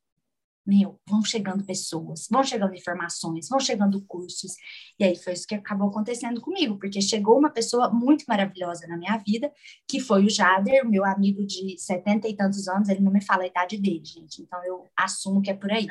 meu, 0.66 1.00
vão 1.08 1.24
chegando 1.24 1.64
pessoas, 1.64 2.28
vão 2.30 2.44
chegando 2.44 2.74
informações, 2.74 3.48
vão 3.48 3.60
chegando 3.60 4.02
cursos. 4.02 4.54
E 5.00 5.04
aí 5.04 5.16
foi 5.16 5.34
isso 5.34 5.46
que 5.46 5.56
acabou 5.56 5.90
acontecendo 5.90 6.42
comigo, 6.42 6.78
porque 6.80 7.02
chegou 7.02 7.38
uma 7.38 7.50
pessoa 7.50 7.90
muito 7.90 8.26
maravilhosa 8.28 8.88
na 8.88 8.98
minha 8.98 9.18
vida, 9.18 9.52
que 9.88 10.00
foi 10.00 10.26
o 10.26 10.30
Jader, 10.30 10.88
meu 10.88 11.06
amigo 11.06 11.46
de 11.46 11.78
setenta 11.78 12.28
e 12.28 12.36
tantos 12.36 12.68
anos, 12.68 12.90
ele 12.90 13.02
não 13.02 13.12
me 13.12 13.24
fala 13.24 13.44
a 13.44 13.48
idade 13.48 13.78
dele, 13.78 14.04
gente, 14.04 14.42
então 14.42 14.64
eu 14.66 14.86
assumo 14.98 15.42
que 15.42 15.52
é 15.52 15.54
por 15.54 15.72
aí. 15.72 15.88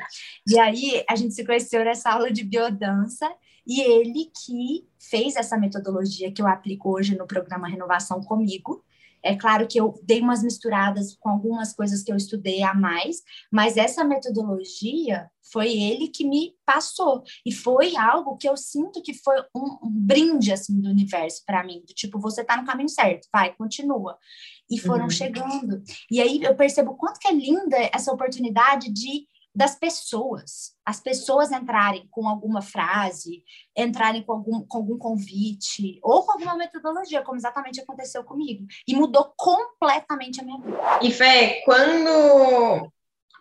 E 0.47 0.59
aí 0.59 1.03
a 1.09 1.15
gente 1.15 1.33
se 1.33 1.45
conheceu 1.45 1.83
nessa 1.83 2.11
aula 2.11 2.31
de 2.31 2.43
biodança, 2.43 3.29
e 3.67 3.81
ele 3.81 4.31
que 4.45 4.87
fez 4.99 5.35
essa 5.35 5.57
metodologia 5.57 6.31
que 6.31 6.41
eu 6.41 6.47
aplico 6.47 6.89
hoje 6.95 7.17
no 7.17 7.25
programa 7.25 7.67
Renovação 7.67 8.21
comigo, 8.21 8.83
é 9.25 9.35
claro 9.35 9.67
que 9.67 9.79
eu 9.79 9.99
dei 10.03 10.21
umas 10.21 10.43
misturadas 10.43 11.17
com 11.19 11.29
algumas 11.29 11.73
coisas 11.73 12.03
que 12.03 12.11
eu 12.11 12.15
estudei 12.15 12.61
a 12.61 12.75
mais, 12.75 13.23
mas 13.51 13.75
essa 13.75 14.03
metodologia 14.03 15.27
foi 15.51 15.71
ele 15.71 16.07
que 16.07 16.23
me 16.23 16.53
passou 16.63 17.23
e 17.43 17.51
foi 17.51 17.95
algo 17.95 18.37
que 18.37 18.47
eu 18.47 18.55
sinto 18.55 19.01
que 19.01 19.15
foi 19.15 19.35
um, 19.55 19.87
um 19.87 19.91
brinde 19.91 20.51
assim 20.51 20.79
do 20.79 20.89
universo 20.89 21.41
para 21.43 21.63
mim, 21.63 21.81
do 21.87 21.93
tipo 21.93 22.19
você 22.19 22.43
tá 22.43 22.55
no 22.55 22.65
caminho 22.65 22.89
certo, 22.89 23.27
vai, 23.33 23.53
continua. 23.55 24.17
E 24.69 24.79
foram 24.79 25.05
uhum. 25.05 25.09
chegando. 25.09 25.83
E 26.09 26.21
aí 26.21 26.43
eu 26.43 26.55
percebo 26.55 26.95
quanto 26.95 27.19
que 27.19 27.27
é 27.27 27.33
linda 27.33 27.77
essa 27.93 28.11
oportunidade 28.11 28.91
de 28.91 29.27
das 29.55 29.75
pessoas, 29.75 30.75
as 30.85 30.99
pessoas 30.99 31.51
entrarem 31.51 32.05
com 32.11 32.27
alguma 32.27 32.61
frase, 32.61 33.41
entrarem 33.75 34.21
com 34.21 34.33
algum, 34.33 34.65
com 34.65 34.77
algum 34.79 34.97
convite, 34.97 35.97
ou 36.03 36.23
com 36.25 36.33
alguma 36.33 36.57
metodologia, 36.57 37.21
como 37.21 37.37
exatamente 37.37 37.79
aconteceu 37.79 38.23
comigo. 38.23 38.67
E 38.85 38.93
mudou 38.93 39.33
completamente 39.37 40.41
a 40.41 40.43
minha 40.43 40.59
vida. 40.59 40.77
E 41.01 41.09
Fê, 41.09 41.61
quando 41.63 42.91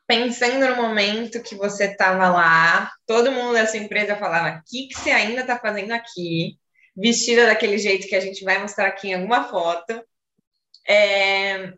pensando 0.07 0.68
no 0.68 0.77
momento 0.77 1.42
que 1.42 1.57
você 1.57 1.87
estava 1.87 2.29
lá, 2.29 2.92
todo 3.07 3.33
mundo 3.33 3.55
da 3.55 3.66
sua 3.66 3.81
empresa 3.81 4.14
falava: 4.14 4.59
o 4.59 4.62
que, 4.66 4.87
que 4.87 4.94
você 4.94 5.11
ainda 5.11 5.40
está 5.40 5.59
fazendo 5.59 5.92
aqui? 5.92 6.57
Vestida 6.96 7.46
daquele 7.46 7.77
jeito 7.77 8.07
que 8.07 8.14
a 8.14 8.20
gente 8.20 8.44
vai 8.44 8.59
mostrar 8.59 8.87
aqui 8.87 9.09
em 9.09 9.14
alguma 9.14 9.48
foto. 9.48 10.00
É, 10.88 11.72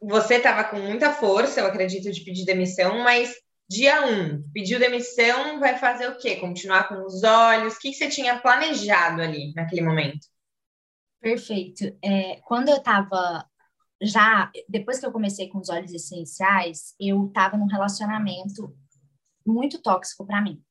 você 0.00 0.36
estava 0.36 0.64
com 0.64 0.78
muita 0.78 1.12
força, 1.12 1.60
eu 1.60 1.66
acredito, 1.66 2.10
de 2.10 2.20
pedir 2.22 2.46
demissão, 2.46 3.00
mas 3.00 3.34
Dia 3.70 4.06
1, 4.06 4.06
um, 4.06 4.50
pediu 4.50 4.78
demissão, 4.78 5.60
vai 5.60 5.78
fazer 5.78 6.08
o 6.08 6.16
quê? 6.16 6.36
Continuar 6.36 6.88
com 6.88 7.04
os 7.04 7.22
olhos? 7.22 7.74
O 7.74 7.78
que 7.78 7.92
você 7.92 8.08
tinha 8.08 8.40
planejado 8.40 9.20
ali 9.20 9.52
naquele 9.54 9.82
momento? 9.82 10.26
Perfeito. 11.20 11.84
É, 12.02 12.40
quando 12.46 12.70
eu 12.70 12.76
estava 12.76 13.44
já, 14.00 14.50
depois 14.68 14.98
que 14.98 15.06
eu 15.06 15.12
comecei 15.12 15.48
com 15.48 15.58
os 15.58 15.68
olhos 15.68 15.92
essenciais, 15.92 16.94
eu 16.98 17.26
estava 17.26 17.58
num 17.58 17.66
relacionamento 17.66 18.74
muito 19.46 19.82
tóxico 19.82 20.26
para 20.26 20.40
mim. 20.40 20.62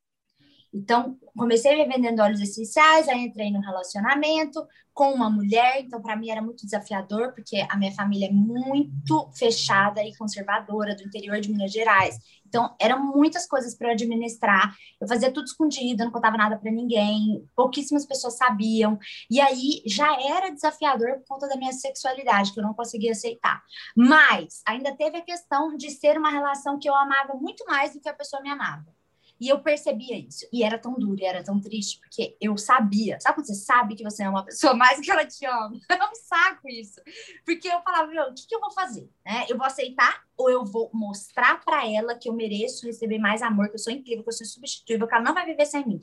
Então, 0.77 1.17
comecei 1.35 1.75
vendendo 1.87 2.21
óleos 2.21 2.39
essenciais, 2.39 3.09
aí 3.09 3.25
entrei 3.25 3.51
no 3.51 3.59
relacionamento 3.59 4.63
com 4.93 5.11
uma 5.11 5.29
mulher, 5.29 5.79
então 5.79 6.01
para 6.01 6.15
mim 6.15 6.29
era 6.29 6.41
muito 6.41 6.65
desafiador, 6.65 7.33
porque 7.33 7.65
a 7.69 7.77
minha 7.77 7.91
família 7.91 8.27
é 8.27 8.31
muito 8.31 9.29
fechada 9.37 10.03
e 10.03 10.15
conservadora 10.15 10.95
do 10.95 11.03
interior 11.03 11.39
de 11.39 11.51
Minas 11.51 11.71
Gerais. 11.71 12.17
Então, 12.45 12.75
eram 12.79 13.03
muitas 13.03 13.45
coisas 13.45 13.75
para 13.75 13.91
administrar. 13.91 14.75
Eu 15.01 15.07
fazia 15.07 15.31
tudo 15.31 15.45
escondido, 15.45 16.03
não 16.03 16.11
contava 16.11 16.37
nada 16.37 16.57
para 16.57 16.71
ninguém, 16.71 17.43
pouquíssimas 17.55 18.05
pessoas 18.05 18.37
sabiam. 18.37 18.97
E 19.29 19.41
aí 19.41 19.81
já 19.85 20.15
era 20.21 20.49
desafiador 20.49 21.17
por 21.17 21.25
conta 21.27 21.47
da 21.47 21.57
minha 21.57 21.73
sexualidade, 21.73 22.53
que 22.53 22.59
eu 22.59 22.63
não 22.63 22.73
conseguia 22.73 23.11
aceitar. 23.11 23.61
Mas 23.95 24.61
ainda 24.65 24.95
teve 24.95 25.17
a 25.17 25.21
questão 25.21 25.75
de 25.75 25.89
ser 25.91 26.17
uma 26.17 26.29
relação 26.29 26.79
que 26.79 26.89
eu 26.89 26.95
amava 26.95 27.33
muito 27.33 27.65
mais 27.65 27.93
do 27.93 27.99
que 27.99 28.09
a 28.09 28.13
pessoa 28.13 28.41
me 28.41 28.49
amava. 28.49 28.96
E 29.39 29.49
eu 29.49 29.59
percebia 29.59 30.17
isso. 30.17 30.47
E 30.51 30.63
era 30.63 30.77
tão 30.77 30.93
duro, 30.93 31.19
e 31.19 31.25
era 31.25 31.43
tão 31.43 31.59
triste, 31.59 31.99
porque 31.99 32.35
eu 32.41 32.57
sabia. 32.57 33.19
Sabe 33.19 33.35
quando 33.35 33.47
você 33.47 33.55
sabe 33.55 33.95
que 33.95 34.03
você 34.03 34.23
é 34.23 34.29
uma 34.29 34.43
pessoa 34.43 34.73
mais 34.73 34.99
que 34.99 35.11
ela 35.11 35.25
te 35.25 35.45
ama? 35.45 35.79
É 35.89 36.03
um 36.03 36.15
saco 36.15 36.69
isso. 36.69 37.01
Porque 37.45 37.67
eu 37.67 37.81
falava, 37.81 38.07
meu, 38.07 38.23
o 38.23 38.33
que, 38.33 38.47
que 38.47 38.55
eu 38.55 38.59
vou 38.59 38.71
fazer? 38.71 39.09
Né? 39.25 39.45
Eu 39.49 39.57
vou 39.57 39.65
aceitar 39.65 40.23
ou 40.35 40.49
eu 40.49 40.63
vou 40.63 40.89
mostrar 40.93 41.63
para 41.63 41.87
ela 41.87 42.15
que 42.15 42.29
eu 42.29 42.33
mereço 42.33 42.85
receber 42.85 43.17
mais 43.17 43.41
amor, 43.41 43.69
que 43.69 43.75
eu 43.75 43.79
sou 43.79 43.91
incrível, 43.91 44.23
que 44.23 44.29
eu 44.29 44.33
sou 44.33 44.45
substituível, 44.45 45.07
que 45.07 45.13
ela 45.13 45.23
não 45.23 45.33
vai 45.33 45.45
viver 45.45 45.65
sem 45.65 45.85
mim. 45.85 46.01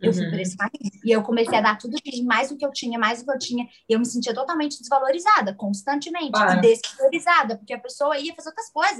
Eu 0.00 0.10
uhum. 0.10 0.16
fui 0.16 0.30
por 0.30 0.40
esse 0.40 0.56
caminho. 0.56 0.90
E 1.04 1.10
eu 1.10 1.22
comecei 1.22 1.56
a 1.56 1.60
dar 1.60 1.78
tudo 1.78 1.96
mais 2.24 2.50
do 2.50 2.56
que 2.56 2.66
eu 2.66 2.72
tinha, 2.72 2.98
mais 2.98 3.20
do 3.20 3.24
que 3.24 3.32
eu 3.32 3.38
tinha. 3.38 3.66
E 3.88 3.92
eu 3.92 3.98
me 3.98 4.04
sentia 4.04 4.34
totalmente 4.34 4.78
desvalorizada, 4.78 5.54
constantemente. 5.54 6.32
Ah. 6.34 6.56
E 6.56 6.60
desvalorizada, 6.60 7.56
porque 7.56 7.72
a 7.72 7.78
pessoa 7.78 8.16
ia 8.18 8.34
fazer 8.34 8.50
outras 8.50 8.70
coisas. 8.70 8.98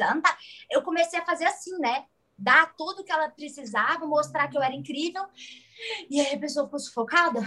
Eu 0.71 0.83
comecei 0.83 1.19
a 1.19 1.25
fazer 1.25 1.45
assim, 1.45 1.77
né? 1.79 2.05
Dar 2.39 2.75
tudo 2.77 3.05
que 3.05 3.13
ela 3.13 3.29
precisava, 3.29 4.07
mostrar 4.07 4.49
que 4.49 4.57
eu 4.57 4.63
era 4.63 4.75
incrível. 4.75 5.25
E 6.11 6.21
aí 6.21 6.35
a 6.35 6.39
pessoa 6.39 6.67
ficou 6.67 6.79
sufocada. 6.79 7.41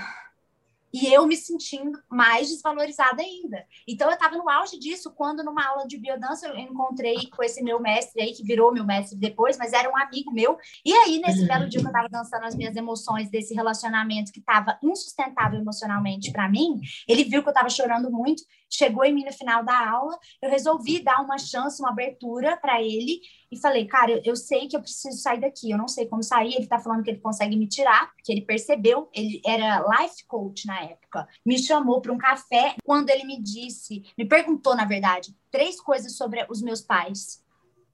E 0.92 1.14
eu 1.14 1.28
me 1.28 1.38
sentindo 1.38 2.02
mais 2.10 2.50
desvalorizada 2.50 3.22
ainda. 3.22 3.64
Então, 3.88 4.08
eu 4.08 4.14
estava 4.14 4.36
no 4.36 4.50
auge 4.50 4.80
disso 4.80 5.14
quando, 5.16 5.44
numa 5.44 5.64
aula 5.64 5.88
de 5.88 5.98
biodança, 5.98 6.48
eu 6.48 6.58
encontrei 6.58 7.30
com 7.30 7.44
esse 7.44 7.64
meu 7.64 7.80
mestre 7.80 8.22
aí, 8.22 8.34
que 8.34 8.44
virou 8.44 8.74
meu 8.74 8.84
mestre 8.84 9.16
depois, 9.18 9.56
mas 9.56 9.72
era 9.72 9.90
um 9.90 9.96
amigo 9.96 10.32
meu. 10.32 10.58
E 10.84 10.92
aí, 10.92 11.20
nesse 11.20 11.46
belo 11.46 11.70
dia 11.70 11.80
que 11.80 11.86
eu 11.86 11.92
estava 11.92 12.10
dançando 12.10 12.46
as 12.46 12.56
minhas 12.56 12.76
emoções 12.76 13.30
desse 13.30 13.54
relacionamento 13.54 14.32
que 14.32 14.40
estava 14.40 14.80
insustentável 14.82 15.60
emocionalmente 15.60 16.32
para 16.32 16.50
mim, 16.50 16.82
ele 17.08 17.24
viu 17.24 17.44
que 17.44 17.50
eu 17.50 17.52
estava 17.52 17.70
chorando 17.70 18.12
muito, 18.12 18.42
chegou 18.68 19.04
em 19.04 19.14
mim 19.14 19.26
no 19.26 19.34
final 19.34 19.64
da 19.64 19.90
aula, 19.90 20.18
eu 20.42 20.50
resolvi 20.50 21.00
dar 21.04 21.22
uma 21.22 21.38
chance, 21.38 21.82
uma 21.82 21.90
abertura 21.90 22.58
para 22.58 22.82
ele 22.82 23.22
e 23.52 23.58
falei, 23.58 23.86
cara, 23.86 24.22
eu, 24.24 24.36
sei 24.36 24.68
que 24.68 24.76
eu 24.76 24.82
preciso 24.82 25.18
sair 25.18 25.40
daqui, 25.40 25.72
eu 25.72 25.78
não 25.78 25.88
sei 25.88 26.06
como 26.06 26.22
sair. 26.22 26.54
Ele 26.54 26.68
tá 26.68 26.80
falando 26.80 27.04
que 27.04 27.10
ele 27.10 27.20
consegue 27.20 27.56
me 27.56 27.68
tirar, 27.68 28.12
que 28.24 28.32
ele 28.32 28.42
percebeu, 28.42 29.10
ele 29.14 29.42
era 29.46 29.84
life 30.00 30.26
coach 30.28 30.68
na 30.68 30.80
época, 30.82 31.28
me 31.46 31.58
chamou 31.58 32.00
para 32.02 32.14
um 32.14 32.18
café. 32.18 32.76
Quando 32.84 33.10
ele 33.10 33.24
me 33.24 33.42
disse, 33.42 34.04
me 34.18 34.26
perguntou, 34.26 34.76
na 34.76 34.86
verdade, 34.86 35.36
três 35.50 35.82
coisas 35.82 36.16
sobre 36.16 36.46
os 36.50 36.62
meus 36.62 36.82
pais. 36.82 37.44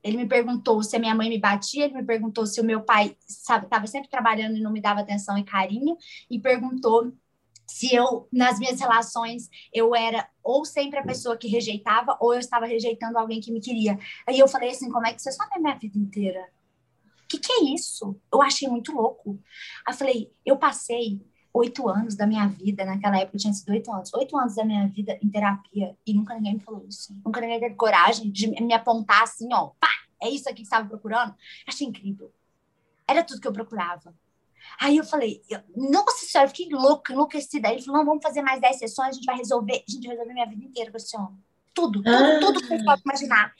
Ele 0.03 0.17
me 0.17 0.27
perguntou 0.27 0.83
se 0.83 0.95
a 0.95 0.99
minha 0.99 1.15
mãe 1.15 1.29
me 1.29 1.39
batia, 1.39 1.85
ele 1.85 1.95
me 1.95 2.05
perguntou 2.05 2.45
se 2.45 2.61
o 2.61 2.63
meu 2.63 2.81
pai 2.81 3.17
estava 3.27 3.87
sempre 3.87 4.07
trabalhando 4.07 4.55
e 4.55 4.61
não 4.61 4.71
me 4.71 4.79
dava 4.79 4.99
atenção 4.99 5.35
e 5.35 5.43
carinho, 5.43 5.97
e 6.29 6.39
perguntou 6.39 7.11
se 7.67 7.93
eu, 7.93 8.27
nas 8.31 8.59
minhas 8.59 8.79
relações, 8.79 9.49
eu 9.73 9.95
era 9.95 10.27
ou 10.43 10.63
sempre 10.63 10.99
a 10.99 11.03
pessoa 11.03 11.37
que 11.37 11.47
rejeitava, 11.47 12.17
ou 12.19 12.33
eu 12.33 12.39
estava 12.39 12.65
rejeitando 12.65 13.17
alguém 13.17 13.41
que 13.41 13.51
me 13.51 13.59
queria. 13.59 13.97
Aí 14.27 14.39
eu 14.39 14.47
falei 14.47 14.69
assim: 14.69 14.89
como 14.89 15.07
é 15.07 15.13
que 15.13 15.21
você 15.21 15.31
sabe 15.31 15.55
a 15.55 15.59
minha 15.59 15.75
vida 15.75 15.97
inteira? 15.97 16.49
O 17.23 17.27
que, 17.27 17.39
que 17.39 17.51
é 17.51 17.63
isso? 17.73 18.19
Eu 18.31 18.41
achei 18.41 18.67
muito 18.67 18.91
louco. 18.91 19.39
Aí 19.85 19.93
eu 19.93 19.97
falei: 19.97 20.31
eu 20.45 20.57
passei 20.57 21.21
oito 21.53 21.87
anos 21.87 22.15
da 22.15 22.27
minha 22.27 22.47
vida, 22.47 22.85
naquela 22.85 23.17
época 23.17 23.37
tinha 23.37 23.53
sido 23.53 23.71
oito 23.71 23.91
anos, 23.91 24.13
oito 24.13 24.37
anos 24.37 24.55
da 24.55 24.65
minha 24.65 24.87
vida 24.87 25.17
em 25.23 25.29
terapia, 25.29 25.97
e 26.05 26.13
nunca 26.13 26.35
ninguém 26.35 26.55
me 26.55 26.59
falou 26.59 26.85
isso. 26.87 27.15
Nunca 27.25 27.39
ninguém 27.39 27.59
teve 27.59 27.75
coragem 27.75 28.29
de 28.29 28.47
me 28.47 28.73
apontar 28.73 29.23
assim: 29.23 29.47
ó, 29.53 29.71
pá, 29.79 29.89
é 30.21 30.29
isso 30.29 30.47
aqui 30.47 30.57
que 30.57 30.63
estava 30.63 30.87
procurando. 30.87 31.33
Achei 31.67 31.87
incrível. 31.87 32.31
Era 33.07 33.23
tudo 33.23 33.41
que 33.41 33.47
eu 33.47 33.53
procurava. 33.53 34.13
Aí 34.79 34.97
eu 34.97 35.03
falei, 35.03 35.41
nossa 35.75 36.25
senhora, 36.25 36.49
fiquei 36.49 36.69
louca, 36.69 37.13
enlouquecida. 37.13 37.67
Aí 37.67 37.75
ele 37.75 37.83
falou, 37.83 37.99
não, 37.99 38.05
vamos 38.05 38.23
fazer 38.23 38.41
mais 38.41 38.59
10 38.59 38.77
sessões, 38.77 39.09
a 39.09 39.11
gente 39.13 39.25
vai 39.25 39.37
resolver, 39.37 39.83
a 39.87 39.91
gente 39.91 40.05
vai 40.05 40.15
resolver 40.15 40.33
minha 40.33 40.45
vida 40.45 40.63
inteira 40.63 40.91
com 40.91 40.97
esse 40.97 41.15
homem. 41.15 41.37
Tudo, 41.73 42.01
tudo, 42.01 42.15
ah. 42.15 42.39
tudo 42.39 42.61
que 42.61 42.67
você 42.67 42.83
pode 42.83 43.01
imaginar. 43.03 43.53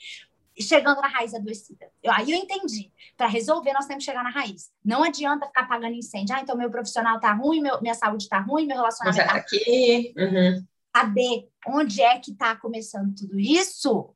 Chegando 0.58 1.02
na 1.02 1.08
raiz 1.08 1.34
adoecida. 1.34 1.86
Eu, 2.02 2.10
aí 2.12 2.30
eu 2.30 2.38
entendi. 2.38 2.90
Para 3.14 3.26
resolver, 3.26 3.74
nós 3.74 3.86
temos 3.86 4.04
que 4.04 4.10
chegar 4.10 4.24
na 4.24 4.30
raiz. 4.30 4.70
Não 4.82 5.04
adianta 5.04 5.46
ficar 5.46 5.62
apagando 5.62 5.94
incêndio. 5.94 6.34
Ah, 6.34 6.40
então 6.40 6.56
meu 6.56 6.70
profissional 6.70 7.20
tá 7.20 7.32
ruim, 7.34 7.60
meu, 7.60 7.80
minha 7.82 7.94
saúde 7.94 8.26
tá 8.28 8.40
ruim, 8.40 8.66
meu 8.66 8.76
relacionamento 8.76 9.26
tá 9.26 9.36
aqui. 9.36 10.14
Uhum. 10.16 10.64
Cadê? 10.94 11.46
Onde 11.66 12.00
é 12.00 12.18
que 12.18 12.32
tá 12.32 12.56
começando 12.56 13.14
tudo 13.14 13.38
isso? 13.38 14.15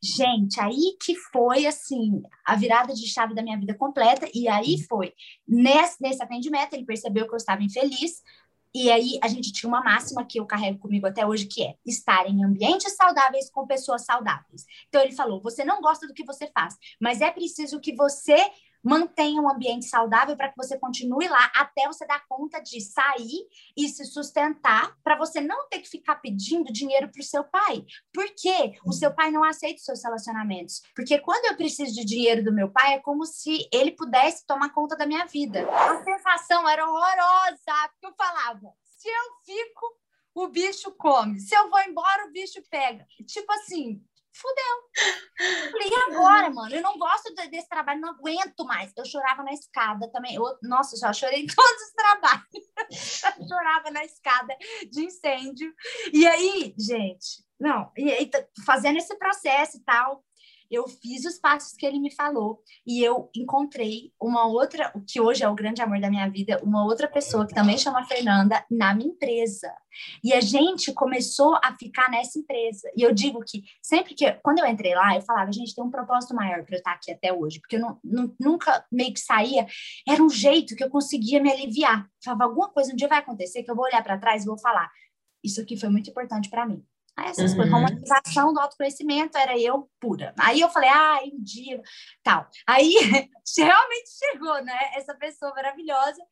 Gente, 0.00 0.60
aí 0.60 0.96
que 1.02 1.16
foi 1.16 1.66
assim 1.66 2.22
a 2.44 2.54
virada 2.54 2.94
de 2.94 3.06
chave 3.08 3.34
da 3.34 3.42
minha 3.42 3.58
vida 3.58 3.74
completa. 3.74 4.28
E 4.32 4.48
aí 4.48 4.80
foi 4.88 5.12
nesse, 5.46 6.00
nesse 6.00 6.22
atendimento 6.22 6.72
ele 6.72 6.84
percebeu 6.84 7.26
que 7.26 7.34
eu 7.34 7.38
estava 7.38 7.62
infeliz. 7.62 8.22
E 8.74 8.90
aí 8.90 9.18
a 9.22 9.28
gente 9.28 9.52
tinha 9.52 9.68
uma 9.68 9.82
máxima 9.82 10.24
que 10.24 10.38
eu 10.38 10.46
carrego 10.46 10.78
comigo 10.78 11.06
até 11.06 11.26
hoje, 11.26 11.46
que 11.46 11.64
é 11.64 11.74
estar 11.84 12.28
em 12.28 12.44
ambientes 12.44 12.94
saudáveis 12.94 13.50
com 13.50 13.66
pessoas 13.66 14.04
saudáveis. 14.04 14.66
Então 14.88 15.02
ele 15.02 15.12
falou: 15.12 15.42
você 15.42 15.64
não 15.64 15.80
gosta 15.80 16.06
do 16.06 16.14
que 16.14 16.24
você 16.24 16.46
faz, 16.48 16.76
mas 17.00 17.20
é 17.20 17.30
preciso 17.30 17.80
que 17.80 17.94
você 17.94 18.36
mantenha 18.88 19.40
um 19.40 19.50
ambiente 19.50 19.84
saudável 19.86 20.36
para 20.36 20.48
que 20.48 20.56
você 20.56 20.78
continue 20.78 21.28
lá 21.28 21.52
até 21.54 21.86
você 21.86 22.06
dar 22.06 22.24
conta 22.26 22.58
de 22.60 22.80
sair 22.80 23.46
e 23.76 23.86
se 23.88 24.04
sustentar 24.06 24.96
para 25.04 25.16
você 25.16 25.40
não 25.40 25.68
ter 25.68 25.80
que 25.80 25.88
ficar 25.88 26.16
pedindo 26.16 26.72
dinheiro 26.72 27.10
para 27.10 27.20
o 27.20 27.24
seu 27.24 27.44
pai. 27.44 27.84
Por 28.12 28.26
quê? 28.34 28.78
O 28.84 28.92
seu 28.92 29.14
pai 29.14 29.30
não 29.30 29.44
aceita 29.44 29.76
os 29.76 29.84
seus 29.84 30.02
relacionamentos. 30.02 30.80
Porque 30.94 31.18
quando 31.18 31.44
eu 31.46 31.56
preciso 31.56 31.94
de 31.94 32.04
dinheiro 32.04 32.42
do 32.42 32.52
meu 32.52 32.70
pai, 32.70 32.94
é 32.94 33.00
como 33.00 33.26
se 33.26 33.68
ele 33.72 33.92
pudesse 33.92 34.46
tomar 34.46 34.70
conta 34.70 34.96
da 34.96 35.06
minha 35.06 35.26
vida. 35.26 35.68
A 35.70 36.02
sensação 36.02 36.66
era 36.68 36.88
horrorosa, 36.88 37.90
porque 37.92 38.06
eu 38.06 38.14
falava, 38.16 38.72
se 38.82 39.08
eu 39.08 39.44
fico, 39.44 39.86
o 40.34 40.48
bicho 40.48 40.92
come. 40.92 41.40
Se 41.40 41.54
eu 41.54 41.68
vou 41.68 41.80
embora, 41.82 42.26
o 42.26 42.32
bicho 42.32 42.62
pega. 42.70 43.06
Tipo 43.26 43.52
assim, 43.52 44.02
fudeu. 44.38 44.90
Falei, 45.72 45.88
e 45.88 45.94
agora, 46.10 46.50
mano? 46.50 46.74
Eu 46.74 46.82
não 46.82 46.98
gosto 46.98 47.34
desse 47.34 47.68
trabalho, 47.68 48.00
não 48.00 48.10
aguento 48.10 48.64
mais. 48.64 48.92
Eu 48.96 49.04
chorava 49.04 49.42
na 49.42 49.52
escada 49.52 50.10
também. 50.10 50.34
Eu, 50.34 50.44
nossa, 50.62 50.96
já 50.96 51.12
chorei 51.12 51.42
em 51.42 51.46
todos 51.54 51.82
os 51.82 51.92
trabalhos. 51.92 53.48
chorava 53.48 53.90
na 53.90 54.04
escada 54.04 54.56
de 54.90 55.04
incêndio. 55.04 55.72
E 56.12 56.26
aí, 56.26 56.74
gente, 56.78 57.44
não, 57.58 57.90
e 57.96 58.12
aí, 58.12 58.30
fazendo 58.64 58.98
esse 58.98 59.16
processo 59.18 59.78
e 59.78 59.80
tal, 59.80 60.24
eu 60.70 60.86
fiz 60.88 61.24
os 61.24 61.38
passos 61.38 61.74
que 61.74 61.84
ele 61.84 61.98
me 61.98 62.14
falou 62.14 62.62
e 62.86 63.02
eu 63.02 63.30
encontrei 63.34 64.12
uma 64.20 64.46
outra, 64.46 64.92
o 64.94 65.00
que 65.00 65.20
hoje 65.20 65.42
é 65.42 65.48
o 65.48 65.54
grande 65.54 65.82
amor 65.82 66.00
da 66.00 66.10
minha 66.10 66.28
vida, 66.28 66.60
uma 66.62 66.84
outra 66.84 67.08
pessoa 67.08 67.46
que 67.46 67.54
também 67.54 67.78
chama 67.78 68.04
Fernanda 68.04 68.64
na 68.70 68.94
minha 68.94 69.10
empresa. 69.10 69.72
E 70.22 70.32
a 70.32 70.40
gente 70.40 70.92
começou 70.92 71.56
a 71.56 71.74
ficar 71.76 72.10
nessa 72.10 72.38
empresa. 72.38 72.88
E 72.96 73.02
eu 73.02 73.12
digo 73.12 73.40
que 73.40 73.64
sempre 73.82 74.14
que 74.14 74.30
quando 74.42 74.60
eu 74.60 74.66
entrei 74.66 74.94
lá, 74.94 75.16
eu 75.16 75.22
falava, 75.22 75.50
gente 75.58 75.74
tem 75.74 75.84
um 75.84 75.90
propósito 75.90 76.34
maior 76.34 76.64
para 76.64 76.76
eu 76.76 76.78
estar 76.78 76.92
aqui 76.92 77.10
até 77.10 77.32
hoje, 77.32 77.60
porque 77.60 77.76
eu 77.76 77.80
não, 77.80 77.98
não, 78.02 78.34
nunca 78.38 78.84
meio 78.90 79.12
que 79.12 79.20
saía, 79.20 79.66
era 80.06 80.22
um 80.22 80.30
jeito 80.30 80.76
que 80.76 80.84
eu 80.84 80.90
conseguia 80.90 81.42
me 81.42 81.50
aliviar. 81.50 82.08
Falava, 82.24 82.44
alguma 82.44 82.68
coisa 82.70 82.92
um 82.92 82.96
dia 82.96 83.08
vai 83.08 83.18
acontecer 83.18 83.62
que 83.62 83.70
eu 83.70 83.76
vou 83.76 83.84
olhar 83.84 84.02
para 84.02 84.18
trás 84.18 84.42
e 84.42 84.46
vou 84.46 84.58
falar, 84.58 84.90
isso 85.42 85.60
aqui 85.60 85.76
foi 85.76 85.88
muito 85.88 86.10
importante 86.10 86.48
para 86.48 86.66
mim. 86.66 86.82
Aí 87.18 87.30
essas 87.30 87.50
uhum. 87.50 87.56
coisas, 87.56 87.74
romantização 87.74 88.52
do 88.52 88.60
autoconhecimento 88.60 89.36
era 89.36 89.58
eu 89.58 89.90
pura. 90.00 90.32
Aí 90.38 90.60
eu 90.60 90.68
falei, 90.68 90.88
ah, 90.88 91.18
um 91.24 91.42
dia, 91.42 91.82
tal. 92.22 92.48
Aí 92.64 92.94
realmente 93.58 94.10
chegou, 94.16 94.62
né? 94.62 94.78
Essa 94.94 95.14
pessoa 95.16 95.52
maravilhosa, 95.52 96.22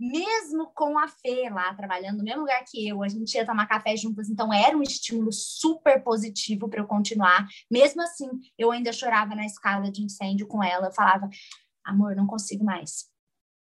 mesmo 0.00 0.72
com 0.74 0.98
a 0.98 1.06
Fê 1.06 1.50
lá, 1.50 1.74
trabalhando 1.74 2.18
no 2.18 2.24
mesmo 2.24 2.40
lugar 2.40 2.64
que 2.66 2.88
eu, 2.88 3.02
a 3.02 3.08
gente 3.08 3.34
ia 3.34 3.44
tomar 3.44 3.66
café 3.66 3.94
juntas, 3.94 4.30
então 4.30 4.50
era 4.52 4.76
um 4.76 4.82
estímulo 4.82 5.30
super 5.30 6.02
positivo 6.02 6.66
para 6.66 6.80
eu 6.80 6.86
continuar. 6.86 7.46
Mesmo 7.70 8.00
assim, 8.00 8.28
eu 8.58 8.72
ainda 8.72 8.90
chorava 8.90 9.34
na 9.34 9.44
escala 9.44 9.92
de 9.92 10.02
incêndio 10.02 10.46
com 10.46 10.64
ela, 10.64 10.86
eu 10.86 10.94
falava, 10.94 11.28
amor, 11.84 12.16
não 12.16 12.26
consigo 12.26 12.64
mais 12.64 13.11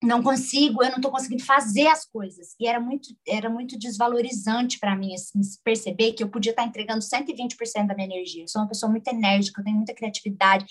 não 0.02 0.22
consigo, 0.22 0.82
eu 0.82 0.90
não 0.90 0.96
estou 0.96 1.10
conseguindo 1.10 1.44
fazer 1.44 1.86
as 1.86 2.04
coisas. 2.04 2.54
E 2.58 2.66
era 2.66 2.80
muito, 2.80 3.08
era 3.26 3.48
muito 3.48 3.78
desvalorizante 3.78 4.78
para 4.78 4.96
mim 4.96 5.14
assim, 5.14 5.40
perceber 5.64 6.12
que 6.12 6.22
eu 6.22 6.28
podia 6.28 6.50
estar 6.50 6.62
tá 6.62 6.68
entregando 6.68 7.00
120% 7.00 7.86
da 7.86 7.94
minha 7.94 8.06
energia. 8.06 8.42
Eu 8.42 8.48
sou 8.48 8.62
uma 8.62 8.68
pessoa 8.68 8.90
muito 8.90 9.06
enérgica, 9.08 9.60
eu 9.60 9.64
tenho 9.64 9.76
muita 9.76 9.94
criatividade. 9.94 10.66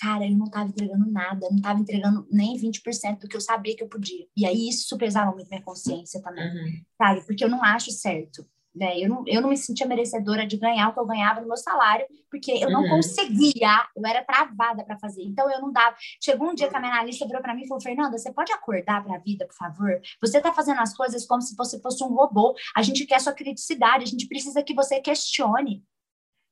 Cara, 0.00 0.26
eu 0.26 0.36
não 0.36 0.46
estava 0.46 0.68
entregando 0.68 1.10
nada, 1.10 1.46
eu 1.46 1.50
não 1.50 1.58
estava 1.58 1.80
entregando 1.80 2.26
nem 2.30 2.56
20% 2.56 3.20
do 3.20 3.28
que 3.28 3.36
eu 3.36 3.40
sabia 3.40 3.76
que 3.76 3.82
eu 3.82 3.88
podia. 3.88 4.26
E 4.36 4.44
aí 4.44 4.68
isso 4.68 4.98
pesava 4.98 5.30
muito 5.32 5.48
minha 5.48 5.62
consciência 5.62 6.20
também, 6.20 6.44
uhum. 6.44 6.82
sabe? 6.98 7.26
Porque 7.26 7.44
eu 7.44 7.48
não 7.48 7.62
acho 7.62 7.90
certo. 7.92 8.44
Né? 8.74 8.98
Eu, 8.98 9.08
não, 9.08 9.24
eu 9.26 9.40
não 9.40 9.50
me 9.50 9.56
sentia 9.56 9.86
merecedora 9.86 10.44
de 10.44 10.56
ganhar 10.56 10.88
o 10.88 10.92
que 10.92 10.98
eu 10.98 11.06
ganhava 11.06 11.40
no 11.40 11.46
meu 11.46 11.56
salário, 11.56 12.04
porque 12.28 12.50
eu 12.50 12.68
não 12.70 12.82
uhum. 12.82 12.88
conseguia, 12.88 13.88
eu 13.96 14.04
era 14.04 14.24
travada 14.24 14.84
para 14.84 14.98
fazer. 14.98 15.22
Então 15.22 15.48
eu 15.48 15.60
não 15.60 15.70
dava. 15.70 15.94
Chegou 16.20 16.50
um 16.50 16.54
dia 16.54 16.68
que 16.68 16.76
a 16.76 16.80
minha 16.80 16.92
analista 16.92 17.24
virou 17.24 17.40
para 17.40 17.54
mim 17.54 17.62
e 17.62 17.68
falou: 17.68 17.80
Fernanda, 17.80 18.18
você 18.18 18.32
pode 18.32 18.52
acordar 18.52 19.04
para 19.04 19.14
a 19.14 19.18
vida, 19.18 19.46
por 19.46 19.54
favor? 19.54 20.00
Você 20.20 20.38
está 20.38 20.52
fazendo 20.52 20.80
as 20.80 20.92
coisas 20.96 21.24
como 21.24 21.40
se 21.40 21.54
você 21.54 21.80
fosse 21.80 22.02
um 22.02 22.08
robô. 22.08 22.56
A 22.74 22.82
gente 22.82 23.06
quer 23.06 23.20
sua 23.20 23.32
criticidade, 23.32 24.02
a 24.02 24.08
gente 24.08 24.26
precisa 24.26 24.60
que 24.62 24.74
você 24.74 25.00
questione. 25.00 25.84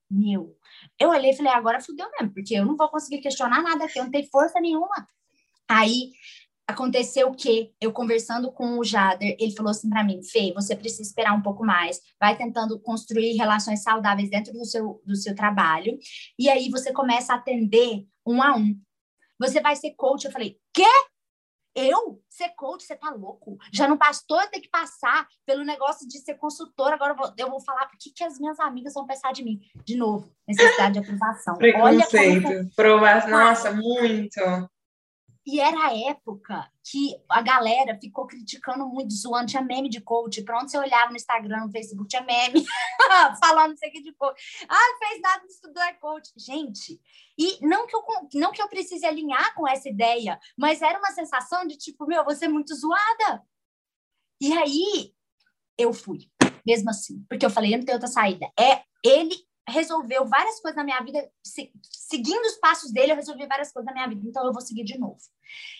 Meu, 0.08 0.56
eu 1.00 1.10
olhei 1.10 1.32
e 1.32 1.36
falei: 1.36 1.52
agora 1.52 1.80
fudeu 1.80 2.08
mesmo, 2.12 2.32
porque 2.32 2.54
eu 2.54 2.64
não 2.64 2.76
vou 2.76 2.88
conseguir 2.88 3.20
questionar 3.20 3.62
nada 3.62 3.84
aqui, 3.84 3.98
eu 3.98 4.04
não 4.04 4.10
tenho 4.12 4.28
força 4.30 4.60
nenhuma. 4.60 5.08
Aí 5.68 6.12
aconteceu 6.66 7.28
o 7.28 7.34
que 7.34 7.72
eu 7.80 7.92
conversando 7.92 8.50
com 8.52 8.78
o 8.78 8.84
Jader, 8.84 9.36
ele 9.38 9.54
falou 9.54 9.70
assim 9.70 9.88
para 9.88 10.04
mim, 10.04 10.22
Fê, 10.22 10.52
você 10.54 10.74
precisa 10.76 11.02
esperar 11.02 11.34
um 11.34 11.42
pouco 11.42 11.64
mais, 11.64 12.00
vai 12.20 12.36
tentando 12.36 12.78
construir 12.80 13.36
relações 13.36 13.82
saudáveis 13.82 14.30
dentro 14.30 14.52
do 14.52 14.64
seu, 14.64 15.02
do 15.04 15.16
seu 15.16 15.34
trabalho, 15.34 15.98
e 16.38 16.48
aí 16.48 16.70
você 16.70 16.92
começa 16.92 17.32
a 17.32 17.36
atender 17.36 18.06
um 18.26 18.42
a 18.42 18.54
um. 18.54 18.74
Você 19.38 19.60
vai 19.60 19.74
ser 19.74 19.90
coach. 19.96 20.24
Eu 20.24 20.30
falei, 20.30 20.56
quê? 20.72 20.86
Eu? 21.74 22.22
Ser 22.28 22.50
coach? 22.50 22.84
Você 22.84 22.94
tá 22.94 23.10
louco? 23.10 23.56
Já 23.72 23.88
não 23.88 23.96
bastou 23.96 24.40
eu 24.40 24.48
ter 24.48 24.60
que 24.60 24.68
passar 24.68 25.26
pelo 25.46 25.64
negócio 25.64 26.06
de 26.06 26.18
ser 26.18 26.34
consultora, 26.34 26.94
agora 26.94 27.12
eu 27.12 27.16
vou, 27.16 27.34
eu 27.36 27.50
vou 27.50 27.60
falar 27.60 27.86
o 27.86 27.98
que, 27.98 28.12
que 28.12 28.22
as 28.22 28.38
minhas 28.38 28.60
amigas 28.60 28.94
vão 28.94 29.06
pensar 29.06 29.32
de 29.32 29.42
mim. 29.42 29.58
De 29.84 29.96
novo, 29.96 30.30
necessidade 30.46 30.94
de 30.94 30.98
aprovação. 31.00 31.56
Preconceito, 31.56 32.46
Olha 32.46 32.70
provar, 32.76 33.28
nossa, 33.28 33.72
muito. 33.72 34.40
E 35.44 35.60
era 35.60 35.88
a 35.88 35.96
época 36.10 36.70
que 36.84 37.16
a 37.28 37.42
galera 37.42 37.98
ficou 38.00 38.26
criticando 38.26 38.86
muito, 38.86 39.12
zoando, 39.12 39.46
tinha 39.46 39.62
meme 39.62 39.88
de 39.88 40.00
coach. 40.00 40.42
Pronto, 40.42 40.70
você 40.70 40.78
olhava 40.78 41.10
no 41.10 41.16
Instagram, 41.16 41.64
no 41.64 41.70
Facebook, 41.70 42.08
tinha 42.08 42.22
meme 42.22 42.64
falando 43.42 43.74
isso 43.74 43.84
aqui 43.84 44.00
de 44.02 44.12
coach. 44.12 44.40
Ah, 44.68 44.98
fez 44.98 45.20
nada, 45.20 45.44
estudou, 45.46 45.82
é 45.82 45.92
coach. 45.94 46.30
Gente, 46.36 47.00
e 47.36 47.58
não 47.66 47.86
que, 47.86 47.96
eu, 47.96 48.02
não 48.34 48.52
que 48.52 48.62
eu 48.62 48.68
precise 48.68 49.04
alinhar 49.04 49.54
com 49.54 49.66
essa 49.66 49.88
ideia, 49.88 50.38
mas 50.56 50.80
era 50.80 50.98
uma 50.98 51.10
sensação 51.10 51.66
de 51.66 51.76
tipo, 51.76 52.06
meu, 52.06 52.24
você 52.24 52.44
é 52.44 52.48
muito 52.48 52.74
zoada. 52.74 53.42
E 54.40 54.52
aí, 54.52 55.12
eu 55.76 55.92
fui, 55.92 56.30
mesmo 56.64 56.90
assim, 56.90 57.24
porque 57.28 57.44
eu 57.44 57.50
falei, 57.50 57.74
eu 57.74 57.78
não 57.78 57.84
tenho 57.84 57.96
outra 57.96 58.08
saída. 58.08 58.46
É 58.58 58.82
ele 59.04 59.34
resolveu 59.68 60.26
várias 60.26 60.60
coisas 60.60 60.76
na 60.76 60.84
minha 60.84 61.00
vida, 61.00 61.28
seguindo 62.12 62.44
os 62.44 62.56
passos 62.56 62.92
dele, 62.92 63.12
eu 63.12 63.16
resolvi 63.16 63.46
várias 63.46 63.72
coisas 63.72 63.86
na 63.86 63.92
minha 63.94 64.06
vida, 64.06 64.28
então 64.28 64.44
eu 64.44 64.52
vou 64.52 64.60
seguir 64.60 64.84
de 64.84 64.98
novo. 64.98 65.16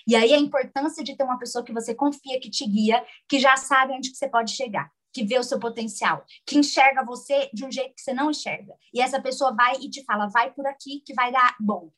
E 0.07 0.17
aí 0.17 0.33
a 0.33 0.39
importância 0.39 1.05
de 1.05 1.15
ter 1.15 1.25
uma 1.25 1.39
pessoa 1.39 1.63
que 1.63 1.73
você 1.73 1.95
confia, 1.95 2.41
que 2.41 2.49
te 2.49 2.67
guia, 2.67 3.05
que 3.29 3.39
já 3.39 3.55
sabe 3.57 3.93
onde 3.93 4.11
que 4.11 4.17
você 4.17 4.29
pode 4.29 4.53
chegar, 4.53 4.91
que 5.13 5.25
vê 5.25 5.39
o 5.39 5.43
seu 5.43 5.61
potencial, 5.61 6.25
que 6.47 6.59
enxerga 6.59 7.05
você 7.05 7.51
de 7.53 7.67
um 7.67 7.71
jeito 7.71 7.95
que 7.95 8.01
você 8.01 8.15
não 8.15 8.31
enxerga. 8.31 8.73
E 8.95 9.01
essa 9.03 9.21
pessoa 9.21 9.55
vai 9.55 9.75
e 9.77 9.91
te 9.91 10.03
fala, 10.05 10.29
vai 10.29 10.51
por 10.51 10.67
aqui 10.67 11.03
que 11.05 11.13
vai 11.13 11.31
dar 11.31 11.55
bom 11.61 11.93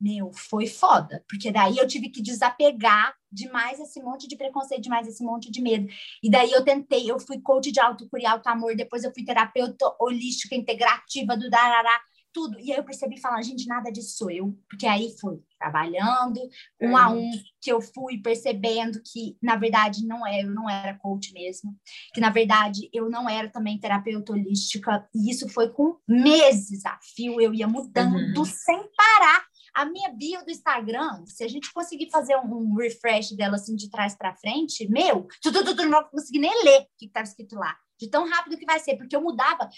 meu, 0.00 0.30
foi 0.32 0.66
foda, 0.66 1.24
porque 1.28 1.50
daí 1.50 1.76
eu 1.76 1.86
tive 1.86 2.08
que 2.08 2.22
desapegar 2.22 3.14
demais 3.30 3.80
esse 3.80 4.00
monte 4.00 4.28
de 4.28 4.36
preconceito, 4.36 4.82
demais 4.82 5.08
esse 5.08 5.24
monte 5.24 5.50
de 5.50 5.60
medo. 5.60 5.88
E 6.22 6.30
daí 6.30 6.52
eu 6.52 6.64
tentei, 6.64 7.10
eu 7.10 7.18
fui 7.18 7.40
coach 7.40 7.72
de 7.72 7.80
autocura 7.80 8.22
e 8.22 8.26
auto-amor, 8.26 8.76
depois 8.76 9.02
eu 9.02 9.12
fui 9.12 9.24
terapeuta 9.24 9.92
holística 9.98 10.54
integrativa 10.54 11.36
do 11.36 11.50
Darará, 11.50 12.00
tudo. 12.32 12.58
E 12.60 12.72
aí 12.72 12.78
eu 12.78 12.84
percebi 12.84 13.20
falar, 13.20 13.42
gente, 13.42 13.66
nada 13.66 13.90
disso 13.90 14.16
sou 14.16 14.30
eu, 14.30 14.56
porque 14.68 14.86
aí 14.86 15.14
foi 15.20 15.40
trabalhando 15.58 16.40
um 16.80 16.96
a 16.96 17.10
um, 17.10 17.30
que 17.60 17.72
eu 17.72 17.80
fui 17.80 18.18
percebendo 18.18 19.00
que, 19.04 19.36
na 19.42 19.56
verdade, 19.56 20.06
não 20.06 20.26
é, 20.26 20.42
eu 20.42 20.50
não 20.50 20.70
era 20.70 20.98
coach 20.98 21.32
mesmo, 21.32 21.76
que, 22.14 22.20
na 22.20 22.30
verdade, 22.30 22.88
eu 22.92 23.10
não 23.10 23.28
era 23.28 23.48
também 23.48 23.78
terapeuta 23.78 24.32
holística, 24.32 25.08
e 25.14 25.30
isso 25.30 25.48
foi 25.48 25.70
com 25.70 25.98
meses 26.08 26.84
a 26.86 26.98
fio, 27.02 27.40
eu 27.40 27.52
ia 27.52 27.66
mudando 27.66 28.38
uhum. 28.38 28.44
sem 28.44 28.78
parar, 28.96 29.44
a 29.74 29.84
minha 29.84 30.10
bio 30.10 30.44
do 30.44 30.50
Instagram, 30.50 31.24
se 31.26 31.44
a 31.44 31.48
gente 31.48 31.72
conseguir 31.72 32.10
fazer 32.10 32.36
um, 32.36 32.74
refresh 32.74 33.32
dela 33.32 33.56
assim 33.56 33.76
de 33.76 33.88
trás 33.88 34.16
para 34.16 34.34
frente, 34.34 34.88
meu, 34.88 35.26
tu, 35.40 35.52
tu, 35.52 35.64
tu, 35.64 35.76
tu, 35.76 35.84
não 35.84 36.00
vou 36.00 36.10
conseguir 36.10 36.40
nem 36.40 36.64
ler 36.64 36.80
o 36.80 36.86
que 36.98 37.06
estava 37.06 37.24
escrito 37.24 37.54
lá, 37.54 37.76
de 38.00 38.08
tão 38.08 38.28
rápido 38.28 38.56
que 38.56 38.66
vai 38.66 38.78
ser, 38.80 38.96
porque 38.96 39.14
eu 39.14 39.22
mudava 39.22 39.68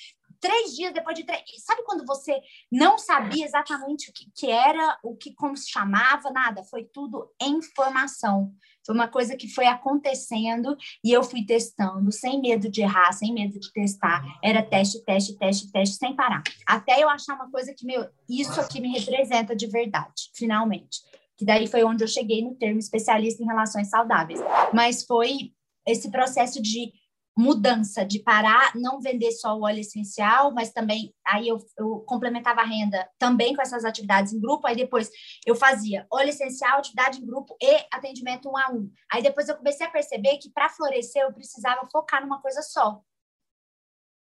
três 0.41 0.75
dias 0.75 0.93
depois 0.93 1.17
de 1.17 1.25
três. 1.25 1.43
Sabe 1.65 1.83
quando 1.85 2.05
você 2.07 2.41
não 2.71 2.99
sabia 2.99 3.45
exatamente 3.45 4.11
o 4.11 4.13
que, 4.13 4.25
que 4.35 4.51
era, 4.51 4.99
o 5.03 5.15
que 5.17 5.35
como 5.35 5.57
se 5.57 5.71
chamava, 5.71 6.31
nada? 6.31 6.65
Foi 6.65 6.85
tudo 6.85 7.31
informação. 7.41 8.53
Foi 8.85 8.95
uma 8.95 9.09
coisa 9.09 9.37
que 9.37 9.47
foi 9.49 9.67
acontecendo 9.67 10.77
e 11.05 11.13
eu 11.13 11.23
fui 11.23 11.45
testando, 11.45 12.11
sem 12.11 12.41
medo 12.41 12.71
de 12.71 12.81
errar, 12.81 13.13
sem 13.13 13.33
medo 13.33 13.61
de 13.61 13.71
testar. 13.73 14.23
Era 14.43 14.63
teste, 14.63 15.05
teste, 15.05 15.37
teste, 15.37 15.71
teste, 15.71 15.97
sem 15.97 16.17
parar. 16.17 16.43
Até 16.67 17.03
eu 17.03 17.09
achar 17.09 17.35
uma 17.35 17.51
coisa 17.51 17.75
que, 17.77 17.85
meu, 17.85 18.09
isso 18.29 18.59
aqui 18.61 18.81
me 18.81 18.91
representa 18.91 19.55
de 19.55 19.67
verdade, 19.67 20.31
finalmente. 20.35 21.01
Que 21.37 21.45
daí 21.45 21.67
foi 21.67 21.85
onde 21.85 22.03
eu 22.03 22.09
cheguei 22.09 22.43
no 22.43 22.55
termo 22.55 22.79
especialista 22.79 23.43
em 23.43 23.47
relações 23.47 23.89
saudáveis. 23.89 24.41
Mas 24.73 25.05
foi 25.05 25.53
esse 25.87 26.11
processo 26.11 26.61
de 26.61 26.93
mudança 27.41 28.05
de 28.05 28.23
parar, 28.23 28.73
não 28.77 29.01
vender 29.01 29.33
só 29.33 29.57
o 29.57 29.63
óleo 29.63 29.81
essencial, 29.81 30.53
mas 30.53 30.73
também 30.73 31.15
aí 31.27 31.49
eu, 31.49 31.59
eu, 31.79 32.01
complementava 32.01 32.61
a 32.61 32.65
renda 32.65 33.09
também 33.19 33.55
com 33.55 33.63
essas 33.63 33.85
atividades 33.85 34.33
em 34.33 34.41
grupo, 34.41 34.67
aí 34.67 34.77
depois 34.77 35.11
eu 35.47 35.55
fazia 35.55 36.07
óleo 36.13 36.29
essencial, 36.29 36.79
atividade 36.79 37.21
em 37.21 37.27
grupo 37.27 37.57
e 37.61 37.77
atendimento 37.93 38.49
um 38.49 38.57
a 38.57 38.71
um. 38.71 38.91
Aí 39.11 39.23
depois 39.23 39.49
eu 39.49 39.57
comecei 39.57 39.87
a 39.87 39.91
perceber 39.91 40.37
que 40.37 40.51
para 40.51 40.69
florescer 40.69 41.23
eu 41.23 41.33
precisava 41.33 41.89
focar 41.91 42.21
numa 42.21 42.41
coisa 42.41 42.61
só. 42.63 43.01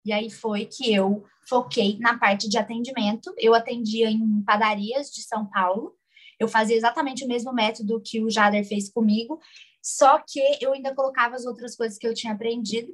E 0.05 0.13
aí 0.13 0.29
foi 0.29 0.65
que 0.65 0.93
eu 0.93 1.25
foquei 1.49 1.97
na 1.99 2.17
parte 2.17 2.47
de 2.47 2.57
atendimento. 2.57 3.33
Eu 3.37 3.53
atendia 3.53 4.09
em 4.09 4.41
padarias 4.43 5.09
de 5.09 5.21
São 5.21 5.45
Paulo. 5.49 5.93
Eu 6.39 6.47
fazia 6.47 6.77
exatamente 6.77 7.25
o 7.25 7.27
mesmo 7.27 7.51
método 7.51 8.01
que 8.01 8.23
o 8.23 8.29
Jader 8.29 8.65
fez 8.65 8.89
comigo, 8.89 9.39
só 9.81 10.19
que 10.19 10.39
eu 10.61 10.73
ainda 10.73 10.93
colocava 10.93 11.35
as 11.35 11.45
outras 11.45 11.75
coisas 11.75 11.97
que 11.97 12.07
eu 12.07 12.13
tinha 12.13 12.33
aprendido. 12.33 12.93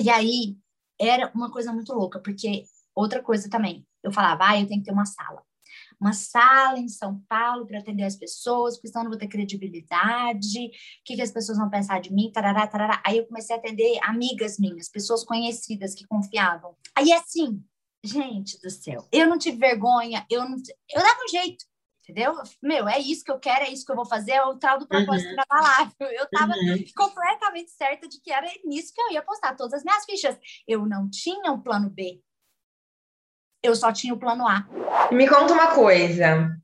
E 0.00 0.10
aí 0.10 0.56
era 1.00 1.30
uma 1.34 1.50
coisa 1.50 1.72
muito 1.72 1.92
louca, 1.92 2.20
porque 2.20 2.64
outra 2.94 3.22
coisa 3.22 3.48
também, 3.48 3.86
eu 4.02 4.12
falava, 4.12 4.48
ah, 4.48 4.60
eu 4.60 4.66
tenho 4.66 4.80
que 4.80 4.86
ter 4.86 4.92
uma 4.92 5.06
sala. 5.06 5.42
Uma 6.00 6.12
sala 6.12 6.78
em 6.78 6.88
São 6.88 7.20
Paulo 7.28 7.66
para 7.66 7.78
atender 7.78 8.04
as 8.04 8.16
pessoas, 8.16 8.76
porque 8.76 8.88
senão 8.88 9.02
eu 9.02 9.04
não 9.04 9.10
vou 9.10 9.18
ter 9.18 9.28
credibilidade, 9.28 10.66
o 10.66 10.70
que, 11.04 11.16
que 11.16 11.22
as 11.22 11.30
pessoas 11.30 11.58
vão 11.58 11.68
pensar 11.68 12.00
de 12.00 12.12
mim, 12.12 12.30
tarará, 12.32 12.66
tarará. 12.66 13.02
Aí 13.04 13.18
eu 13.18 13.26
comecei 13.26 13.54
a 13.54 13.58
atender 13.58 13.98
amigas 14.02 14.58
minhas, 14.58 14.88
pessoas 14.88 15.24
conhecidas 15.24 15.94
que 15.94 16.06
confiavam. 16.06 16.76
Aí 16.94 17.12
assim, 17.12 17.62
gente 18.04 18.60
do 18.60 18.70
céu, 18.70 19.06
eu 19.12 19.26
não 19.26 19.38
tive 19.38 19.58
vergonha, 19.58 20.24
eu 20.30 20.48
não. 20.48 20.56
Eu 20.90 21.02
dava 21.02 21.20
um 21.24 21.28
jeito 21.28 21.64
entendeu? 22.08 22.34
Meu, 22.62 22.88
é 22.88 22.98
isso 22.98 23.22
que 23.22 23.30
eu 23.30 23.38
quero, 23.38 23.64
é 23.64 23.70
isso 23.70 23.84
que 23.84 23.92
eu 23.92 23.96
vou 23.96 24.06
fazer, 24.06 24.32
é 24.32 24.42
o 24.42 24.56
tal 24.56 24.78
do 24.78 24.88
propósito 24.88 25.26
uhum. 25.26 25.34
inabalável. 25.34 25.94
Eu 26.00 26.24
estava 26.24 26.52
uhum. 26.52 26.84
completamente 26.96 27.70
certa 27.70 28.08
de 28.08 28.20
que 28.20 28.32
era 28.32 28.48
nisso 28.64 28.92
que 28.94 29.00
eu 29.00 29.12
ia 29.12 29.22
postar 29.22 29.54
todas 29.54 29.74
as 29.74 29.84
minhas 29.84 30.04
fichas. 30.04 30.38
Eu 30.66 30.86
não 30.86 31.08
tinha 31.10 31.52
um 31.52 31.60
plano 31.60 31.90
B. 31.90 32.20
Eu 33.62 33.74
só 33.74 33.92
tinha 33.92 34.14
o 34.14 34.18
plano 34.18 34.46
A. 34.46 34.66
Me 35.12 35.28
conta 35.28 35.52
uma 35.52 35.74
coisa. 35.74 36.56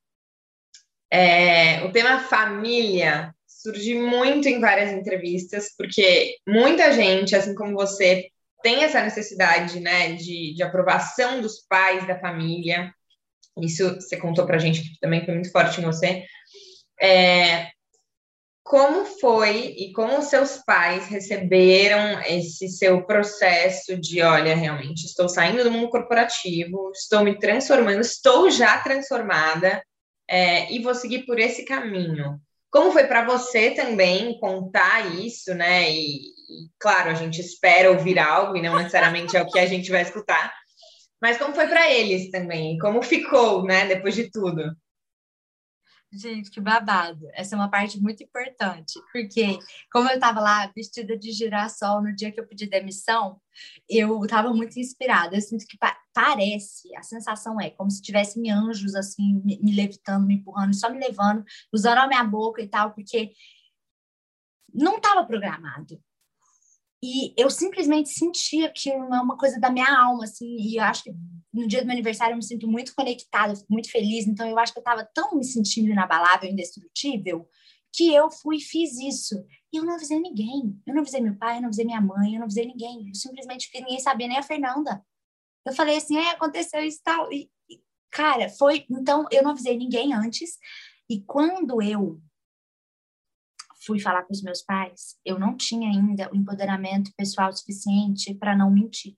É, 1.11 1.85
o 1.85 1.93
tema 1.93 2.21
família 2.21 3.35
surge 3.47 3.95
muito 3.95 4.49
em 4.49 4.61
várias 4.61 4.93
entrevistas, 4.93 5.75
porque 5.77 6.37
muita 6.47 6.93
gente, 6.93 7.35
assim 7.35 7.55
como 7.55 7.75
você, 7.75 8.31
tem 8.63 8.83
essa 8.83 9.03
necessidade 9.03 9.79
né, 9.81 10.15
de, 10.15 10.55
de 10.55 10.63
aprovação 10.63 11.41
dos 11.41 11.61
pais 11.69 12.07
da 12.07 12.19
família. 12.19 12.95
Isso 13.61 13.95
você 13.95 14.17
contou 14.17 14.47
para 14.47 14.57
a 14.57 14.59
gente 14.59 14.83
que 14.83 14.99
também 15.01 15.25
foi 15.25 15.35
muito 15.35 15.51
forte 15.51 15.81
em 15.81 15.85
você. 15.85 16.25
É, 17.01 17.69
como 18.65 19.05
foi 19.05 19.75
e 19.77 19.93
como 19.93 20.23
seus 20.23 20.57
pais 20.65 21.07
receberam 21.07 22.21
esse 22.23 22.67
seu 22.69 23.05
processo 23.05 23.97
de, 24.01 24.23
olha, 24.23 24.57
realmente 24.57 25.05
estou 25.05 25.29
saindo 25.29 25.63
do 25.63 25.71
mundo 25.71 25.91
corporativo, 25.91 26.91
estou 26.93 27.23
me 27.23 27.39
transformando, 27.39 28.01
estou 28.01 28.51
já 28.51 28.79
transformada 28.79 29.83
é, 30.29 30.73
e 30.73 30.81
vou 30.81 30.95
seguir 30.95 31.27
por 31.27 31.39
esse 31.39 31.65
caminho. 31.65 32.41
Como 32.71 32.91
foi 32.91 33.05
para 33.05 33.25
você 33.25 33.71
também 33.71 34.39
contar 34.41 35.15
isso, 35.21 35.55
né? 35.55 35.91
E, 35.93 36.17
e, 36.17 36.71
claro, 36.79 37.11
a 37.11 37.15
gente 37.15 37.41
espera 37.41 37.91
ouvir 37.91 38.19
algo 38.19 38.57
e 38.57 38.63
não 38.63 38.77
necessariamente 38.77 39.37
é 39.37 39.43
o 39.43 39.47
que 39.47 39.59
a 39.59 39.67
gente 39.67 39.91
vai 39.91 40.03
escutar, 40.03 40.53
mas 41.25 41.39
como 41.39 41.55
foi 41.55 41.67
para 41.67 41.91
eles 41.91 42.31
também? 42.31 42.77
Como 42.77 43.03
ficou, 43.03 43.65
né, 43.65 43.87
depois 43.87 44.15
de 44.15 44.31
tudo? 44.31 44.77
Gente, 46.13 46.51
que 46.51 46.61
babado. 46.61 47.27
Essa 47.33 47.55
é 47.55 47.59
uma 47.59 47.71
parte 47.71 47.99
muito 47.99 48.23
importante, 48.23 49.01
porque 49.11 49.59
como 49.91 50.11
eu 50.11 50.17
estava 50.17 50.39
lá 50.39 50.71
vestida 50.77 51.17
de 51.17 51.33
girassol 51.33 52.03
no 52.03 52.15
dia 52.15 52.31
que 52.31 52.39
eu 52.39 52.47
pedi 52.47 52.67
demissão, 52.67 53.41
eu 53.89 54.23
estava 54.23 54.53
muito 54.53 54.79
inspirada. 54.79 55.35
Eu 55.35 55.41
sinto 55.41 55.67
que 55.67 55.79
pa 55.79 55.99
parece, 56.13 56.95
a 56.95 57.03
sensação 57.03 57.59
é 57.59 57.71
como 57.71 57.91
se 57.91 58.03
tivessem 58.03 58.51
anjos 58.51 58.95
assim 58.95 59.41
me, 59.43 59.59
me 59.63 59.75
levitando, 59.75 60.27
me 60.27 60.35
empurrando, 60.35 60.75
só 60.75 60.91
me 60.91 60.99
levando, 60.99 61.43
usando 61.73 61.99
a 62.01 62.07
minha 62.07 62.23
boca 62.23 62.61
e 62.61 62.69
tal, 62.69 62.93
porque 62.93 63.33
não 64.75 64.99
estava 64.99 65.25
programado. 65.25 65.99
E 67.07 67.35
eu 67.37 67.51
simplesmente 67.51 68.09
sentia 68.09 68.73
que 68.73 68.91
é 68.91 68.97
uma 68.97 69.37
coisa 69.37 69.61
da 69.61 69.69
minha 69.69 69.95
alma, 69.95 70.25
assim, 70.25 70.57
e 70.57 70.79
eu 70.79 70.85
acho 70.85 71.05
que 71.05 71.13
no 71.53 71.69
dia 71.69 71.83
do 71.83 71.85
meu 71.85 71.93
aniversário 71.93 72.33
eu 72.33 72.39
me 72.39 72.43
sinto 72.43 72.67
muito 72.67 72.95
conectada, 72.95 73.53
muito 73.69 73.91
feliz, 73.91 74.27
então 74.27 74.49
eu 74.49 74.59
acho 74.59 74.73
que 74.73 74.79
eu 74.79 74.81
estava 74.81 75.07
tão 75.13 75.37
me 75.37 75.45
sentindo 75.45 75.91
inabalável, 75.91 76.49
indestrutível, 76.51 77.47
que 77.93 78.11
eu 78.15 78.31
fui 78.31 78.57
e 78.57 78.61
fiz 78.63 78.99
isso. 78.99 79.37
E 79.71 79.77
eu 79.77 79.85
não 79.85 79.97
avisei 79.97 80.19
ninguém. 80.19 80.81
Eu 80.87 80.95
não 80.95 81.03
avisei 81.03 81.21
meu 81.21 81.37
pai, 81.37 81.59
eu 81.59 81.61
não 81.61 81.67
avisei 81.67 81.85
minha 81.85 82.01
mãe, 82.01 82.33
eu 82.33 82.39
não 82.39 82.45
avisei 82.45 82.65
ninguém. 82.65 83.09
Eu 83.09 83.15
simplesmente 83.15 83.69
ninguém 83.75 84.01
sabia, 84.01 84.27
nem 84.27 84.39
a 84.39 84.43
Fernanda. 84.43 85.05
Eu 85.67 85.75
falei 85.75 85.99
assim, 85.99 86.17
é, 86.17 86.31
aconteceu 86.31 86.83
isso 86.83 87.01
e 87.01 87.03
tal. 87.03 87.31
E, 87.31 87.51
cara, 88.11 88.49
foi. 88.49 88.87
Então, 88.91 89.27
eu 89.31 89.43
não 89.43 89.51
avisei 89.51 89.77
ninguém 89.77 90.15
antes. 90.15 90.59
E 91.09 91.21
quando 91.21 91.83
eu 91.83 92.19
fui 93.87 94.01
falar 94.01 94.23
com 94.23 94.33
os 94.33 94.43
meus 94.43 94.63
pais, 94.63 95.17
eu 95.25 95.39
não 95.39 95.57
tinha 95.57 95.89
ainda 95.89 96.31
o 96.33 96.37
empoderamento 96.37 97.11
pessoal 97.17 97.53
suficiente 97.53 98.35
para 98.35 98.57
não 98.57 98.71
mentir. 98.71 99.17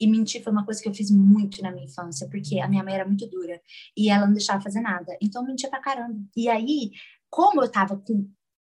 E 0.00 0.06
mentir 0.06 0.42
foi 0.42 0.52
uma 0.52 0.64
coisa 0.64 0.80
que 0.80 0.88
eu 0.88 0.94
fiz 0.94 1.10
muito 1.10 1.62
na 1.62 1.72
minha 1.72 1.86
infância, 1.86 2.28
porque 2.28 2.60
a 2.60 2.68
minha 2.68 2.84
mãe 2.84 2.94
era 2.94 3.06
muito 3.06 3.26
dura 3.28 3.60
e 3.96 4.08
ela 4.08 4.26
não 4.26 4.32
deixava 4.32 4.62
fazer 4.62 4.80
nada. 4.80 5.16
Então 5.20 5.42
eu 5.42 5.48
mentia 5.48 5.68
pra 5.68 5.80
caramba. 5.80 6.18
E 6.36 6.48
aí, 6.48 6.92
como 7.28 7.62
eu 7.62 7.70
tava 7.70 7.96
com 7.96 8.30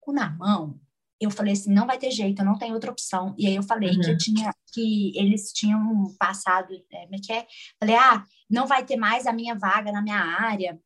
o 0.07 0.13
na 0.13 0.31
mão, 0.31 0.79
eu 1.21 1.31
falei 1.31 1.53
assim, 1.53 1.73
não 1.73 1.87
vai 1.87 1.99
ter 1.99 2.11
jeito, 2.11 2.41
eu 2.41 2.45
não 2.45 2.59
tenho 2.59 2.75
outra 2.75 2.91
opção. 2.91 3.35
E 3.39 3.47
aí 3.47 3.55
eu 3.55 3.63
falei 3.63 3.91
uhum. 3.91 4.01
que 4.01 4.11
eu 4.11 4.19
tinha 4.19 4.53
que 4.75 5.13
eles 5.17 5.53
tinham 5.53 6.15
passado, 6.19 6.73
é, 6.91 7.03
como 7.05 7.15
é 7.15 7.19
que 7.19 7.33
é? 7.33 7.47
Falei, 7.79 7.95
ah, 7.95 8.25
não 8.51 8.67
vai 8.67 8.85
ter 8.85 8.97
mais 8.97 9.27
a 9.27 9.33
minha 9.33 9.55
vaga 9.55 9.93
na 9.93 10.03
minha 10.03 10.19
área 10.19 10.81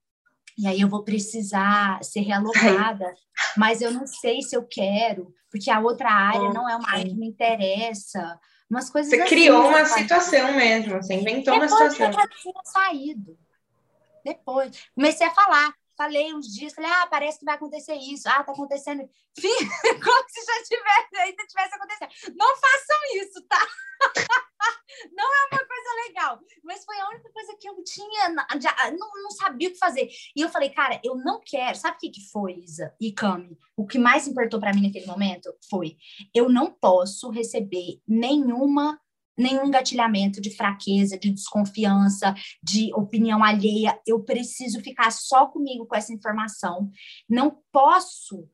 e 0.59 0.66
aí 0.66 0.81
eu 0.81 0.88
vou 0.88 1.05
precisar 1.05 2.03
ser 2.03 2.21
realocada, 2.21 3.14
mas 3.57 3.83
eu 3.83 3.90
não 3.90 4.07
sei 4.07 4.40
se 4.42 4.57
eu 4.57 4.66
quero, 4.66 5.33
porque 5.51 5.71
a 5.71 5.81
outra 5.81 6.11
área 6.11 6.51
não 6.53 6.69
é 6.69 6.77
uma 6.77 6.90
área 6.90 7.05
que 7.05 7.14
me 7.14 7.29
interessa. 7.29 8.38
Umas 8.69 8.90
coisas 8.90 9.11
Você 9.11 9.21
assim, 9.21 9.29
criou 9.29 9.69
uma 9.69 9.85
situação 9.85 10.53
mesmo, 10.55 10.97
você 10.97 11.14
inventou 11.14 11.55
Depois 11.55 11.73
uma 11.73 11.90
situação. 11.90 12.11
Depois 12.11 12.16
eu 12.16 12.31
já 12.31 12.42
tinha 12.42 12.62
saído. 12.64 13.38
Depois. 14.25 14.88
Comecei 14.95 15.27
a 15.27 15.31
falar 15.31 15.73
falei 15.96 16.35
uns 16.35 16.46
dias, 16.46 16.74
falei, 16.74 16.90
ah, 16.90 17.06
parece 17.06 17.38
que 17.38 17.44
vai 17.44 17.54
acontecer 17.54 17.94
isso, 17.94 18.28
ah, 18.28 18.42
tá 18.42 18.52
acontecendo. 18.52 19.09
Fim, 19.38 19.48
como 20.04 20.28
se 20.28 20.44
já 20.44 20.62
tivesse, 20.64 21.16
ainda 21.16 21.46
tivesse 21.46 21.74
acontecendo. 21.74 22.37
Não 22.37 22.56
façam 22.56 22.96
isso, 23.22 23.42
tá? 23.48 23.66
não 25.12 25.35
é 25.35 25.48
uma 25.52 25.59
coisa 25.59 26.09
legal. 26.09 26.40
Mas 26.62 26.85
foi 26.85 26.98
a 26.98 27.09
única 27.09 27.30
coisa 27.30 27.56
que 27.59 27.68
eu 27.68 27.82
tinha, 27.85 28.28
não, 28.28 29.22
não 29.22 29.30
sabia 29.30 29.68
o 29.68 29.72
que 29.72 29.78
fazer. 29.78 30.09
E 30.35 30.40
eu 30.40 30.48
falei, 30.48 30.70
cara, 30.70 31.00
eu 31.04 31.16
não 31.16 31.40
quero. 31.44 31.76
Sabe 31.76 31.96
o 31.96 31.98
que, 32.00 32.11
que 32.11 32.30
foi, 32.30 32.54
Isa 32.61 32.94
e 33.00 33.12
Cami? 33.12 33.59
O 33.76 33.87
que 33.87 33.98
mais 33.98 34.26
importou 34.26 34.61
para 34.61 34.72
mim 34.72 34.82
naquele 34.82 35.06
momento 35.06 35.52
foi: 35.68 35.96
eu 36.35 36.48
não 36.48 36.70
posso 36.70 37.30
receber 37.30 38.00
nenhuma 38.06 39.00
nenhum 39.37 39.66
engatilhamento 39.66 40.40
de 40.40 40.55
fraqueza, 40.57 41.18
de 41.18 41.31
desconfiança, 41.31 42.35
de 42.62 42.92
opinião 42.94 43.42
alheia. 43.42 43.99
Eu 44.07 44.22
preciso 44.22 44.81
ficar 44.81 45.11
só 45.11 45.46
comigo 45.46 45.87
com 45.87 45.94
essa 45.96 46.12
informação. 46.12 46.90
Não 47.29 47.59
posso 47.72 48.48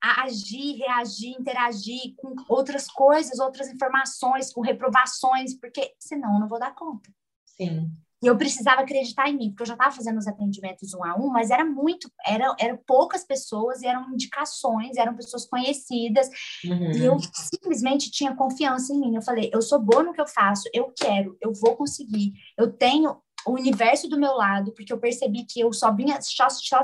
agir, 0.00 0.78
reagir, 0.78 1.36
interagir 1.38 2.14
com 2.16 2.34
outras 2.48 2.88
coisas, 2.88 3.38
outras 3.38 3.68
informações, 3.68 4.52
com 4.52 4.60
reprovações, 4.60 5.54
porque 5.58 5.94
senão 5.98 6.34
eu 6.34 6.40
não 6.40 6.48
vou 6.48 6.58
dar 6.58 6.74
conta. 6.74 7.08
Sim. 7.44 7.90
E 8.22 8.26
eu 8.26 8.36
precisava 8.36 8.82
acreditar 8.82 9.28
em 9.28 9.36
mim, 9.36 9.48
porque 9.50 9.62
eu 9.62 9.66
já 9.66 9.74
estava 9.74 9.94
fazendo 9.94 10.18
os 10.18 10.26
atendimentos 10.26 10.94
um 10.94 11.04
a 11.04 11.16
um, 11.16 11.28
mas 11.28 11.50
era 11.50 11.64
muito, 11.64 12.10
era, 12.26 12.54
eram 12.58 12.78
poucas 12.86 13.24
pessoas 13.24 13.82
e 13.82 13.86
eram 13.86 14.12
indicações, 14.12 14.96
eram 14.96 15.16
pessoas 15.16 15.44
conhecidas, 15.44 16.28
uhum. 16.64 16.92
e 16.92 17.04
eu 17.04 17.16
simplesmente 17.34 18.10
tinha 18.10 18.36
confiança 18.36 18.92
em 18.92 19.00
mim. 19.00 19.16
Eu 19.16 19.22
falei, 19.22 19.50
eu 19.52 19.60
sou 19.60 19.80
boa 19.80 20.02
no 20.02 20.12
que 20.12 20.20
eu 20.20 20.28
faço, 20.28 20.68
eu 20.72 20.92
quero, 20.96 21.36
eu 21.40 21.52
vou 21.52 21.76
conseguir, 21.76 22.32
eu 22.56 22.72
tenho 22.72 23.16
o 23.44 23.52
universo 23.52 24.08
do 24.08 24.18
meu 24.18 24.34
lado, 24.34 24.72
porque 24.72 24.92
eu 24.92 25.00
percebi 25.00 25.44
que 25.44 25.60
eu 25.60 25.72
só 25.72 25.92
vinha, 25.92 26.20
só, 26.20 26.48
só, 26.48 26.80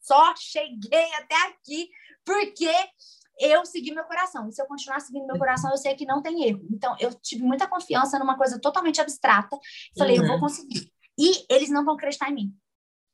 só 0.00 0.34
cheguei 0.36 1.12
até 1.14 1.48
aqui 1.48 1.88
porque 2.24 2.70
eu 3.38 3.64
segui 3.64 3.92
meu 3.92 4.04
coração. 4.04 4.48
E 4.48 4.52
se 4.52 4.60
eu 4.62 4.66
continuar 4.66 5.00
seguindo 5.00 5.26
meu 5.26 5.38
coração, 5.38 5.70
eu 5.70 5.76
sei 5.76 5.94
que 5.94 6.06
não 6.06 6.22
tem 6.22 6.44
erro. 6.44 6.66
Então, 6.70 6.96
eu 7.00 7.12
tive 7.14 7.42
muita 7.42 7.66
confiança 7.66 8.18
numa 8.18 8.36
coisa 8.36 8.60
totalmente 8.60 9.00
abstrata. 9.00 9.58
Falei, 9.96 10.16
uhum. 10.16 10.22
eu 10.22 10.26
vou 10.28 10.36
uhum. 10.36 10.42
conseguir. 10.42 10.92
E 11.18 11.44
eles 11.48 11.70
não 11.70 11.84
vão 11.84 11.94
acreditar 11.94 12.30
em 12.30 12.34
mim. 12.34 12.56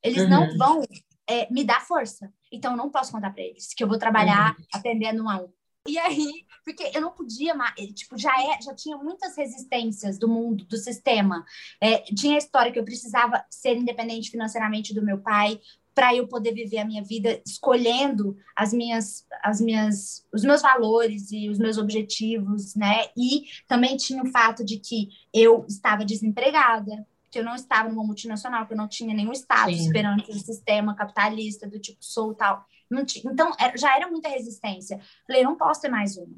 Eles 0.03 0.23
uhum. 0.23 0.29
não 0.29 0.57
vão 0.57 0.83
é, 1.29 1.51
me 1.51 1.65
dar 1.65 1.85
força. 1.85 2.33
Então, 2.53 2.73
eu 2.73 2.77
não 2.77 2.91
posso 2.91 3.13
contar 3.13 3.31
para 3.31 3.43
eles 3.43 3.75
que 3.75 3.83
eu 3.83 3.89
vou 3.89 3.99
trabalhar 3.99 4.57
uhum. 4.57 4.65
atendendo 4.73 5.23
um 5.23 5.29
a 5.29 5.43
um. 5.43 5.53
E 5.87 5.99
aí, 5.99 6.45
porque 6.65 6.91
eu 6.95 7.01
não 7.01 7.13
podia 7.13 7.55
mais, 7.55 7.75
tipo, 7.95 8.19
já, 8.19 8.31
é, 8.43 8.61
já 8.61 8.75
tinha 8.75 8.97
muitas 8.99 9.37
resistências 9.37 10.19
do 10.19 10.29
mundo, 10.29 10.65
do 10.67 10.77
sistema. 10.77 11.45
É, 11.81 11.99
tinha 12.03 12.35
a 12.35 12.39
história 12.39 12.71
que 12.71 12.79
eu 12.79 12.85
precisava 12.85 13.43
ser 13.49 13.77
independente 13.77 14.31
financeiramente 14.31 14.93
do 14.93 15.03
meu 15.03 15.19
pai 15.19 15.59
para 15.99 16.15
eu 16.15 16.29
poder 16.29 16.55
viver 16.55 16.79
a 16.79 16.85
minha 16.85 17.03
vida 17.03 17.43
escolhendo 17.45 18.37
as 18.55 18.73
minhas, 18.73 19.27
as 19.43 19.61
minhas, 19.61 20.25
os 20.33 20.45
meus 20.45 20.63
valores 20.63 21.33
e 21.33 21.51
os 21.51 21.59
meus 21.59 21.77
objetivos, 21.77 22.77
né? 22.77 23.09
E 23.17 23.47
também 23.67 23.97
tinha 23.97 24.23
o 24.23 24.31
fato 24.31 24.65
de 24.65 24.79
que 24.79 25.09
eu 25.35 25.67
estava 25.69 26.05
desempregada, 26.05 27.05
que 27.33 27.41
eu 27.41 27.45
não 27.45 27.57
estava 27.57 27.89
numa 27.89 28.05
multinacional, 28.05 28.65
que 28.65 28.75
eu 28.75 28.77
não 28.77 28.87
tinha 28.87 29.13
nenhum 29.13 29.33
status 29.33 29.77
Sim. 29.77 29.91
perante 29.91 30.31
o 30.31 30.35
sistema 30.35 30.95
capitalista 30.95 31.69
do 31.69 31.81
tipo 31.81 31.99
sou 32.01 32.33
tal. 32.33 32.65
Tinha, 33.05 33.33
então, 33.33 33.53
era, 33.59 33.77
já 33.77 33.97
era 33.97 34.09
muita 34.09 34.29
resistência. 34.29 35.01
Falei, 35.27 35.43
não 35.43 35.57
posso 35.57 35.81
ter 35.81 35.89
mais 35.89 36.17
uma. 36.17 36.37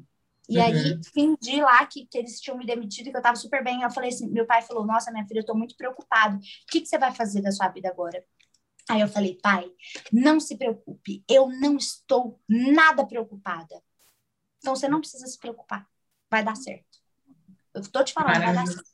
E 0.49 0.57
uhum. 0.57 0.63
aí, 0.63 0.99
fingi 1.13 1.61
lá 1.61 1.85
que, 1.85 2.07
que 2.07 2.17
eles 2.17 2.41
tinham 2.41 2.57
me 2.57 2.65
demitido, 2.65 3.11
que 3.11 3.15
eu 3.15 3.19
estava 3.19 3.35
super 3.35 3.63
bem. 3.63 3.83
Eu 3.83 3.91
falei 3.91 4.09
assim, 4.09 4.27
meu 4.27 4.47
pai 4.47 4.63
falou, 4.63 4.87
nossa, 4.87 5.11
minha 5.11 5.27
filha, 5.27 5.37
eu 5.37 5.41
estou 5.41 5.55
muito 5.55 5.77
preocupado. 5.77 6.37
O 6.37 6.39
que, 6.71 6.81
que 6.81 6.87
você 6.87 6.97
vai 6.97 7.13
fazer 7.13 7.43
da 7.43 7.51
sua 7.51 7.67
vida 7.67 7.89
agora? 7.89 8.25
Aí 8.89 9.01
eu 9.01 9.07
falei, 9.07 9.37
pai, 9.41 9.71
não 10.11 10.39
se 10.39 10.57
preocupe, 10.57 11.23
eu 11.29 11.47
não 11.47 11.77
estou 11.77 12.39
nada 12.47 13.05
preocupada. 13.05 13.81
Então, 14.57 14.75
você 14.75 14.87
não 14.87 14.99
precisa 14.99 15.25
se 15.25 15.37
preocupar, 15.37 15.87
vai 16.29 16.43
dar 16.43 16.55
certo. 16.55 16.99
Eu 17.73 17.81
estou 17.81 18.03
te 18.03 18.13
falando, 18.13 18.33
Maravilha. 18.33 18.53
vai 18.53 18.65
dar 18.65 18.71
certo. 18.71 18.91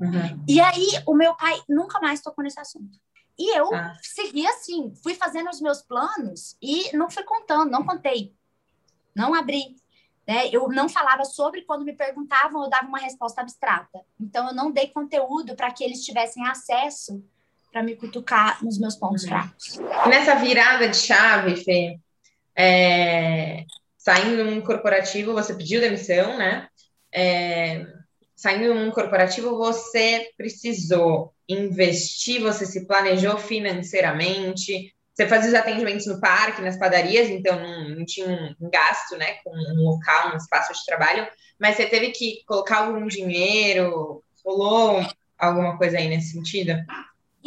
Uhum. 0.00 0.44
E 0.48 0.60
aí, 0.60 0.88
o 1.06 1.14
meu 1.14 1.34
pai 1.36 1.60
nunca 1.68 2.00
mais 2.00 2.20
tocou 2.20 2.44
nesse 2.44 2.60
assunto. 2.60 2.98
E 3.38 3.56
eu 3.56 3.72
ah. 3.74 3.96
segui 4.02 4.46
assim, 4.46 4.94
fui 5.02 5.14
fazendo 5.14 5.50
os 5.50 5.60
meus 5.60 5.82
planos 5.82 6.56
e 6.60 6.94
não 6.96 7.10
fui 7.10 7.22
contando, 7.22 7.70
não 7.70 7.84
contei, 7.84 8.34
não 9.14 9.34
abri. 9.34 9.76
Né? 10.26 10.48
Eu 10.50 10.68
não 10.68 10.88
falava 10.88 11.24
sobre 11.24 11.62
quando 11.62 11.84
me 11.84 11.94
perguntavam, 11.94 12.64
eu 12.64 12.70
dava 12.70 12.88
uma 12.88 12.98
resposta 12.98 13.40
abstrata. 13.40 14.04
Então, 14.18 14.48
eu 14.48 14.54
não 14.54 14.70
dei 14.70 14.88
conteúdo 14.88 15.54
para 15.54 15.70
que 15.70 15.84
eles 15.84 16.04
tivessem 16.04 16.46
acesso 16.46 17.22
para 17.76 17.82
me 17.82 17.94
cutucar 17.94 18.64
nos 18.64 18.78
meus 18.78 18.96
pontos 18.96 19.24
uhum. 19.24 19.28
fracos. 19.28 19.78
Nessa 20.08 20.34
virada 20.36 20.88
de 20.88 20.96
chave, 20.96 21.56
Fê, 21.56 21.98
é... 22.56 23.66
saindo 23.98 24.42
num 24.44 24.62
corporativo, 24.62 25.34
você 25.34 25.52
pediu 25.52 25.78
demissão, 25.78 26.38
né? 26.38 26.68
É 27.12 27.84
saindo 28.34 28.74
num 28.74 28.90
corporativo, 28.90 29.56
você 29.56 30.30
precisou 30.36 31.32
investir, 31.48 32.40
você 32.40 32.66
se 32.66 32.86
planejou 32.86 33.38
financeiramente, 33.38 34.94
você 35.14 35.26
fazia 35.26 35.48
os 35.48 35.54
atendimentos 35.54 36.06
no 36.06 36.20
parque, 36.20 36.60
nas 36.60 36.78
padarias, 36.78 37.30
então 37.30 37.58
não, 37.58 37.88
não 37.96 38.04
tinha 38.04 38.54
um 38.60 38.70
gasto, 38.70 39.16
né, 39.16 39.38
com 39.42 39.50
um 39.50 39.84
local, 39.84 40.34
um 40.34 40.36
espaço 40.36 40.74
de 40.74 40.84
trabalho, 40.84 41.26
mas 41.58 41.76
você 41.76 41.86
teve 41.86 42.10
que 42.10 42.42
colocar 42.46 42.80
algum 42.80 43.06
dinheiro, 43.06 44.22
rolou 44.44 45.02
alguma 45.38 45.78
coisa 45.78 45.96
aí 45.96 46.06
nesse 46.06 46.32
sentido? 46.32 46.72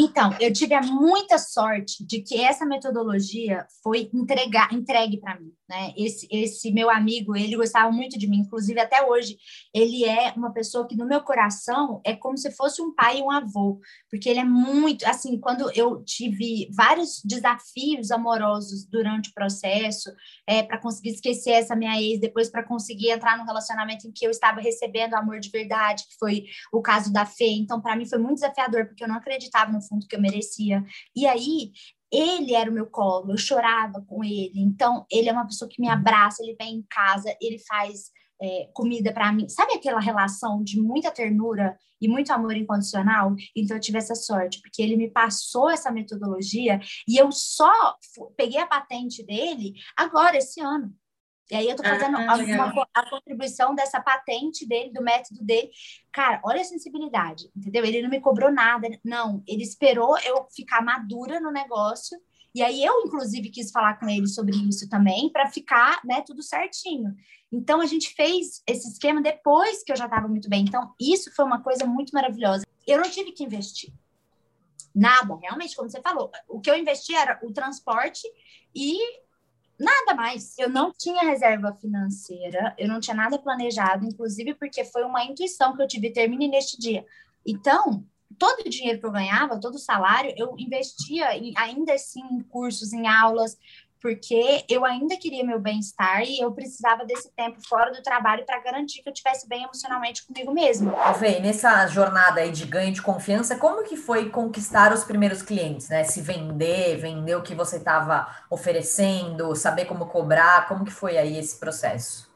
Então, 0.01 0.33
eu 0.39 0.53
tive 0.53 0.73
a 0.73 0.81
muita 0.81 1.37
sorte 1.37 2.05
de 2.05 2.21
que 2.21 2.41
essa 2.41 2.65
metodologia 2.65 3.67
foi 3.83 4.09
entregar, 4.13 4.73
entregue 4.73 5.19
para 5.19 5.37
mim, 5.37 5.51
né? 5.69 5.93
Esse, 5.95 6.27
esse 6.31 6.71
meu 6.71 6.89
amigo, 6.89 7.35
ele 7.35 7.55
gostava 7.55 7.91
muito 7.91 8.17
de 8.17 8.27
mim, 8.27 8.39
inclusive 8.39 8.79
até 8.79 9.05
hoje, 9.05 9.37
ele 9.73 10.03
é 10.03 10.33
uma 10.35 10.51
pessoa 10.51 10.87
que 10.87 10.95
no 10.95 11.05
meu 11.05 11.21
coração 11.21 12.01
é 12.03 12.15
como 12.15 12.35
se 12.37 12.49
fosse 12.51 12.81
um 12.81 12.93
pai 12.93 13.19
e 13.19 13.21
um 13.21 13.29
avô, 13.29 13.79
porque 14.09 14.27
ele 14.27 14.39
é 14.39 14.43
muito, 14.43 15.05
assim, 15.05 15.39
quando 15.39 15.71
eu 15.75 16.03
tive 16.03 16.69
vários 16.75 17.21
desafios 17.23 18.09
amorosos 18.09 18.83
durante 18.85 19.29
o 19.29 19.33
processo, 19.33 20.11
é, 20.47 20.63
para 20.63 20.79
conseguir 20.79 21.11
esquecer 21.11 21.51
essa 21.51 21.75
minha 21.75 22.01
ex, 22.01 22.19
depois 22.19 22.49
para 22.49 22.63
conseguir 22.63 23.11
entrar 23.11 23.37
num 23.37 23.45
relacionamento 23.45 24.07
em 24.07 24.11
que 24.11 24.25
eu 24.25 24.31
estava 24.31 24.59
recebendo 24.59 25.13
amor 25.13 25.39
de 25.39 25.49
verdade, 25.49 26.03
que 26.09 26.17
foi 26.17 26.45
o 26.73 26.81
caso 26.81 27.13
da 27.13 27.25
Fê, 27.25 27.51
então 27.51 27.79
para 27.79 27.95
mim 27.95 28.07
foi 28.07 28.17
muito 28.17 28.35
desafiador, 28.35 28.87
porque 28.87 29.03
eu 29.03 29.07
não 29.07 29.15
acreditava 29.15 29.71
no 29.71 29.81
fundo 29.81 30.07
que 30.07 30.15
eu 30.15 30.21
merecia. 30.21 30.83
E 31.15 31.27
aí, 31.27 31.71
ele 32.11 32.53
era 32.53 32.69
o 32.69 32.73
meu 32.73 32.87
colo, 32.87 33.31
eu 33.31 33.37
chorava 33.37 34.01
com 34.07 34.23
ele. 34.23 34.53
Então, 34.55 35.05
ele 35.11 35.29
é 35.29 35.31
uma 35.31 35.45
pessoa 35.45 35.69
que 35.69 35.81
me 35.81 35.89
abraça, 35.89 36.43
ele 36.43 36.55
vem 36.59 36.75
em 36.75 36.85
casa, 36.89 37.35
ele 37.41 37.59
faz 37.59 38.11
é, 38.41 38.69
comida 38.73 39.13
para 39.13 39.31
mim. 39.31 39.47
Sabe 39.49 39.73
aquela 39.73 39.99
relação 39.99 40.63
de 40.63 40.81
muita 40.81 41.11
ternura 41.11 41.77
e 42.01 42.07
muito 42.07 42.31
amor 42.31 42.55
incondicional? 42.55 43.35
Então, 43.55 43.77
eu 43.77 43.81
tive 43.81 43.97
essa 43.97 44.15
sorte, 44.15 44.61
porque 44.61 44.81
ele 44.81 44.95
me 44.95 45.09
passou 45.09 45.69
essa 45.69 45.91
metodologia 45.91 46.79
e 47.07 47.17
eu 47.17 47.31
só 47.31 47.71
peguei 48.35 48.59
a 48.59 48.67
patente 48.67 49.23
dele 49.25 49.73
agora, 49.95 50.37
esse 50.37 50.61
ano. 50.61 50.93
E 51.49 51.55
aí 51.55 51.67
eu 51.67 51.75
tô 51.75 51.83
fazendo 51.83 52.15
ah, 52.17 52.35
uma, 52.35 52.87
a 52.93 53.09
contribuição 53.09 53.73
dessa 53.73 53.99
patente 53.99 54.67
dele, 54.67 54.93
do 54.93 55.01
método 55.01 55.43
dele. 55.43 55.71
Cara, 56.11 56.39
olha 56.43 56.61
a 56.61 56.63
sensibilidade, 56.65 57.49
entendeu? 57.55 57.83
Ele 57.83 58.03
não 58.03 58.09
me 58.09 58.21
cobrou 58.21 58.51
nada, 58.51 58.87
não. 59.03 59.43
Ele 59.47 59.63
esperou 59.63 60.17
eu 60.19 60.45
ficar 60.55 60.83
madura 60.83 61.39
no 61.39 61.51
negócio. 61.51 62.19
E 62.53 62.61
aí 62.61 62.83
eu, 62.83 63.01
inclusive, 63.01 63.49
quis 63.49 63.71
falar 63.71 63.99
com 63.99 64.07
ele 64.07 64.27
sobre 64.27 64.55
isso 64.57 64.87
também, 64.89 65.31
para 65.31 65.49
ficar, 65.49 66.01
né, 66.03 66.21
tudo 66.21 66.43
certinho. 66.43 67.15
Então 67.51 67.81
a 67.81 67.85
gente 67.85 68.13
fez 68.13 68.61
esse 68.67 68.87
esquema 68.87 69.21
depois 69.21 69.83
que 69.83 69.91
eu 69.91 69.95
já 69.95 70.05
estava 70.05 70.27
muito 70.27 70.49
bem. 70.49 70.61
Então 70.61 70.93
isso 70.99 71.33
foi 71.35 71.45
uma 71.45 71.63
coisa 71.63 71.85
muito 71.85 72.11
maravilhosa. 72.11 72.63
Eu 72.85 72.99
não 72.99 73.09
tive 73.09 73.31
que 73.31 73.43
investir 73.43 73.91
nada, 74.93 75.35
realmente, 75.41 75.75
como 75.75 75.89
você 75.89 76.01
falou. 76.01 76.31
O 76.47 76.59
que 76.59 76.69
eu 76.69 76.77
investi 76.77 77.15
era 77.15 77.39
o 77.43 77.51
transporte 77.51 78.21
e 78.75 78.99
nada 79.79 80.13
mais. 80.13 80.57
Eu 80.57 80.69
não 80.69 80.91
tinha 80.91 81.23
reserva 81.23 81.73
financeira, 81.73 82.75
eu 82.77 82.87
não 82.87 82.99
tinha 82.99 83.15
nada 83.15 83.39
planejado, 83.39 84.05
inclusive 84.05 84.53
porque 84.55 84.83
foi 84.83 85.03
uma 85.03 85.23
intuição 85.23 85.75
que 85.75 85.81
eu 85.81 85.87
tive, 85.87 86.11
termine 86.11 86.47
neste 86.47 86.77
dia. 86.77 87.05
Então, 87.45 88.05
todo 88.37 88.59
o 88.65 88.69
dinheiro 88.69 88.99
que 88.99 89.05
eu 89.05 89.11
ganhava, 89.11 89.59
todo 89.59 89.75
o 89.75 89.79
salário, 89.79 90.33
eu 90.37 90.53
investia 90.57 91.35
em, 91.37 91.53
ainda 91.57 91.93
assim 91.93 92.21
em 92.31 92.41
cursos, 92.41 92.93
em 92.93 93.07
aulas, 93.07 93.57
porque 94.01 94.63
eu 94.69 94.85
ainda 94.85 95.17
queria 95.17 95.43
meu 95.43 95.59
bem-estar 95.59 96.23
e 96.23 96.39
eu 96.39 96.51
precisava 96.51 97.05
desse 97.05 97.29
tempo 97.31 97.59
fora 97.67 97.91
do 97.91 98.01
trabalho 98.01 98.45
para 98.45 98.59
garantir 98.59 99.01
que 99.01 99.09
eu 99.09 99.13
estivesse 99.13 99.47
bem 99.47 99.63
emocionalmente 99.63 100.25
comigo 100.25 100.53
mesma. 100.53 100.93
Vê, 101.13 101.39
nessa 101.39 101.85
jornada 101.87 102.41
aí 102.41 102.51
de 102.51 102.65
ganho 102.65 102.93
de 102.93 103.01
confiança, 103.01 103.57
como 103.57 103.83
que 103.83 103.97
foi 103.97 104.29
conquistar 104.29 104.93
os 104.93 105.03
primeiros 105.03 105.41
clientes, 105.41 105.89
né? 105.89 106.03
Se 106.03 106.21
vender, 106.21 106.97
vender 106.97 107.35
o 107.35 107.41
que 107.41 107.53
você 107.53 107.77
estava 107.77 108.27
oferecendo, 108.49 109.55
saber 109.55 109.85
como 109.85 110.05
cobrar, 110.05 110.67
como 110.67 110.85
que 110.85 110.91
foi 110.91 111.17
aí 111.17 111.37
esse 111.37 111.59
processo? 111.59 112.29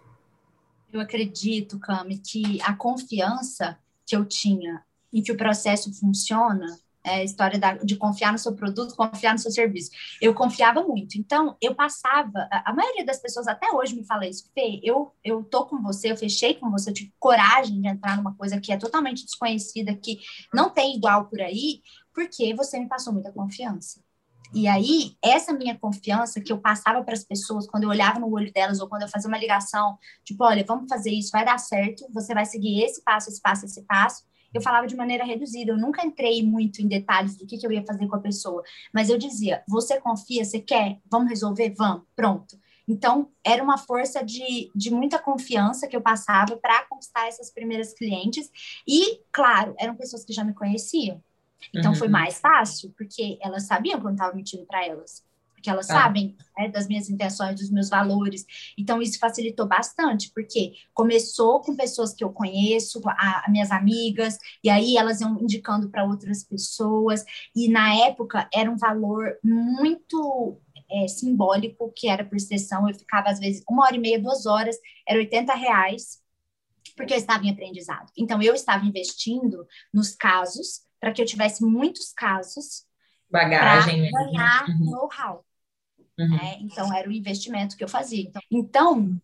Eu 0.92 1.00
acredito, 1.00 1.80
Cami, 1.80 2.20
que 2.20 2.62
a 2.62 2.76
confiança 2.76 3.78
que 4.06 4.16
eu 4.16 4.26
tinha 4.26 4.84
em 5.12 5.22
que 5.22 5.32
o 5.32 5.38
processo 5.38 5.94
funciona 5.98 6.78
é, 7.04 7.24
história 7.24 7.60
da, 7.60 7.74
de 7.74 7.96
confiar 7.96 8.32
no 8.32 8.38
seu 8.38 8.56
produto, 8.56 8.96
confiar 8.96 9.34
no 9.34 9.40
seu 9.40 9.52
serviço. 9.52 9.92
Eu 10.22 10.34
confiava 10.34 10.82
muito. 10.84 11.18
Então, 11.18 11.58
eu 11.62 11.76
passava, 11.76 12.48
a, 12.52 12.72
a, 12.72 12.74
maioria 12.74 13.06
das 13.06 13.20
pessoas 13.20 13.48
até 13.48 13.70
hoje 13.72 13.96
me 13.96 14.06
fala 14.06 14.28
isso, 14.28 14.50
Fê, 14.54 14.80
eu, 14.84 15.12
eu 15.24 15.44
tô 15.44 15.66
com 15.66 15.82
você, 15.82 16.12
eu 16.12 16.18
fechei 16.18 16.54
com 16.56 16.72
você, 16.72 16.90
eu 16.90 16.94
tive 16.94 17.14
coragem 17.20 17.82
de 17.82 17.88
entrar 17.88 18.16
numa 18.18 18.36
coisa 18.36 18.60
que 18.60 18.72
é 18.72 18.78
totalmente 18.78 19.26
desconhecida, 19.26 19.96
que 19.96 20.20
não 20.54 20.70
tem 20.70 20.96
igual 20.96 21.26
por 21.26 21.42
aí, 21.42 21.82
porque 22.14 22.54
você 22.56 22.80
me 22.80 22.88
passou 22.88 23.12
muita 23.12 23.32
confiança. 23.32 24.02
E 24.54 24.68
aí, 24.68 25.18
essa 25.20 25.52
minha 25.52 25.76
confiança 25.78 26.40
que 26.40 26.54
eu 26.54 26.60
passava 26.60 27.04
para 27.04 27.16
as 27.16 27.24
pessoas, 27.24 27.66
quando 27.66 27.84
eu 27.86 27.90
olhava 27.90 28.20
no 28.20 28.32
olho 28.32 28.54
delas, 28.54 28.80
ou 28.80 28.88
quando 28.88 29.02
eu 29.02 29.08
fazia 29.08 29.28
uma 29.28 29.38
ligação, 29.38 29.98
tipo, 30.24 30.44
olha, 30.44 30.64
vamos 30.64 30.88
fazer 30.88 31.10
isso, 31.10 31.32
vai 31.32 31.44
dar 31.44 31.58
certo, 31.58 32.06
você 32.14 32.36
vai 32.36 32.46
seguir 32.46 32.84
esse 32.84 33.04
passo, 33.04 33.30
esse 33.30 33.42
passo, 33.42 33.66
esse 33.66 33.82
passo, 33.82 34.24
eu 34.54 34.62
falava 34.62 34.88
de 34.88 34.96
maneira 34.96 35.24
reduzida, 35.24 35.72
eu 35.72 35.78
nunca 35.78 36.06
entrei 36.06 36.44
muito 36.44 36.82
em 36.82 36.88
detalhes 36.88 37.38
do 37.38 37.46
que, 37.46 37.58
que 37.58 37.66
eu 37.66 37.72
ia 37.72 37.86
fazer 37.86 38.08
com 38.08 38.16
a 38.16 38.22
pessoa, 38.22 38.64
mas 38.94 39.10
eu 39.10 39.18
dizia: 39.18 39.64
você 39.68 40.00
confia, 40.00 40.46
você 40.46 40.60
quer, 40.60 41.00
vamos 41.10 41.30
resolver? 41.30 41.74
Vamos, 41.78 42.04
pronto. 42.16 42.58
Então, 42.88 43.30
era 43.44 43.64
uma 43.64 43.78
força 43.78 44.24
de, 44.24 44.70
de 44.76 44.92
muita 44.92 45.18
confiança 45.18 45.88
que 45.88 45.96
eu 45.96 46.02
passava 46.02 46.58
para 46.58 46.86
conquistar 46.86 47.28
essas 47.28 47.50
primeiras 47.50 47.94
clientes. 47.94 48.52
E, 48.86 49.22
claro, 49.32 49.74
eram 49.80 49.96
pessoas 49.96 50.26
que 50.26 50.34
já 50.34 50.44
me 50.44 50.54
conheciam. 50.54 51.24
Então, 51.74 51.94
uhum. 51.94 51.98
foi 51.98 52.10
mais 52.10 52.40
fácil, 52.40 52.94
porque 52.98 53.38
elas 53.42 53.64
sabiam 53.64 53.96
que 53.96 54.02
eu 54.02 54.10
não 54.10 54.16
estava 54.16 54.36
mentindo 54.36 54.66
para 54.66 54.86
elas 54.86 55.24
porque 55.64 55.70
elas 55.70 55.90
ah. 55.90 55.94
sabem 55.94 56.36
né, 56.58 56.68
das 56.68 56.90
minhas 56.90 57.10
intenções, 57.10 57.58
dos 57.58 57.72
meus 57.72 57.90
valores. 57.90 58.46
Então, 58.78 59.02
isso 59.02 59.18
facilitou 59.18 59.66
bastante, 59.66 60.30
porque 60.36 60.74
começou 60.94 61.62
com 61.62 61.74
pessoas 61.74 62.14
que 62.14 62.22
eu 62.22 62.34
conheço, 62.34 63.02
a, 63.08 63.46
a 63.46 63.50
minhas 63.50 63.72
amigas, 63.72 64.38
e 64.62 64.70
aí 64.70 64.98
elas 64.98 65.22
iam 65.22 65.40
indicando 65.40 65.90
para 65.90 66.04
outras 66.04 66.44
pessoas, 66.44 67.24
e 67.56 67.70
na 67.70 67.96
época 67.96 68.50
era 68.54 68.70
um 68.70 68.76
valor 68.76 69.38
muito 69.42 70.60
é, 70.92 71.08
simbólico, 71.08 71.94
que 71.96 72.10
era 72.10 72.26
por 72.26 72.38
sessão. 72.42 72.90
Eu 72.90 72.96
ficava, 72.96 73.30
às 73.30 73.40
vezes, 73.40 73.64
uma 73.70 73.86
hora 73.86 73.96
e 73.96 74.00
meia, 74.00 74.20
duas 74.20 74.46
horas, 74.46 74.76
era 75.08 75.18
80 75.18 75.54
reais, 75.56 76.22
porque 76.98 77.14
eu 77.14 77.18
estava 77.18 77.46
em 77.46 77.52
aprendizado. 77.52 78.12
Então, 78.18 78.42
eu 78.42 78.54
estava 78.54 78.86
investindo 78.86 79.66
nos 79.94 80.14
casos, 80.14 80.82
para 81.00 81.14
que 81.14 81.22
eu 81.22 81.26
tivesse 81.26 81.64
muitos 81.64 82.12
casos. 82.12 82.84
Bagagem. 83.30 84.12
Para 84.12 84.26
ganhar 84.26 84.70
uhum. 84.70 84.92
know-how. 84.92 85.46
Uhum. 86.18 86.30
Né? 86.30 86.58
Então, 86.62 86.94
era 86.94 87.10
o 87.10 87.12
investimento 87.12 87.76
que 87.76 87.84
eu 87.84 87.90
fazia. 87.90 88.30
Então, 88.30 88.42
então 88.52 89.22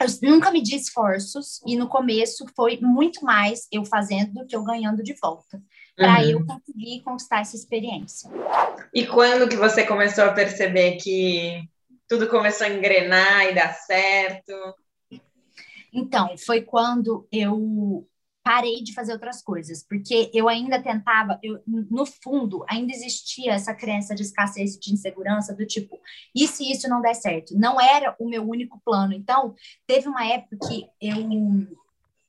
eu 0.00 0.30
nunca 0.30 0.50
me 0.50 0.60
di 0.60 0.74
esforços 0.74 1.60
e 1.66 1.76
no 1.76 1.88
começo 1.88 2.44
foi 2.56 2.78
muito 2.80 3.24
mais 3.24 3.66
eu 3.70 3.84
fazendo 3.84 4.32
do 4.32 4.46
que 4.46 4.56
eu 4.56 4.64
ganhando 4.64 5.02
de 5.02 5.14
volta 5.14 5.62
para 5.96 6.20
uhum. 6.20 6.30
eu 6.30 6.46
conseguir 6.46 7.02
conquistar 7.02 7.40
essa 7.40 7.54
experiência. 7.54 8.28
E 8.92 9.06
quando 9.06 9.48
que 9.48 9.56
você 9.56 9.86
começou 9.86 10.24
a 10.24 10.32
perceber 10.32 10.96
que 10.96 11.68
tudo 12.08 12.28
começou 12.28 12.66
a 12.66 12.70
engrenar 12.70 13.46
e 13.46 13.54
dar 13.54 13.72
certo? 13.74 14.52
Então, 15.92 16.36
foi 16.36 16.62
quando 16.62 17.26
eu 17.30 18.06
parei 18.44 18.82
de 18.82 18.92
fazer 18.92 19.14
outras 19.14 19.42
coisas, 19.42 19.82
porque 19.82 20.30
eu 20.34 20.50
ainda 20.50 20.80
tentava, 20.80 21.40
eu, 21.42 21.62
no 21.66 22.04
fundo, 22.04 22.62
ainda 22.68 22.92
existia 22.92 23.54
essa 23.54 23.74
crença 23.74 24.14
de 24.14 24.22
escassez 24.22 24.78
de 24.78 24.92
insegurança, 24.92 25.54
do 25.54 25.66
tipo, 25.66 25.98
e 26.34 26.46
se 26.46 26.70
isso 26.70 26.86
não 26.86 27.00
der 27.00 27.14
certo? 27.14 27.58
Não 27.58 27.80
era 27.80 28.14
o 28.20 28.28
meu 28.28 28.46
único 28.46 28.78
plano. 28.84 29.14
Então, 29.14 29.54
teve 29.86 30.06
uma 30.08 30.26
época 30.26 30.58
que 30.68 30.86
eu 31.00 31.16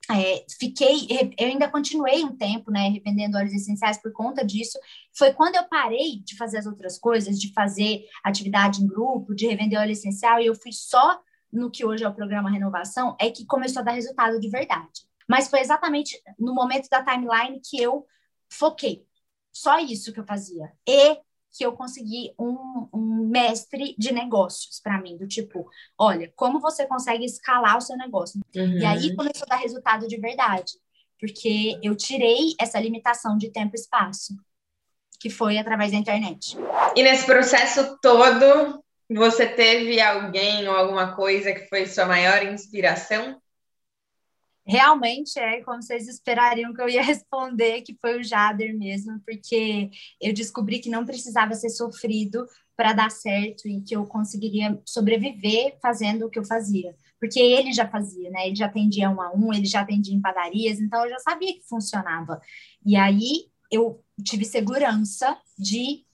é, 0.10 0.46
fiquei, 0.58 1.08
eu 1.38 1.48
ainda 1.48 1.68
continuei 1.68 2.24
um 2.24 2.36
tempo, 2.36 2.72
né, 2.72 2.88
revendendo 2.88 3.38
óleos 3.38 3.54
essenciais 3.54 3.98
por 3.98 4.14
conta 4.14 4.46
disso. 4.46 4.80
Foi 5.18 5.34
quando 5.34 5.56
eu 5.56 5.64
parei 5.66 6.22
de 6.24 6.38
fazer 6.38 6.60
as 6.60 6.66
outras 6.66 6.98
coisas, 6.98 7.38
de 7.38 7.52
fazer 7.52 8.06
atividade 8.24 8.82
em 8.82 8.88
grupo, 8.88 9.36
de 9.36 9.48
revender 9.48 9.80
óleo 9.80 9.92
essencial, 9.92 10.40
e 10.40 10.46
eu 10.46 10.56
fui 10.56 10.72
só 10.72 11.20
no 11.52 11.70
que 11.70 11.86
hoje 11.86 12.06
é 12.06 12.08
o 12.08 12.14
programa 12.14 12.50
Renovação, 12.50 13.18
é 13.20 13.30
que 13.30 13.46
começou 13.46 13.82
a 13.82 13.84
dar 13.84 13.92
resultado 13.92 14.40
de 14.40 14.50
verdade. 14.50 15.06
Mas 15.28 15.50
foi 15.50 15.60
exatamente 15.60 16.22
no 16.38 16.54
momento 16.54 16.88
da 16.90 17.04
timeline 17.04 17.60
que 17.64 17.82
eu 17.82 18.06
foquei. 18.50 19.06
Só 19.52 19.80
isso 19.80 20.14
que 20.14 20.20
eu 20.20 20.26
fazia. 20.26 20.72
E 20.88 21.20
que 21.58 21.66
eu 21.66 21.72
consegui 21.72 22.34
um, 22.38 22.90
um 22.94 23.28
mestre 23.30 23.96
de 23.98 24.12
negócios 24.12 24.80
para 24.82 25.00
mim, 25.00 25.18
do 25.18 25.26
tipo, 25.26 25.70
olha, 25.98 26.32
como 26.36 26.60
você 26.60 26.86
consegue 26.86 27.24
escalar 27.24 27.78
o 27.78 27.82
seu 27.82 27.96
negócio? 27.96 28.42
Uhum. 28.54 28.80
E 28.80 28.86
aí 28.86 29.16
começou 29.16 29.46
a 29.50 29.56
dar 29.56 29.62
resultado 29.62 30.06
de 30.06 30.18
verdade, 30.18 30.74
porque 31.18 31.80
eu 31.82 31.96
tirei 31.96 32.54
essa 32.60 32.80
limitação 32.80 33.38
de 33.38 33.50
tempo 33.50 33.72
e 33.74 33.80
espaço, 33.80 34.36
que 35.18 35.30
foi 35.30 35.58
através 35.58 35.94
da 35.94 35.98
internet. 35.98 36.58
E 36.94 37.02
nesse 37.02 37.26
processo 37.26 37.98
todo, 38.02 38.84
você 39.10 39.48
teve 39.48 40.02
alguém 40.02 40.68
ou 40.68 40.76
alguma 40.76 41.16
coisa 41.16 41.54
que 41.54 41.70
foi 41.70 41.86
sua 41.86 42.06
maior 42.06 42.44
inspiração? 42.44 43.42
Realmente 44.66 45.38
é 45.40 45.62
como 45.62 45.82
vocês 45.82 46.08
esperariam 46.08 46.74
que 46.74 46.82
eu 46.82 46.90
ia 46.90 47.02
responder, 47.04 47.82
que 47.82 47.96
foi 48.02 48.20
o 48.20 48.24
Jader 48.24 48.78
mesmo, 48.78 49.22
porque 49.26 49.90
eu 50.22 50.34
descobri 50.34 50.80
que 50.80 50.90
não 50.90 51.06
precisava 51.06 51.54
ser 51.54 51.70
sofrido 51.70 52.46
para 52.76 52.94
dar 52.94 53.10
certo 53.10 53.68
e 53.68 53.82
que 53.82 53.96
eu 53.96 54.06
conseguiria 54.06 54.80
sobreviver 54.86 55.78
fazendo 55.82 56.26
o 56.26 56.30
que 56.30 56.40
eu 56.40 56.46
fazia. 56.46 56.94
Porque 57.20 57.40
ele 57.40 57.72
já 57.72 57.88
fazia, 57.88 58.30
né? 58.30 58.48
Ele 58.48 58.56
já 58.56 58.66
atendia 58.66 59.10
um 59.10 59.22
a 59.22 59.32
um, 59.34 59.54
ele 59.54 59.66
já 59.66 59.82
atendia 59.82 60.14
em 60.14 60.22
padarias, 60.22 60.80
então 60.80 61.04
eu 61.04 61.10
já 61.10 61.20
sabia 61.20 61.54
que 61.54 61.64
funcionava. 61.68 62.42
E 62.86 62.96
aí 62.96 63.46
eu 63.72 64.04
tive 64.24 64.44
segurança 64.44 65.38
de 65.58 66.06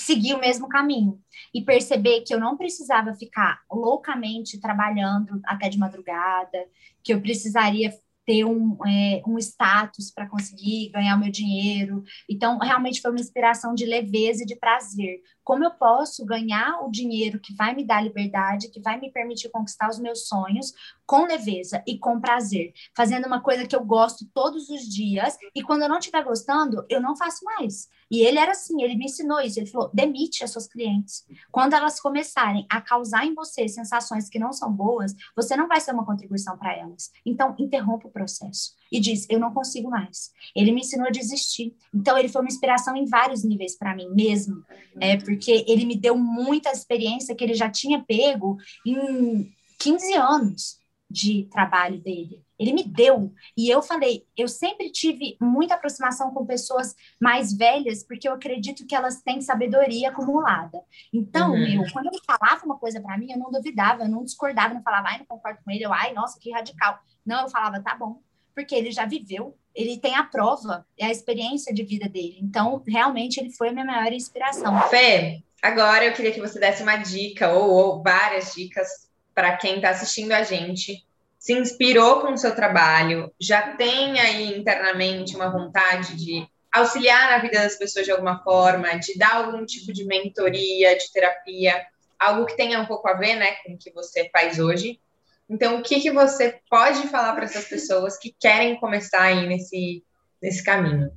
seguir 0.00 0.34
o 0.34 0.40
mesmo 0.40 0.68
caminho 0.68 1.20
e 1.54 1.62
perceber 1.62 2.22
que 2.22 2.34
eu 2.34 2.40
não 2.40 2.56
precisava 2.56 3.14
ficar 3.14 3.60
loucamente 3.70 4.60
trabalhando 4.60 5.40
até 5.44 5.68
de 5.68 5.78
madrugada, 5.78 6.66
que 7.02 7.12
eu 7.12 7.20
precisaria 7.20 7.92
ter 8.30 8.44
um, 8.44 8.78
é, 8.86 9.22
um 9.26 9.38
status 9.38 10.12
para 10.12 10.28
conseguir 10.28 10.90
ganhar 10.90 11.16
o 11.16 11.18
meu 11.18 11.32
dinheiro. 11.32 12.04
Então, 12.28 12.58
realmente 12.58 13.00
foi 13.00 13.10
uma 13.10 13.18
inspiração 13.18 13.74
de 13.74 13.84
leveza 13.84 14.44
e 14.44 14.46
de 14.46 14.54
prazer. 14.54 15.20
Como 15.42 15.64
eu 15.64 15.72
posso 15.72 16.24
ganhar 16.24 16.80
o 16.84 16.90
dinheiro 16.90 17.40
que 17.40 17.52
vai 17.54 17.74
me 17.74 17.84
dar 17.84 18.00
liberdade, 18.02 18.70
que 18.70 18.80
vai 18.80 19.00
me 19.00 19.10
permitir 19.10 19.48
conquistar 19.48 19.88
os 19.88 19.98
meus 19.98 20.28
sonhos 20.28 20.72
com 21.04 21.24
leveza 21.24 21.82
e 21.86 21.98
com 21.98 22.20
prazer, 22.20 22.72
fazendo 22.96 23.26
uma 23.26 23.40
coisa 23.40 23.66
que 23.66 23.74
eu 23.74 23.84
gosto 23.84 24.24
todos 24.32 24.68
os 24.68 24.82
dias 24.82 25.36
e 25.52 25.60
quando 25.60 25.82
eu 25.82 25.88
não 25.88 25.98
estiver 25.98 26.22
gostando, 26.22 26.86
eu 26.88 27.00
não 27.00 27.16
faço 27.16 27.44
mais. 27.44 27.88
E 28.10 28.22
ele 28.22 28.38
era 28.38 28.52
assim, 28.52 28.82
ele 28.82 28.96
me 28.96 29.04
ensinou 29.04 29.40
isso. 29.40 29.60
Ele 29.60 29.70
falou: 29.70 29.90
demite 29.94 30.42
as 30.42 30.50
suas 30.50 30.66
clientes. 30.66 31.24
Quando 31.52 31.74
elas 31.74 32.00
começarem 32.00 32.66
a 32.68 32.80
causar 32.80 33.24
em 33.24 33.34
você 33.34 33.68
sensações 33.68 34.28
que 34.28 34.38
não 34.38 34.52
são 34.52 34.72
boas, 34.72 35.14
você 35.36 35.56
não 35.56 35.68
vai 35.68 35.80
ser 35.80 35.92
uma 35.92 36.04
contribuição 36.04 36.58
para 36.58 36.76
elas. 36.76 37.10
Então, 37.24 37.54
interrompa 37.58 38.08
o 38.08 38.10
processo 38.10 38.72
e 38.90 38.98
diz: 38.98 39.26
eu 39.30 39.38
não 39.38 39.54
consigo 39.54 39.88
mais. 39.88 40.32
Ele 40.56 40.72
me 40.72 40.80
ensinou 40.80 41.06
a 41.06 41.10
desistir. 41.10 41.76
Então, 41.94 42.18
ele 42.18 42.28
foi 42.28 42.42
uma 42.42 42.48
inspiração 42.48 42.96
em 42.96 43.06
vários 43.06 43.44
níveis 43.44 43.76
para 43.76 43.94
mim 43.94 44.08
mesmo, 44.10 44.64
é 45.00 45.16
porque 45.16 45.64
ele 45.68 45.84
me 45.84 45.96
deu 45.96 46.16
muita 46.16 46.70
experiência 46.70 47.34
que 47.34 47.44
ele 47.44 47.54
já 47.54 47.70
tinha 47.70 48.02
pego 48.02 48.56
em 48.84 49.52
15 49.78 50.14
anos 50.14 50.79
de 51.10 51.48
trabalho 51.50 51.98
dele. 51.98 52.44
Ele 52.58 52.72
me 52.72 52.84
deu. 52.84 53.32
E 53.56 53.68
eu 53.68 53.82
falei, 53.82 54.26
eu 54.36 54.46
sempre 54.46 54.90
tive 54.90 55.36
muita 55.40 55.74
aproximação 55.74 56.30
com 56.32 56.46
pessoas 56.46 56.94
mais 57.18 57.52
velhas, 57.52 58.04
porque 58.04 58.28
eu 58.28 58.34
acredito 58.34 58.86
que 58.86 58.94
elas 58.94 59.22
têm 59.22 59.40
sabedoria 59.40 60.10
acumulada. 60.10 60.80
Então, 61.12 61.52
uhum. 61.52 61.84
eu, 61.84 61.92
quando 61.92 62.06
ele 62.06 62.20
falava 62.24 62.64
uma 62.64 62.78
coisa 62.78 63.00
para 63.00 63.18
mim, 63.18 63.32
eu 63.32 63.38
não 63.38 63.50
duvidava, 63.50 64.04
eu 64.04 64.08
não 64.08 64.24
discordava, 64.24 64.74
não 64.74 64.82
falava, 64.82 65.08
ai, 65.08 65.18
não 65.18 65.26
concordo 65.26 65.58
com 65.64 65.70
ele, 65.70 65.84
eu, 65.84 65.92
ai, 65.92 66.12
nossa, 66.12 66.38
que 66.38 66.52
radical. 66.52 67.00
Não, 67.24 67.42
eu 67.42 67.48
falava, 67.48 67.82
tá 67.82 67.94
bom, 67.94 68.20
porque 68.54 68.74
ele 68.74 68.92
já 68.92 69.06
viveu, 69.06 69.56
ele 69.74 69.98
tem 69.98 70.14
a 70.14 70.24
prova, 70.24 70.86
é 70.98 71.06
a 71.06 71.10
experiência 71.10 71.72
de 71.72 71.82
vida 71.82 72.08
dele. 72.08 72.38
Então, 72.42 72.82
realmente, 72.86 73.40
ele 73.40 73.50
foi 73.50 73.70
a 73.70 73.72
minha 73.72 73.84
maior 73.84 74.12
inspiração. 74.12 74.78
Fê, 74.88 75.42
agora 75.62 76.04
eu 76.04 76.12
queria 76.12 76.32
que 76.32 76.40
você 76.40 76.60
desse 76.60 76.82
uma 76.82 76.96
dica, 76.96 77.52
ou, 77.52 77.70
ou 77.70 78.02
várias 78.02 78.52
dicas, 78.54 79.09
para 79.34 79.56
quem 79.56 79.76
está 79.76 79.90
assistindo 79.90 80.32
a 80.32 80.42
gente 80.42 81.04
se 81.38 81.54
inspirou 81.54 82.20
com 82.20 82.34
o 82.34 82.38
seu 82.38 82.54
trabalho, 82.54 83.32
já 83.40 83.74
tem 83.76 84.20
aí 84.20 84.58
internamente 84.58 85.34
uma 85.34 85.50
vontade 85.50 86.14
de 86.14 86.46
auxiliar 86.70 87.30
na 87.30 87.38
vida 87.38 87.58
das 87.62 87.76
pessoas 87.76 88.04
de 88.04 88.12
alguma 88.12 88.42
forma, 88.44 88.98
de 88.98 89.16
dar 89.18 89.36
algum 89.36 89.64
tipo 89.64 89.90
de 89.92 90.04
mentoria, 90.04 90.96
de 90.96 91.10
terapia, 91.10 91.86
algo 92.18 92.44
que 92.44 92.56
tenha 92.56 92.78
um 92.78 92.86
pouco 92.86 93.08
a 93.08 93.14
ver, 93.14 93.36
né, 93.36 93.52
com 93.64 93.72
o 93.72 93.78
que 93.78 93.90
você 93.90 94.28
faz 94.30 94.58
hoje. 94.58 95.00
Então, 95.48 95.78
o 95.78 95.82
que, 95.82 96.00
que 96.00 96.12
você 96.12 96.60
pode 96.68 97.08
falar 97.08 97.34
para 97.34 97.44
essas 97.44 97.64
pessoas 97.64 98.18
que 98.18 98.36
querem 98.38 98.78
começar 98.78 99.22
aí 99.22 99.48
nesse, 99.48 100.04
nesse 100.40 100.62
caminho? 100.62 101.10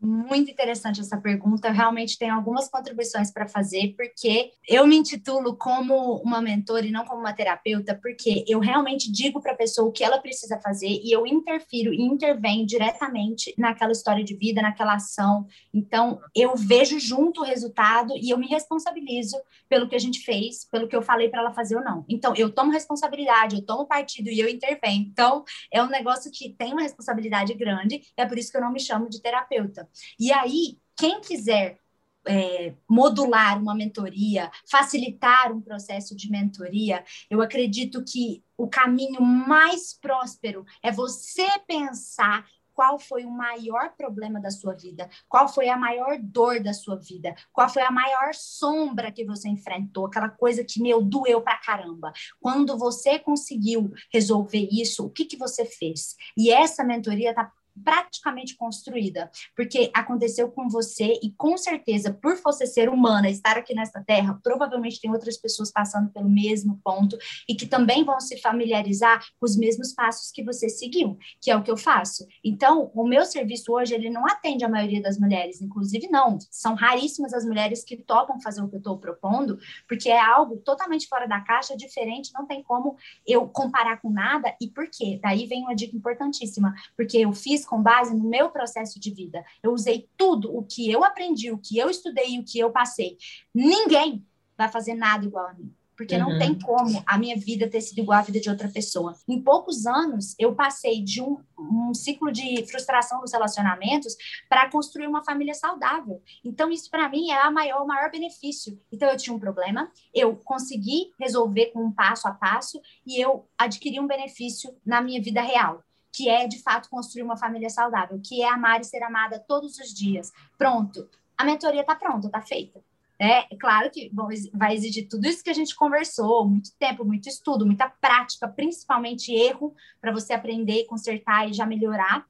Muito 0.00 0.48
interessante 0.48 1.00
essa 1.00 1.16
pergunta. 1.16 1.66
Eu 1.66 1.72
realmente 1.72 2.16
tenho 2.16 2.32
algumas 2.32 2.68
contribuições 2.68 3.32
para 3.32 3.48
fazer, 3.48 3.94
porque 3.96 4.52
eu 4.68 4.86
me 4.86 4.96
intitulo 4.96 5.56
como 5.56 6.22
uma 6.22 6.40
mentora 6.40 6.86
e 6.86 6.92
não 6.92 7.04
como 7.04 7.18
uma 7.18 7.32
terapeuta, 7.32 7.98
porque 8.00 8.44
eu 8.46 8.60
realmente 8.60 9.10
digo 9.10 9.42
para 9.42 9.52
a 9.52 9.56
pessoa 9.56 9.88
o 9.88 9.92
que 9.92 10.04
ela 10.04 10.18
precisa 10.18 10.60
fazer 10.60 10.86
e 10.86 11.10
eu 11.10 11.26
interfiro 11.26 11.92
e 11.92 12.00
intervenho 12.00 12.64
diretamente 12.64 13.52
naquela 13.58 13.90
história 13.90 14.22
de 14.22 14.36
vida, 14.36 14.62
naquela 14.62 14.94
ação. 14.94 15.44
Então, 15.74 16.20
eu 16.32 16.54
vejo 16.54 17.00
junto 17.00 17.40
o 17.40 17.44
resultado 17.44 18.14
e 18.16 18.30
eu 18.30 18.38
me 18.38 18.46
responsabilizo 18.46 19.36
pelo 19.68 19.88
que 19.88 19.96
a 19.96 20.00
gente 20.00 20.20
fez, 20.20 20.64
pelo 20.70 20.86
que 20.86 20.94
eu 20.94 21.02
falei 21.02 21.28
para 21.28 21.40
ela 21.40 21.52
fazer 21.52 21.74
ou 21.74 21.82
não. 21.82 22.04
Então, 22.08 22.34
eu 22.36 22.52
tomo 22.52 22.70
responsabilidade, 22.70 23.56
eu 23.56 23.66
tomo 23.66 23.84
partido 23.84 24.28
e 24.28 24.38
eu 24.38 24.48
intervenho. 24.48 25.08
Então, 25.10 25.42
é 25.72 25.82
um 25.82 25.88
negócio 25.88 26.30
que 26.30 26.50
tem 26.50 26.72
uma 26.72 26.82
responsabilidade 26.82 27.52
grande, 27.54 28.00
é 28.16 28.24
por 28.24 28.38
isso 28.38 28.52
que 28.52 28.56
eu 28.56 28.62
não 28.62 28.70
me 28.70 28.78
chamo 28.78 29.08
de 29.10 29.20
terapeuta. 29.20 29.88
E 30.18 30.32
aí, 30.32 30.78
quem 30.96 31.20
quiser 31.20 31.78
é, 32.26 32.74
modular 32.88 33.60
uma 33.60 33.74
mentoria, 33.74 34.50
facilitar 34.70 35.52
um 35.52 35.60
processo 35.60 36.14
de 36.14 36.30
mentoria, 36.30 37.04
eu 37.30 37.40
acredito 37.40 38.04
que 38.04 38.44
o 38.56 38.68
caminho 38.68 39.22
mais 39.22 39.94
próspero 39.94 40.64
é 40.82 40.90
você 40.90 41.46
pensar 41.66 42.46
qual 42.78 42.96
foi 42.96 43.24
o 43.24 43.30
maior 43.30 43.92
problema 43.96 44.40
da 44.40 44.52
sua 44.52 44.72
vida, 44.72 45.10
qual 45.28 45.48
foi 45.48 45.68
a 45.68 45.76
maior 45.76 46.16
dor 46.20 46.62
da 46.62 46.72
sua 46.72 46.94
vida, 46.94 47.34
qual 47.52 47.68
foi 47.68 47.82
a 47.82 47.90
maior 47.90 48.32
sombra 48.32 49.10
que 49.10 49.24
você 49.24 49.48
enfrentou, 49.48 50.06
aquela 50.06 50.28
coisa 50.28 50.62
que, 50.62 50.80
meu, 50.80 51.02
doeu 51.02 51.40
pra 51.40 51.58
caramba. 51.58 52.12
Quando 52.40 52.78
você 52.78 53.18
conseguiu 53.18 53.92
resolver 54.12 54.68
isso, 54.70 55.04
o 55.04 55.10
que, 55.10 55.24
que 55.24 55.36
você 55.36 55.64
fez? 55.64 56.14
E 56.36 56.52
essa 56.52 56.84
mentoria 56.84 57.34
tá 57.34 57.52
praticamente 57.84 58.56
construída, 58.56 59.30
porque 59.56 59.90
aconteceu 59.94 60.50
com 60.50 60.68
você 60.68 61.18
e 61.22 61.32
com 61.32 61.56
certeza, 61.56 62.12
por 62.12 62.36
você 62.42 62.66
ser 62.66 62.88
humana, 62.88 63.28
estar 63.28 63.56
aqui 63.56 63.74
nesta 63.74 64.02
terra, 64.02 64.38
provavelmente 64.42 65.00
tem 65.00 65.10
outras 65.10 65.36
pessoas 65.36 65.70
passando 65.70 66.10
pelo 66.10 66.28
mesmo 66.28 66.80
ponto 66.82 67.16
e 67.48 67.54
que 67.54 67.66
também 67.66 68.04
vão 68.04 68.20
se 68.20 68.40
familiarizar 68.40 69.24
com 69.38 69.46
os 69.46 69.56
mesmos 69.56 69.92
passos 69.92 70.30
que 70.30 70.42
você 70.42 70.68
seguiu, 70.68 71.18
que 71.40 71.50
é 71.50 71.56
o 71.56 71.62
que 71.62 71.70
eu 71.70 71.76
faço. 71.76 72.26
Então, 72.44 72.90
o 72.94 73.06
meu 73.06 73.24
serviço 73.24 73.72
hoje, 73.72 73.94
ele 73.94 74.10
não 74.10 74.26
atende 74.26 74.64
a 74.64 74.68
maioria 74.68 75.02
das 75.02 75.18
mulheres, 75.18 75.60
inclusive 75.60 76.08
não, 76.08 76.38
são 76.50 76.74
raríssimas 76.74 77.32
as 77.32 77.44
mulheres 77.44 77.84
que 77.84 77.96
topam 77.96 78.40
fazer 78.40 78.62
o 78.62 78.68
que 78.68 78.76
eu 78.76 78.78
estou 78.78 78.98
propondo, 78.98 79.58
porque 79.88 80.08
é 80.08 80.20
algo 80.20 80.56
totalmente 80.58 81.08
fora 81.08 81.26
da 81.26 81.40
caixa, 81.40 81.76
diferente, 81.76 82.32
não 82.34 82.46
tem 82.46 82.62
como 82.62 82.96
eu 83.26 83.48
comparar 83.48 84.00
com 84.00 84.10
nada, 84.10 84.54
e 84.60 84.68
por 84.68 84.88
quê? 84.90 85.18
Daí 85.22 85.46
vem 85.46 85.62
uma 85.62 85.74
dica 85.74 85.96
importantíssima, 85.96 86.74
porque 86.96 87.18
eu 87.18 87.32
fiz 87.32 87.64
com 87.68 87.82
base 87.82 88.14
no 88.16 88.28
meu 88.28 88.50
processo 88.50 88.98
de 88.98 89.12
vida. 89.12 89.44
Eu 89.62 89.72
usei 89.72 90.08
tudo 90.16 90.56
o 90.56 90.62
que 90.64 90.90
eu 90.90 91.04
aprendi, 91.04 91.52
o 91.52 91.58
que 91.58 91.78
eu 91.78 91.90
estudei, 91.90 92.38
o 92.38 92.44
que 92.44 92.58
eu 92.58 92.70
passei. 92.70 93.16
Ninguém 93.54 94.26
vai 94.56 94.68
fazer 94.68 94.94
nada 94.94 95.24
igual 95.24 95.46
a 95.46 95.54
mim 95.54 95.72
porque 95.98 96.14
uhum. 96.14 96.30
não 96.30 96.38
tem 96.38 96.56
como 96.56 97.02
a 97.04 97.18
minha 97.18 97.36
vida 97.36 97.68
ter 97.68 97.80
sido 97.80 97.98
igual 97.98 98.20
à 98.20 98.22
vida 98.22 98.38
de 98.38 98.48
outra 98.48 98.68
pessoa. 98.68 99.16
Em 99.28 99.42
poucos 99.42 99.84
anos, 99.84 100.36
eu 100.38 100.54
passei 100.54 101.02
de 101.02 101.20
um, 101.20 101.38
um 101.58 101.92
ciclo 101.92 102.30
de 102.30 102.64
frustração 102.66 103.20
nos 103.20 103.32
relacionamentos 103.32 104.16
para 104.48 104.70
construir 104.70 105.08
uma 105.08 105.24
família 105.24 105.54
saudável. 105.54 106.22
Então, 106.44 106.70
isso 106.70 106.88
para 106.88 107.08
mim 107.08 107.32
é 107.32 107.50
maior, 107.50 107.82
o 107.82 107.86
maior 107.86 108.12
benefício. 108.12 108.80
Então, 108.92 109.10
eu 109.10 109.16
tinha 109.16 109.34
um 109.34 109.40
problema, 109.40 109.90
eu 110.14 110.36
consegui 110.36 111.10
resolver 111.18 111.72
com 111.72 111.86
um 111.86 111.92
passo 111.92 112.28
a 112.28 112.30
passo 112.30 112.80
e 113.04 113.20
eu 113.20 113.48
adquiri 113.58 113.98
um 113.98 114.06
benefício 114.06 114.72
na 114.86 115.02
minha 115.02 115.20
vida 115.20 115.42
real 115.42 115.82
que 116.12 116.28
é 116.28 116.46
de 116.46 116.62
fato 116.62 116.88
construir 116.88 117.22
uma 117.22 117.36
família 117.36 117.70
saudável, 117.70 118.20
que 118.22 118.42
é 118.42 118.48
amar 118.48 118.80
e 118.80 118.84
ser 118.84 119.02
amada 119.02 119.42
todos 119.46 119.78
os 119.78 119.92
dias. 119.92 120.32
Pronto, 120.56 121.08
a 121.36 121.44
mentoria 121.44 121.82
está 121.82 121.94
pronta, 121.94 122.26
está 122.26 122.40
feita. 122.40 122.82
É, 123.20 123.52
é 123.52 123.56
claro 123.58 123.90
que 123.90 124.08
bom, 124.12 124.28
vai 124.54 124.74
exigir 124.74 125.08
tudo 125.08 125.26
isso 125.26 125.42
que 125.42 125.50
a 125.50 125.54
gente 125.54 125.74
conversou, 125.74 126.46
muito 126.46 126.70
tempo, 126.78 127.04
muito 127.04 127.28
estudo, 127.28 127.66
muita 127.66 127.88
prática, 127.88 128.46
principalmente 128.46 129.34
erro, 129.34 129.74
para 130.00 130.12
você 130.12 130.32
aprender, 130.32 130.86
consertar 130.86 131.48
e 131.48 131.52
já 131.52 131.66
melhorar. 131.66 132.24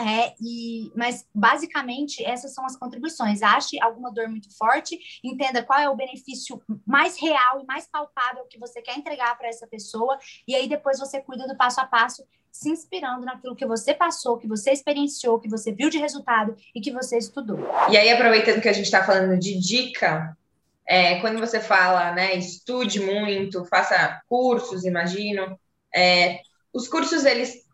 É, 0.00 0.34
e, 0.40 0.90
mas 0.96 1.28
basicamente 1.34 2.24
essas 2.24 2.54
são 2.54 2.64
as 2.64 2.74
contribuições. 2.74 3.42
Ache 3.42 3.78
alguma 3.82 4.10
dor 4.10 4.28
muito 4.28 4.50
forte, 4.56 4.98
entenda 5.22 5.62
qual 5.62 5.78
é 5.78 5.90
o 5.90 5.94
benefício 5.94 6.60
mais 6.86 7.20
real 7.20 7.60
e 7.60 7.66
mais 7.66 7.86
palpável 7.86 8.46
que 8.48 8.58
você 8.58 8.80
quer 8.80 8.96
entregar 8.96 9.36
para 9.36 9.48
essa 9.48 9.66
pessoa, 9.66 10.18
e 10.48 10.54
aí 10.54 10.66
depois 10.66 10.98
você 10.98 11.20
cuida 11.20 11.46
do 11.46 11.56
passo 11.56 11.82
a 11.82 11.86
passo, 11.86 12.24
se 12.52 12.68
inspirando 12.68 13.24
naquilo 13.24 13.56
que 13.56 13.66
você 13.66 13.94
passou, 13.94 14.38
que 14.38 14.46
você 14.46 14.70
experienciou, 14.70 15.38
que 15.38 15.48
você 15.48 15.72
viu 15.72 15.88
de 15.88 15.98
resultado 15.98 16.56
e 16.74 16.80
que 16.80 16.90
você 16.90 17.18
estudou. 17.18 17.58
E 17.90 17.96
aí, 17.96 18.10
aproveitando 18.10 18.60
que 18.60 18.68
a 18.68 18.72
gente 18.72 18.86
está 18.86 19.04
falando 19.04 19.38
de 19.38 19.58
dica, 19.58 20.36
é, 20.86 21.20
quando 21.20 21.38
você 21.38 21.60
fala, 21.60 22.12
né, 22.12 22.34
estude 22.34 23.00
muito, 23.00 23.64
faça 23.66 24.20
cursos, 24.28 24.84
imagino, 24.84 25.58
é, 25.94 26.40
os 26.72 26.88
cursos 26.88 27.24
eles 27.24 27.64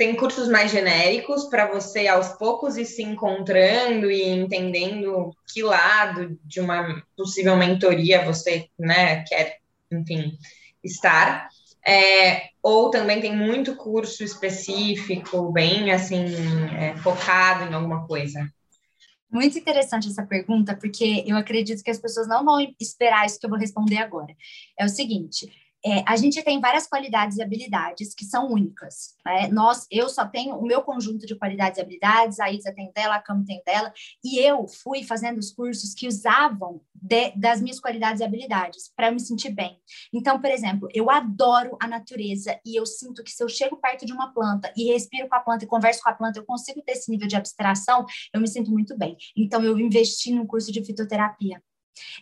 tem 0.00 0.16
cursos 0.16 0.48
mais 0.48 0.70
genéricos 0.70 1.44
para 1.50 1.66
você 1.66 2.08
aos 2.08 2.28
poucos 2.28 2.78
ir 2.78 2.86
se 2.86 3.02
encontrando 3.02 4.10
e 4.10 4.30
entendendo 4.30 5.36
que 5.52 5.62
lado 5.62 6.38
de 6.42 6.58
uma 6.58 7.02
possível 7.14 7.54
mentoria 7.54 8.24
você 8.24 8.66
né, 8.78 9.22
quer, 9.24 9.58
enfim, 9.92 10.38
estar. 10.82 11.50
É, 11.86 12.50
ou 12.62 12.90
também 12.90 13.20
tem 13.20 13.34
muito 13.34 13.76
curso 13.76 14.22
específico, 14.22 15.50
bem 15.50 15.90
assim, 15.90 16.24
é, 16.76 16.96
focado 16.98 17.64
em 17.64 17.74
alguma 17.74 18.06
coisa. 18.06 18.50
Muito 19.30 19.56
interessante 19.56 20.08
essa 20.08 20.26
pergunta, 20.26 20.76
porque 20.76 21.24
eu 21.26 21.36
acredito 21.36 21.84
que 21.84 21.90
as 21.90 21.98
pessoas 21.98 22.26
não 22.26 22.44
vão 22.44 22.58
esperar 22.80 23.24
isso 23.24 23.38
que 23.38 23.46
eu 23.46 23.50
vou 23.50 23.58
responder 23.58 23.98
agora. 23.98 24.34
É 24.78 24.84
o 24.84 24.88
seguinte: 24.88 25.50
é, 25.84 26.04
a 26.06 26.16
gente 26.16 26.42
tem 26.42 26.60
várias 26.60 26.86
qualidades 26.86 27.38
e 27.38 27.42
habilidades 27.42 28.14
que 28.14 28.24
são 28.24 28.48
únicas. 28.48 29.14
Né? 29.24 29.48
Nós, 29.48 29.86
eu 29.90 30.08
só 30.08 30.26
tenho 30.26 30.56
o 30.56 30.66
meu 30.66 30.82
conjunto 30.82 31.26
de 31.26 31.34
qualidades 31.34 31.78
e 31.78 31.82
habilidades, 31.82 32.38
a 32.38 32.50
Isa 32.50 32.72
tem 32.74 32.92
dela, 32.92 33.16
a 33.16 33.22
Cam 33.22 33.42
tem 33.44 33.62
dela, 33.64 33.92
e 34.22 34.38
eu 34.38 34.66
fui 34.68 35.02
fazendo 35.02 35.38
os 35.38 35.50
cursos 35.50 35.94
que 35.94 36.06
usavam 36.06 36.80
de, 36.94 37.30
das 37.32 37.60
minhas 37.60 37.80
qualidades 37.80 38.20
e 38.20 38.24
habilidades 38.24 38.92
para 38.94 39.08
eu 39.08 39.12
me 39.12 39.20
sentir 39.20 39.50
bem. 39.50 39.78
Então, 40.12 40.40
por 40.40 40.50
exemplo, 40.50 40.88
eu 40.92 41.10
adoro 41.10 41.76
a 41.80 41.88
natureza 41.88 42.58
e 42.64 42.78
eu 42.78 42.84
sinto 42.84 43.24
que 43.24 43.30
se 43.30 43.42
eu 43.42 43.48
chego 43.48 43.76
perto 43.76 44.04
de 44.04 44.12
uma 44.12 44.32
planta 44.32 44.72
e 44.76 44.92
respiro 44.92 45.28
com 45.28 45.34
a 45.34 45.40
planta 45.40 45.64
e 45.64 45.68
converso 45.68 46.02
com 46.02 46.10
a 46.10 46.14
planta, 46.14 46.38
eu 46.38 46.44
consigo 46.44 46.82
ter 46.82 46.92
esse 46.92 47.10
nível 47.10 47.26
de 47.26 47.36
abstração, 47.36 48.04
eu 48.34 48.40
me 48.40 48.48
sinto 48.48 48.70
muito 48.70 48.96
bem. 48.96 49.16
Então, 49.36 49.62
eu 49.64 49.78
investi 49.78 50.32
no 50.32 50.46
curso 50.46 50.70
de 50.70 50.84
fitoterapia. 50.84 51.62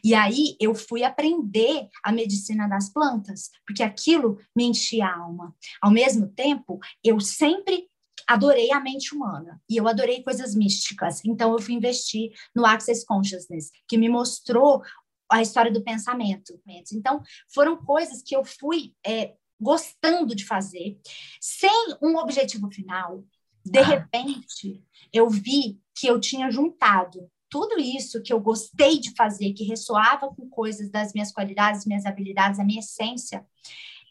E 0.03 0.15
aí 0.15 0.57
eu 0.61 0.75
fui 0.75 1.05
aprender 1.05 1.89
a 2.03 2.13
medicina 2.13 2.69
das 2.69 2.89
plantas, 2.89 3.51
porque 3.67 3.83
aquilo 3.83 4.39
me 4.55 4.65
enchia 4.65 5.07
a 5.07 5.17
alma. 5.17 5.55
Ao 5.81 5.91
mesmo 5.91 6.29
tempo, 6.29 6.79
eu 7.03 7.21
sempre 7.21 7.89
adorei 8.27 8.71
a 8.73 8.81
mente 8.81 9.15
humana 9.15 9.61
e 9.69 9.77
eu 9.77 9.89
adorei 9.89 10.23
coisas 10.23 10.55
místicas. 10.55 11.25
Então 11.25 11.53
eu 11.53 11.59
fui 11.59 11.75
investir 11.75 12.31
no 12.55 12.67
Access 12.67 13.05
Consciousness, 13.07 13.71
que 13.89 13.97
me 13.97 14.09
mostrou 14.09 14.83
a 15.31 15.43
história 15.43 15.73
do 15.73 15.83
pensamento. 15.83 16.61
Então 16.93 17.23
foram 17.53 17.77
coisas 17.77 18.23
que 18.23 18.35
eu 18.37 18.45
fui 18.45 18.95
é, 19.07 19.35
gostando 19.61 20.35
de 20.35 20.45
fazer, 20.45 20.99
sem 21.41 21.71
um 22.03 22.17
objetivo 22.17 22.71
final. 22.71 23.25
De 23.65 23.79
ah. 23.81 23.85
repente, 23.85 24.83
eu 25.13 25.29
vi 25.29 25.81
que 25.95 26.07
eu 26.07 26.21
tinha 26.21 26.51
juntado 26.51 27.31
tudo 27.51 27.79
isso 27.79 28.23
que 28.23 28.33
eu 28.33 28.41
gostei 28.41 28.99
de 28.99 29.15
fazer, 29.15 29.53
que 29.53 29.65
ressoava 29.65 30.29
com 30.29 30.49
coisas 30.49 30.91
das 30.91 31.13
minhas 31.13 31.33
qualidades, 31.33 31.87
minhas 31.87 32.07
habilidades, 32.07 32.61
a 32.61 32.65
minha 32.65 32.81
essência, 32.81 33.45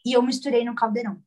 e 0.04 0.12
eu 0.12 0.22
misturei 0.22 0.64
no 0.64 0.74
caldeirão. 0.74 1.22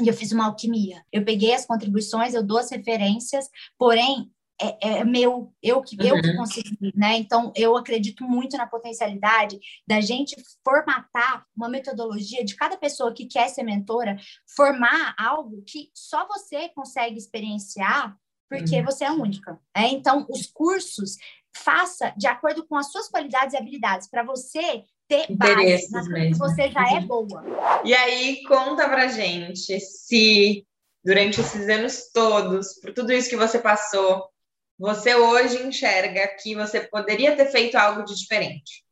E 0.00 0.08
eu 0.08 0.14
fiz 0.14 0.32
uma 0.32 0.46
alquimia. 0.46 1.02
Eu 1.10 1.24
peguei 1.24 1.54
as 1.54 1.64
contribuições, 1.64 2.34
eu 2.34 2.42
dou 2.42 2.58
as 2.58 2.70
referências, 2.70 3.48
porém 3.78 4.30
é, 4.60 5.00
é, 5.00 5.04
meu, 5.04 5.52
eu 5.62 5.82
que 5.82 5.96
eu 6.00 6.20
que 6.20 6.28
uhum. 6.30 6.36
consegui, 6.36 6.92
né? 6.94 7.18
Então 7.18 7.52
eu 7.54 7.76
acredito 7.76 8.24
muito 8.24 8.56
na 8.56 8.66
potencialidade 8.66 9.58
da 9.86 10.00
gente 10.00 10.34
formatar 10.64 11.46
uma 11.54 11.68
metodologia 11.68 12.42
de 12.42 12.56
cada 12.56 12.76
pessoa 12.76 13.12
que 13.12 13.26
quer 13.26 13.48
ser 13.48 13.62
mentora, 13.62 14.16
formar 14.56 15.14
algo 15.18 15.62
que 15.66 15.90
só 15.94 16.26
você 16.26 16.70
consegue 16.70 17.18
experienciar 17.18 18.16
porque 18.48 18.78
uhum. 18.78 18.84
você 18.84 19.04
é 19.04 19.10
única. 19.10 19.58
É? 19.74 19.86
Então, 19.88 20.26
os 20.28 20.46
cursos, 20.46 21.16
faça 21.56 22.12
de 22.16 22.26
acordo 22.26 22.66
com 22.66 22.76
as 22.76 22.90
suas 22.90 23.08
qualidades 23.08 23.54
e 23.54 23.56
habilidades, 23.56 24.08
para 24.08 24.22
você 24.22 24.84
ter 25.08 25.26
base 25.30 25.90
nas 25.90 26.08
que 26.08 26.34
você 26.34 26.70
já 26.70 26.96
é 26.96 27.00
boa. 27.00 27.44
E 27.84 27.94
aí, 27.94 28.42
conta 28.44 28.88
pra 28.88 29.08
gente 29.08 29.78
se 29.80 30.66
durante 31.04 31.40
esses 31.40 31.68
anos 31.68 32.10
todos, 32.12 32.80
por 32.80 32.92
tudo 32.92 33.12
isso 33.12 33.30
que 33.30 33.36
você 33.36 33.60
passou, 33.60 34.28
você 34.76 35.14
hoje 35.14 35.62
enxerga 35.62 36.26
que 36.42 36.56
você 36.56 36.80
poderia 36.80 37.36
ter 37.36 37.46
feito 37.46 37.76
algo 37.76 38.04
de 38.04 38.16
diferente? 38.16 38.84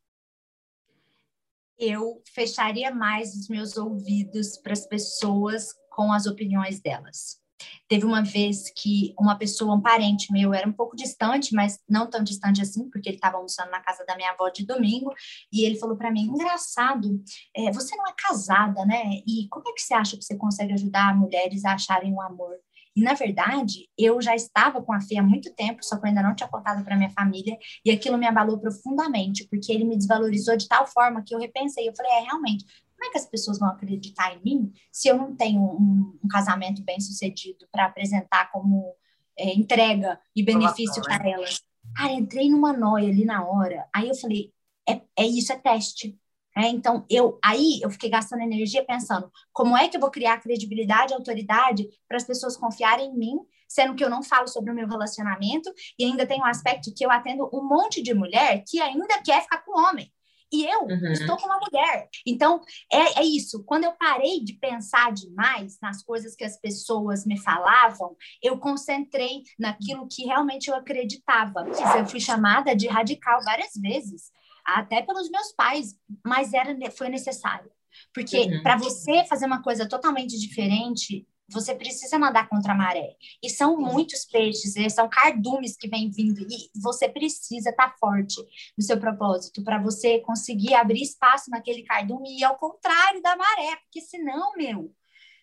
Eu 1.77 2.23
fecharia 2.33 2.95
mais 2.95 3.35
os 3.35 3.49
meus 3.49 3.77
ouvidos 3.77 4.57
para 4.57 4.73
as 4.73 4.87
pessoas 4.87 5.75
com 5.91 6.13
as 6.13 6.27
opiniões 6.27 6.81
delas. 6.81 7.43
Teve 7.89 8.05
uma 8.05 8.23
vez 8.23 8.71
que 8.75 9.15
uma 9.19 9.37
pessoa, 9.37 9.75
um 9.75 9.81
parente 9.81 10.33
meu, 10.33 10.55
era 10.55 10.69
um 10.69 10.73
pouco 10.73 10.97
distante, 10.97 11.55
mas 11.55 11.79
não 11.89 12.09
tão 12.09 12.23
distante 12.23 12.63
assim, 12.63 12.89
porque 12.91 13.09
ele 13.09 13.17
estava 13.17 13.37
almoçando 13.37 13.71
na 13.71 13.81
casa 13.81 14.05
da 14.07 14.17
minha 14.17 14.31
avó 14.31 14.49
de 14.49 14.67
domingo, 14.67 15.13
e 15.53 15.65
ele 15.65 15.79
falou 15.79 15.97
para 15.97 16.11
mim: 16.11 16.23
engraçado, 16.23 17.23
é, 17.55 17.71
você 17.71 17.95
não 17.97 18.07
é 18.07 18.13
casada, 18.17 18.85
né? 18.85 19.21
E 19.27 19.49
como 19.49 19.69
é 19.69 19.73
que 19.73 19.83
você 19.83 19.95
acha 19.95 20.17
que 20.17 20.25
você 20.25 20.37
consegue 20.37 20.73
ajudar 20.73 21.17
mulheres 21.17 21.65
a 21.65 21.75
acharem 21.75 22.13
o 22.13 22.17
um 22.17 22.23
amor? 22.23 22.57
E, 22.97 23.03
na 23.03 23.13
verdade, 23.15 23.89
eu 23.99 24.23
já 24.23 24.37
estava 24.37 24.81
com 24.81 24.93
a 24.93 25.01
fé 25.01 25.17
há 25.17 25.23
muito 25.23 25.53
tempo, 25.55 25.85
só 25.85 25.97
que 25.97 26.05
eu 26.05 26.09
ainda 26.09 26.23
não 26.23 26.35
tinha 26.35 26.49
contado 26.49 26.85
para 26.85 26.97
minha 26.97 27.11
família, 27.11 27.59
e 27.85 27.91
aquilo 27.91 28.17
me 28.17 28.27
abalou 28.27 28.59
profundamente, 28.59 29.47
porque 29.49 29.73
ele 29.73 29.85
me 29.85 29.97
desvalorizou 29.97 30.57
de 30.57 30.69
tal 30.69 30.87
forma 30.87 31.23
que 31.27 31.35
eu 31.35 31.41
repensei. 31.41 31.89
Eu 31.89 31.95
falei, 31.97 32.13
é, 32.13 32.21
realmente, 32.21 32.65
como 33.05 33.07
é 33.07 33.11
que 33.11 33.19
as 33.19 33.27
pessoas 33.27 33.59
vão 33.59 33.69
acreditar 33.69 34.35
em 34.35 34.41
mim 34.43 34.73
se 34.91 35.09
eu 35.09 35.17
não 35.17 35.37
tenho 35.37 35.61
um, 35.61 36.19
um 36.25 36.29
casamento 36.29 36.83
bem 36.83 36.99
sucedido 37.01 37.67
para 37.71 37.85
apresentar 37.85 38.51
como 38.51 38.95
é, 39.39 39.53
entrega 39.53 40.19
e 40.35 40.43
benefício 40.43 41.03
para 41.03 41.23
né? 41.23 41.33
elas? 41.33 41.61
Cara, 41.95 42.13
entrei 42.13 42.49
numa 42.49 42.73
noia 42.73 43.09
ali 43.09 43.25
na 43.25 43.47
hora. 43.47 43.87
Aí 43.95 44.09
eu 44.09 44.15
falei, 44.15 44.53
é, 44.89 45.03
é 45.17 45.27
isso, 45.27 45.53
é 45.53 45.59
teste. 45.59 46.19
É, 46.57 46.69
então, 46.69 47.05
eu 47.11 47.39
aí 47.45 47.81
eu 47.83 47.91
fiquei 47.91 48.09
gastando 48.09 48.43
energia 48.43 48.85
pensando 48.85 49.31
como 49.53 49.77
é 49.77 49.89
que 49.89 49.97
eu 49.97 50.01
vou 50.01 50.11
criar 50.11 50.41
credibilidade 50.41 51.13
e 51.13 51.15
autoridade 51.15 51.89
para 52.09 52.17
as 52.17 52.25
pessoas 52.25 52.57
confiarem 52.57 53.11
em 53.11 53.19
mim, 53.19 53.37
sendo 53.69 53.95
que 53.95 54.05
eu 54.05 54.09
não 54.09 54.23
falo 54.23 54.47
sobre 54.47 54.71
o 54.71 54.75
meu 54.75 54.89
relacionamento 54.89 55.71
e 55.99 56.05
ainda 56.05 56.25
tem 56.25 56.41
um 56.41 56.47
aspecto 56.47 56.95
que 56.95 57.05
eu 57.05 57.11
atendo 57.11 57.51
um 57.53 57.69
monte 57.69 58.01
de 58.01 58.15
mulher 58.15 58.63
que 58.67 58.81
ainda 58.81 59.21
quer 59.21 59.43
ficar 59.43 59.59
com 59.59 59.79
homem. 59.79 60.11
E 60.53 60.65
eu 60.65 60.83
uhum. 60.83 61.13
estou 61.13 61.37
com 61.37 61.47
uma 61.47 61.59
mulher. 61.59 62.09
Então, 62.27 62.61
é, 62.93 63.21
é 63.21 63.25
isso. 63.25 63.65
Quando 63.65 63.85
eu 63.85 63.93
parei 63.93 64.41
de 64.43 64.55
pensar 64.55 65.13
demais 65.13 65.79
nas 65.83 66.03
coisas 66.03 66.37
que 66.37 66.45
as 66.45 66.59
pessoas 66.61 67.27
me 67.27 67.39
falavam, 67.39 68.17
eu 68.43 68.59
concentrei 68.59 69.43
naquilo 69.59 70.09
que 70.09 70.25
realmente 70.25 70.69
eu 70.69 70.77
acreditava. 70.77 71.67
Eu 71.99 72.07
fui 72.07 72.21
chamada 72.21 72.75
de 72.75 72.87
radical 72.87 73.43
várias 73.45 73.73
vezes, 73.75 74.31
até 74.65 75.03
pelos 75.03 75.31
meus 75.31 75.53
pais, 75.53 75.97
mas 76.25 76.53
era, 76.53 76.75
foi 76.93 77.09
necessário. 77.09 77.71
Porque 78.13 78.39
uhum. 78.39 78.63
para 78.63 78.77
você 78.77 79.25
fazer 79.25 79.47
uma 79.47 79.63
coisa 79.63 79.89
totalmente 79.89 80.39
diferente, 80.39 81.27
você 81.49 81.75
precisa 81.75 82.19
nadar 82.19 82.49
contra 82.49 82.73
a 82.73 82.77
maré. 82.77 83.17
E 83.43 83.51
são 83.51 83.77
muitos 83.77 84.25
peixes, 84.25 84.75
são 84.93 85.09
cardumes 85.09 85.77
que 85.77 85.89
vêm 85.89 86.11
vindo. 86.11 86.41
E 86.41 86.71
você 86.81 87.09
precisa 87.09 87.71
estar 87.71 87.91
tá 87.91 87.97
forte 87.99 88.41
no 88.77 88.83
seu 88.83 88.99
propósito 88.99 89.63
para 89.63 89.79
você 89.79 90.21
conseguir 90.21 90.75
abrir 90.75 91.03
espaço 91.03 91.51
naquele 91.51 91.83
cardume 91.83 92.39
e 92.39 92.45
ao 92.45 92.57
contrário 92.57 93.23
da 93.23 93.37
maré, 93.37 93.77
porque 93.85 94.01
senão, 94.01 94.53
meu, 94.57 94.93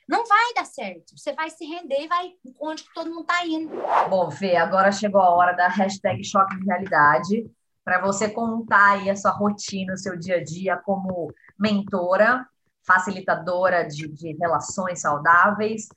não 0.08 0.26
vai 0.26 0.54
dar 0.54 0.66
certo. 0.66 1.18
Você 1.18 1.34
vai 1.34 1.50
se 1.50 1.66
render 1.66 2.04
e 2.04 2.08
vai 2.08 2.32
onde 2.60 2.84
todo 2.94 3.10
mundo 3.10 3.22
está 3.22 3.46
indo. 3.46 3.72
Bom, 4.10 4.30
Fê, 4.32 4.56
agora 4.56 4.92
chegou 4.92 5.22
a 5.22 5.30
hora 5.30 5.54
da 5.54 5.68
hashtag 5.68 6.24
choque 6.24 6.60
de 6.60 6.66
realidade 6.66 7.52
para 7.84 8.02
você 8.02 8.30
contar 8.30 8.92
aí 8.92 9.10
a 9.10 9.16
sua 9.16 9.32
rotina, 9.32 9.94
o 9.94 9.98
seu 9.98 10.18
dia 10.18 10.38
a 10.38 10.44
dia 10.44 10.78
como 10.78 11.34
mentora 11.58 12.46
facilitadora 12.86 13.88
de, 13.88 14.08
de 14.08 14.34
relações 14.38 15.02
saudáveis. 15.02 15.88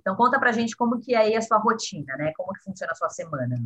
Então 0.00 0.14
conta 0.16 0.38
pra 0.38 0.52
gente 0.52 0.76
como 0.76 1.00
que 1.00 1.14
é 1.14 1.18
aí 1.18 1.34
a 1.34 1.40
sua 1.40 1.58
rotina, 1.58 2.14
né? 2.16 2.32
Como 2.36 2.52
que 2.52 2.62
funciona 2.62 2.92
a 2.92 2.94
sua 2.94 3.08
semana. 3.08 3.56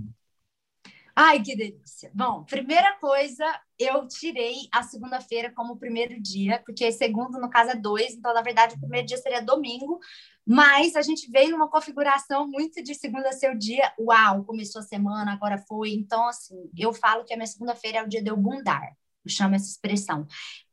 Ai, 1.21 1.43
que 1.43 1.57
delícia. 1.57 2.13
Bom, 2.15 2.45
primeira 2.45 2.97
coisa, 3.01 3.45
eu 3.77 4.07
tirei 4.07 4.69
a 4.73 4.85
segunda-feira 4.85 5.53
como 5.53 5.77
primeiro 5.77 6.23
dia, 6.23 6.63
porque 6.65 6.93
segundo, 6.93 7.41
no 7.41 7.51
caso, 7.51 7.73
é 7.73 7.75
dois, 7.75 8.15
então, 8.15 8.33
na 8.33 8.41
verdade, 8.41 8.77
o 8.77 8.79
primeiro 8.79 9.05
dia 9.05 9.17
seria 9.17 9.43
domingo, 9.43 9.99
mas 10.47 10.95
a 10.95 11.03
gente 11.03 11.29
veio 11.29 11.51
numa 11.51 11.69
configuração 11.69 12.47
muito 12.47 12.81
de 12.85 12.95
segunda 12.95 13.33
ser 13.33 13.53
o 13.53 13.59
dia, 13.59 13.93
uau, 13.99 14.45
começou 14.45 14.79
a 14.79 14.85
semana, 14.85 15.33
agora 15.33 15.59
foi. 15.59 15.91
Então, 15.91 16.29
assim, 16.29 16.71
eu 16.79 16.93
falo 16.93 17.25
que 17.25 17.35
a 17.35 17.37
minha 17.37 17.49
segunda-feira 17.49 17.99
é 17.99 18.03
o 18.05 18.09
dia 18.09 18.23
de 18.23 18.31
eu 18.31 18.37
bundar 18.37 18.97
eu 19.29 19.35
chamo 19.35 19.55
essa 19.55 19.69
expressão. 19.71 20.27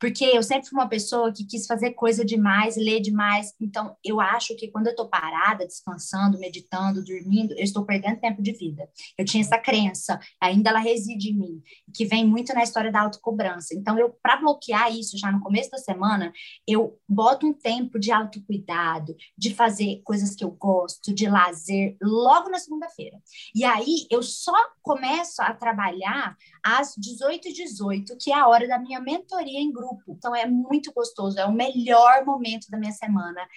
Porque 0.05 0.23
eu 0.23 0.43
sempre 0.43 0.69
fui 0.69 0.77
uma 0.77 0.87
pessoa 0.87 1.33
que 1.33 1.43
quis 1.43 1.65
fazer 1.65 1.93
coisa 1.93 2.23
demais, 2.23 2.77
ler 2.77 2.99
demais. 2.99 3.55
Então, 3.59 3.97
eu 4.03 4.21
acho 4.21 4.55
que 4.55 4.67
quando 4.67 4.85
eu 4.85 4.91
estou 4.91 5.09
parada, 5.09 5.65
descansando, 5.65 6.37
meditando, 6.37 7.03
dormindo, 7.03 7.55
eu 7.55 7.63
estou 7.63 7.83
perdendo 7.83 8.19
tempo 8.19 8.39
de 8.39 8.51
vida. 8.51 8.87
Eu 9.17 9.25
tinha 9.25 9.41
essa 9.41 9.57
crença, 9.57 10.19
ainda 10.39 10.69
ela 10.69 10.77
reside 10.77 11.31
em 11.31 11.33
mim, 11.33 11.63
que 11.91 12.05
vem 12.05 12.23
muito 12.23 12.53
na 12.53 12.61
história 12.61 12.91
da 12.91 13.01
autocobrança. 13.01 13.73
Então, 13.73 13.97
eu 13.97 14.15
para 14.21 14.37
bloquear 14.37 14.95
isso 14.95 15.17
já 15.17 15.31
no 15.31 15.41
começo 15.41 15.71
da 15.71 15.79
semana, 15.79 16.31
eu 16.67 16.99
boto 17.09 17.47
um 17.47 17.53
tempo 17.53 17.97
de 17.97 18.11
autocuidado, 18.11 19.15
de 19.35 19.55
fazer 19.55 20.01
coisas 20.03 20.35
que 20.35 20.43
eu 20.43 20.51
gosto, 20.51 21.15
de 21.15 21.27
lazer, 21.27 21.97
logo 21.99 22.51
na 22.51 22.59
segunda-feira. 22.59 23.17
E 23.55 23.63
aí, 23.63 24.05
eu 24.11 24.21
só 24.21 24.53
começo 24.83 25.41
a 25.41 25.51
trabalhar 25.51 26.37
às 26.63 26.93
18h18, 26.95 28.15
que 28.21 28.31
é 28.31 28.35
a 28.35 28.47
hora 28.47 28.67
da 28.67 28.77
minha 28.77 28.99
mentoria 28.99 29.59
em 29.59 29.73
grupo. 29.73 29.94
Então 30.07 30.35
é 30.35 30.45
muito 30.45 30.91
gostoso, 30.93 31.39
é 31.39 31.45
o 31.45 31.51
melhor 31.51 32.25
momento 32.25 32.67
da 32.69 32.77
minha 32.77 32.91
semana. 32.91 33.47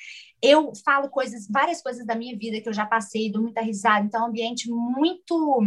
Eu 0.43 0.73
falo 0.85 1.09
coisas, 1.09 1.47
várias 1.49 1.83
coisas 1.83 2.07
da 2.07 2.15
minha 2.15 2.37
vida 2.37 2.61
que 2.61 2.69
eu 2.69 2.73
já 2.73 2.87
passei, 2.87 3.31
dou 3.31 3.43
muita 3.43 3.61
risada, 3.61 4.07
então 4.07 4.21
é 4.21 4.25
um 4.25 4.29
ambiente 4.29 4.71
muito 4.71 5.63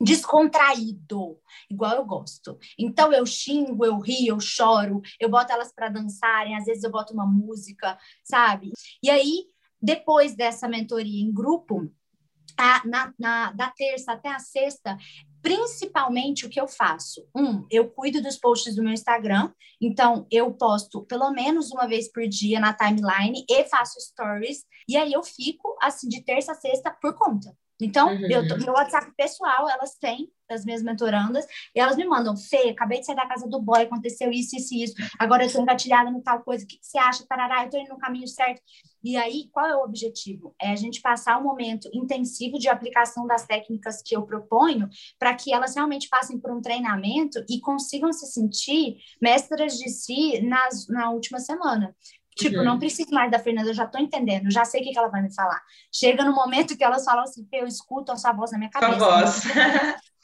descontraído, 0.00 1.38
igual 1.70 1.96
eu 1.96 2.04
gosto. 2.04 2.58
Então 2.78 3.12
eu 3.12 3.24
xingo, 3.24 3.84
eu 3.84 3.98
rio, 3.98 4.34
eu 4.34 4.40
choro, 4.40 5.00
eu 5.18 5.30
boto 5.30 5.52
elas 5.52 5.72
para 5.72 5.88
dançarem, 5.88 6.56
às 6.56 6.64
vezes 6.64 6.84
eu 6.84 6.90
boto 6.90 7.14
uma 7.14 7.26
música, 7.26 7.98
sabe? 8.22 8.72
E 9.02 9.08
aí, 9.08 9.46
depois 9.80 10.34
dessa 10.34 10.68
mentoria 10.68 11.22
em 11.22 11.32
grupo, 11.32 11.90
a, 12.58 12.86
na, 12.86 13.12
na, 13.18 13.52
da 13.52 13.70
terça 13.70 14.12
até 14.12 14.28
a 14.28 14.38
sexta, 14.38 14.96
principalmente 15.42 16.44
o 16.46 16.50
que 16.50 16.60
eu 16.60 16.66
faço. 16.66 17.26
Um, 17.34 17.66
eu 17.70 17.88
cuido 17.90 18.22
dos 18.22 18.36
posts 18.36 18.74
do 18.74 18.82
meu 18.82 18.92
Instagram, 18.92 19.52
então 19.80 20.26
eu 20.30 20.52
posto 20.52 21.04
pelo 21.04 21.30
menos 21.30 21.70
uma 21.70 21.86
vez 21.86 22.10
por 22.10 22.26
dia 22.26 22.58
na 22.58 22.72
timeline 22.72 23.44
e 23.48 23.64
faço 23.64 24.00
stories, 24.00 24.64
e 24.88 24.96
aí 24.96 25.12
eu 25.12 25.22
fico 25.22 25.76
assim 25.80 26.08
de 26.08 26.22
terça 26.22 26.52
a 26.52 26.54
sexta 26.54 26.90
por 26.90 27.14
conta. 27.14 27.56
Então, 27.80 28.08
uhum. 28.08 28.26
eu, 28.30 28.42
meu 28.58 28.72
WhatsApp 28.72 29.12
pessoal, 29.16 29.68
elas 29.68 29.96
têm, 29.96 30.30
as 30.50 30.64
minhas 30.64 30.82
mentorandas, 30.82 31.44
e 31.74 31.80
elas 31.80 31.96
me 31.96 32.04
mandam, 32.04 32.36
Fê, 32.36 32.70
acabei 32.70 33.00
de 33.00 33.06
sair 33.06 33.16
da 33.16 33.26
casa 33.26 33.48
do 33.48 33.60
boy, 33.60 33.82
aconteceu 33.82 34.30
isso, 34.30 34.56
isso 34.56 34.74
e 34.74 34.84
isso, 34.84 34.94
agora 35.18 35.44
eu 35.44 35.52
tô 35.52 35.60
engatilhada 35.60 36.10
no 36.10 36.22
tal 36.22 36.42
coisa, 36.42 36.64
o 36.64 36.66
que, 36.66 36.78
que 36.78 36.86
você 36.86 36.98
acha? 36.98 37.26
Tarará, 37.28 37.64
eu 37.64 37.70
tô 37.70 37.76
indo 37.76 37.90
no 37.90 37.98
caminho 37.98 38.28
certo. 38.28 38.62
E 39.04 39.16
aí, 39.16 39.48
qual 39.52 39.66
é 39.66 39.76
o 39.76 39.84
objetivo? 39.84 40.54
É 40.60 40.72
a 40.72 40.76
gente 40.76 41.00
passar 41.00 41.38
um 41.38 41.44
momento 41.44 41.88
intensivo 41.92 42.58
de 42.58 42.68
aplicação 42.68 43.24
das 43.26 43.46
técnicas 43.46 44.02
que 44.02 44.16
eu 44.16 44.22
proponho, 44.22 44.88
para 45.18 45.34
que 45.34 45.52
elas 45.52 45.76
realmente 45.76 46.08
passem 46.08 46.40
por 46.40 46.50
um 46.50 46.60
treinamento 46.60 47.44
e 47.48 47.60
consigam 47.60 48.12
se 48.12 48.26
sentir 48.26 48.96
mestras 49.22 49.78
de 49.78 49.90
si 49.90 50.40
nas, 50.40 50.88
na 50.88 51.10
última 51.10 51.38
semana. 51.38 51.94
Tipo, 52.36 52.58
uhum. 52.58 52.64
não 52.64 52.78
preciso 52.78 53.10
mais 53.12 53.30
da 53.30 53.38
Fernanda, 53.38 53.70
eu 53.70 53.74
já 53.74 53.86
tô 53.86 53.98
entendendo, 53.98 54.50
já 54.50 54.62
sei 54.64 54.82
o 54.82 54.84
que, 54.84 54.92
que 54.92 54.98
ela 54.98 55.08
vai 55.08 55.22
me 55.22 55.34
falar. 55.34 55.58
Chega 55.90 56.22
no 56.22 56.34
momento 56.34 56.76
que 56.76 56.84
elas 56.84 57.02
falam 57.02 57.22
assim, 57.22 57.48
eu 57.50 57.66
escuto 57.66 58.12
a 58.12 58.16
sua 58.16 58.32
voz 58.32 58.52
na 58.52 58.58
minha 58.58 58.70
cabeça. 58.70 58.98
Sua 58.98 59.20
voz. 59.20 59.42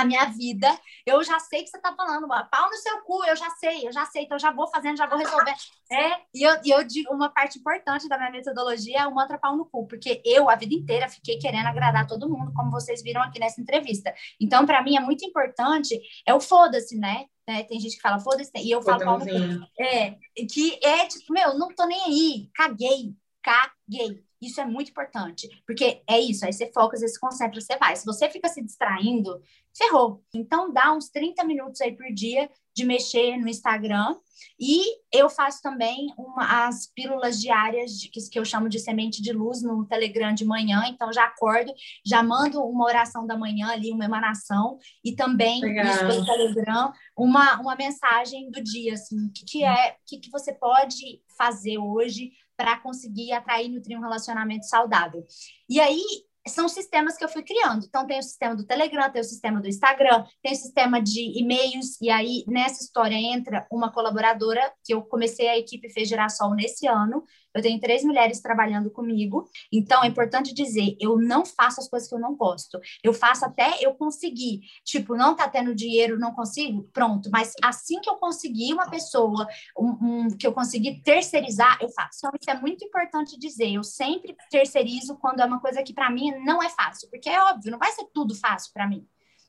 a 0.00 0.04
minha 0.04 0.24
vida, 0.26 0.68
eu 1.06 1.22
já 1.22 1.38
sei 1.38 1.62
que 1.62 1.68
você 1.68 1.78
tá 1.78 1.94
falando, 1.94 2.28
pau 2.28 2.70
no 2.70 2.76
seu 2.76 3.00
cu, 3.02 3.24
eu 3.24 3.36
já 3.36 3.50
sei, 3.50 3.86
eu 3.86 3.92
já 3.92 4.04
sei, 4.06 4.24
então 4.24 4.38
já 4.38 4.50
vou 4.50 4.68
fazendo, 4.68 4.96
já 4.96 5.06
vou 5.06 5.18
resolvendo. 5.18 5.56
É, 5.92 6.16
e 6.34 6.42
eu, 6.42 6.56
e 6.64 6.70
eu 6.70 6.82
digo, 6.82 7.12
uma 7.12 7.28
parte 7.28 7.58
importante 7.58 8.08
da 8.08 8.16
minha 8.16 8.30
metodologia 8.30 9.00
é 9.00 9.06
o 9.06 9.14
mantra 9.14 9.38
pau 9.38 9.54
no 9.54 9.66
cu, 9.66 9.86
porque 9.86 10.20
eu, 10.24 10.48
a 10.48 10.56
vida 10.56 10.74
inteira, 10.74 11.08
fiquei 11.08 11.38
querendo 11.38 11.66
agradar 11.66 12.06
todo 12.06 12.28
mundo, 12.28 12.52
como 12.54 12.70
vocês 12.70 13.02
viram 13.02 13.22
aqui 13.22 13.38
nessa 13.38 13.60
entrevista. 13.60 14.12
Então, 14.40 14.64
para 14.64 14.82
mim, 14.82 14.96
é 14.96 15.00
muito 15.00 15.24
importante, 15.24 16.00
é 16.26 16.34
o 16.34 16.40
foda-se, 16.40 16.98
né? 16.98 17.26
Né? 17.46 17.62
Tem 17.64 17.78
gente 17.78 17.96
que 17.96 18.02
fala, 18.02 18.18
foda-se, 18.18 18.50
e 18.56 18.70
eu 18.70 18.82
falo, 18.82 19.04
pau 19.04 19.18
no 19.18 19.26
cu. 19.26 19.68
É, 19.78 20.16
que 20.50 20.80
é 20.82 21.06
tipo, 21.06 21.32
meu, 21.32 21.58
não 21.58 21.68
tô 21.68 21.84
nem 21.86 22.00
aí, 22.02 22.50
caguei, 22.54 23.14
caguei. 23.42 24.24
Isso 24.44 24.60
é 24.60 24.64
muito 24.64 24.90
importante, 24.90 25.48
porque 25.66 26.02
é 26.08 26.20
isso, 26.20 26.44
aí 26.44 26.52
você 26.52 26.70
foca, 26.72 26.96
você 26.96 27.08
se 27.08 27.18
concentra, 27.18 27.60
você 27.60 27.76
vai. 27.76 27.96
Se 27.96 28.04
você 28.04 28.28
fica 28.28 28.48
se 28.48 28.62
distraindo, 28.62 29.40
ferrou. 29.76 30.22
Então, 30.34 30.72
dá 30.72 30.92
uns 30.92 31.08
30 31.08 31.44
minutos 31.44 31.80
aí 31.80 31.96
por 31.96 32.06
dia 32.12 32.48
de 32.74 32.84
mexer 32.84 33.36
no 33.36 33.48
Instagram. 33.48 34.16
E 34.58 34.82
eu 35.12 35.28
faço 35.28 35.62
também 35.62 36.12
uma, 36.18 36.66
as 36.66 36.86
pílulas 36.94 37.40
diárias, 37.40 37.92
de, 37.92 38.08
que, 38.08 38.20
que 38.28 38.38
eu 38.38 38.44
chamo 38.44 38.68
de 38.68 38.78
semente 38.78 39.22
de 39.22 39.32
luz, 39.32 39.62
no 39.62 39.86
Telegram 39.86 40.32
de 40.34 40.44
manhã. 40.44 40.84
Então, 40.86 41.12
já 41.12 41.24
acordo, 41.24 41.72
já 42.04 42.22
mando 42.22 42.62
uma 42.62 42.84
oração 42.84 43.26
da 43.26 43.36
manhã 43.36 43.68
ali, 43.68 43.92
uma 43.92 44.04
emanação, 44.04 44.78
e 45.04 45.14
também 45.14 45.58
isso 45.58 46.06
pelo 46.06 46.24
Telegram, 46.24 46.92
uma, 47.16 47.60
uma 47.60 47.76
mensagem 47.76 48.50
do 48.50 48.62
dia, 48.62 48.94
assim, 48.94 49.26
o 49.26 49.32
que, 49.32 49.44
que 49.44 49.64
é, 49.64 49.92
o 49.92 49.94
que, 50.06 50.18
que 50.18 50.30
você 50.30 50.52
pode 50.52 51.20
fazer 51.36 51.78
hoje 51.78 52.32
para 52.56 52.78
conseguir 52.80 53.32
atrair 53.32 53.66
e 53.66 53.74
nutrir 53.74 53.98
um 53.98 54.02
relacionamento 54.02 54.66
saudável. 54.66 55.24
E 55.68 55.80
aí, 55.80 56.02
são 56.46 56.68
sistemas 56.68 57.16
que 57.16 57.24
eu 57.24 57.28
fui 57.28 57.42
criando. 57.42 57.86
Então, 57.86 58.06
tem 58.06 58.18
o 58.18 58.22
sistema 58.22 58.54
do 58.54 58.64
Telegram, 58.64 59.10
tem 59.10 59.20
o 59.20 59.24
sistema 59.24 59.60
do 59.60 59.68
Instagram, 59.68 60.24
tem 60.42 60.52
o 60.52 60.56
sistema 60.56 61.00
de 61.00 61.38
e-mails, 61.38 62.00
e 62.00 62.10
aí 62.10 62.44
nessa 62.46 62.82
história 62.82 63.14
entra 63.14 63.66
uma 63.70 63.90
colaboradora, 63.90 64.72
que 64.84 64.92
eu 64.92 65.02
comecei 65.02 65.48
a 65.48 65.58
equipe 65.58 65.88
Fez 65.88 66.08
Girassol 66.08 66.54
nesse 66.54 66.86
ano. 66.86 67.24
Eu 67.54 67.62
tenho 67.62 67.78
três 67.78 68.02
mulheres 68.02 68.40
trabalhando 68.40 68.90
comigo, 68.90 69.48
então 69.72 70.02
é 70.02 70.08
importante 70.08 70.52
dizer: 70.52 70.96
eu 71.00 71.16
não 71.16 71.46
faço 71.46 71.80
as 71.80 71.88
coisas 71.88 72.08
que 72.08 72.14
eu 72.14 72.18
não 72.18 72.34
gosto. 72.34 72.80
Eu 73.02 73.14
faço 73.14 73.44
até 73.44 73.78
eu 73.80 73.94
conseguir. 73.94 74.60
Tipo, 74.84 75.14
não 75.14 75.36
tá 75.36 75.48
tendo 75.48 75.72
dinheiro, 75.72 76.18
não 76.18 76.32
consigo, 76.34 76.88
pronto. 76.92 77.30
Mas 77.30 77.52
assim 77.62 78.00
que 78.00 78.10
eu 78.10 78.16
conseguir 78.16 78.72
uma 78.72 78.90
pessoa, 78.90 79.46
um, 79.78 79.90
um, 80.02 80.28
que 80.36 80.46
eu 80.46 80.52
conseguir 80.52 81.00
terceirizar, 81.02 81.78
eu 81.80 81.88
faço. 81.90 82.18
Então, 82.18 82.32
isso 82.40 82.50
é 82.50 82.60
muito 82.60 82.84
importante 82.84 83.38
dizer. 83.38 83.70
Eu 83.70 83.84
sempre 83.84 84.34
terceirizo 84.50 85.16
quando 85.16 85.40
é 85.40 85.44
uma 85.44 85.60
coisa 85.60 85.82
que 85.82 85.94
para 85.94 86.10
mim 86.10 86.33
não 86.40 86.62
é 86.62 86.68
fácil, 86.68 87.08
porque 87.10 87.28
é 87.28 87.42
óbvio, 87.42 87.70
não 87.70 87.78
vai 87.78 87.92
ser 87.92 88.04
tudo 88.12 88.34
fácil 88.34 88.72
para 88.72 88.88
mim. 88.88 89.06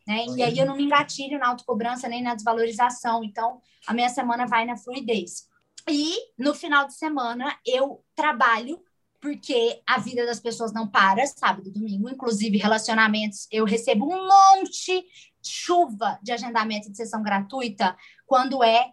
Né? 0.07 0.25
E 0.35 0.43
aí 0.43 0.57
eu 0.57 0.65
não 0.65 0.75
me 0.75 0.83
engatilho 0.83 1.39
na 1.39 1.47
autocobrança 1.47 2.07
nem 2.07 2.21
na 2.21 2.35
desvalorização. 2.35 3.23
Então, 3.23 3.59
a 3.87 3.93
minha 3.93 4.09
semana 4.09 4.45
vai 4.45 4.65
na 4.65 4.77
fluidez. 4.77 5.47
E 5.89 6.15
no 6.37 6.53
final 6.53 6.85
de 6.85 6.93
semana 6.93 7.57
eu 7.65 8.03
trabalho 8.15 8.83
porque 9.19 9.81
a 9.87 9.97
vida 9.97 10.23
das 10.23 10.39
pessoas 10.39 10.71
não 10.71 10.87
para, 10.87 11.25
sábado 11.25 11.71
domingo, 11.71 12.07
inclusive 12.07 12.59
relacionamentos, 12.59 13.47
eu 13.51 13.65
recebo 13.65 14.05
um 14.05 14.27
monte, 14.27 15.03
chuva 15.41 16.19
de 16.21 16.31
agendamento 16.31 16.91
de 16.91 16.97
sessão 16.97 17.23
gratuita 17.23 17.97
quando 18.27 18.63
é 18.63 18.91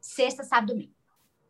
sexta, 0.00 0.42
sábado, 0.42 0.72
domingo. 0.72 0.94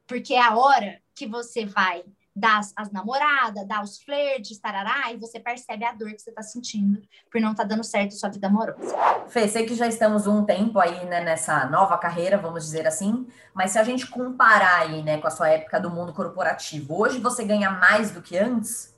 Porque 0.04 0.34
é 0.34 0.40
a 0.40 0.56
hora 0.56 1.00
que 1.14 1.28
você 1.28 1.64
vai 1.64 2.04
dá 2.38 2.60
as 2.76 2.92
namoradas, 2.92 3.66
dá 3.66 3.82
os 3.82 3.98
flertes, 4.02 4.58
tarará, 4.58 5.12
e 5.12 5.16
você 5.16 5.40
percebe 5.40 5.84
a 5.84 5.92
dor 5.92 6.12
que 6.12 6.22
você 6.22 6.30
está 6.30 6.42
sentindo 6.42 7.02
por 7.30 7.40
não 7.40 7.50
estar 7.50 7.64
tá 7.64 7.68
dando 7.68 7.84
certo 7.84 8.14
sua 8.14 8.28
vida 8.28 8.46
amorosa. 8.46 8.96
Fê, 9.28 9.48
sei 9.48 9.66
que 9.66 9.74
já 9.74 9.86
estamos 9.86 10.26
um 10.26 10.44
tempo 10.44 10.78
aí, 10.78 11.04
né, 11.06 11.22
nessa 11.22 11.66
nova 11.66 11.98
carreira, 11.98 12.38
vamos 12.38 12.64
dizer 12.64 12.86
assim, 12.86 13.26
mas 13.52 13.72
se 13.72 13.78
a 13.78 13.84
gente 13.84 14.06
comparar 14.06 14.82
aí, 14.82 15.02
né, 15.02 15.18
com 15.18 15.26
a 15.26 15.30
sua 15.30 15.48
época 15.48 15.80
do 15.80 15.90
mundo 15.90 16.12
corporativo, 16.12 17.00
hoje 17.00 17.18
você 17.18 17.44
ganha 17.44 17.70
mais 17.70 18.10
do 18.10 18.22
que 18.22 18.38
antes? 18.38 18.96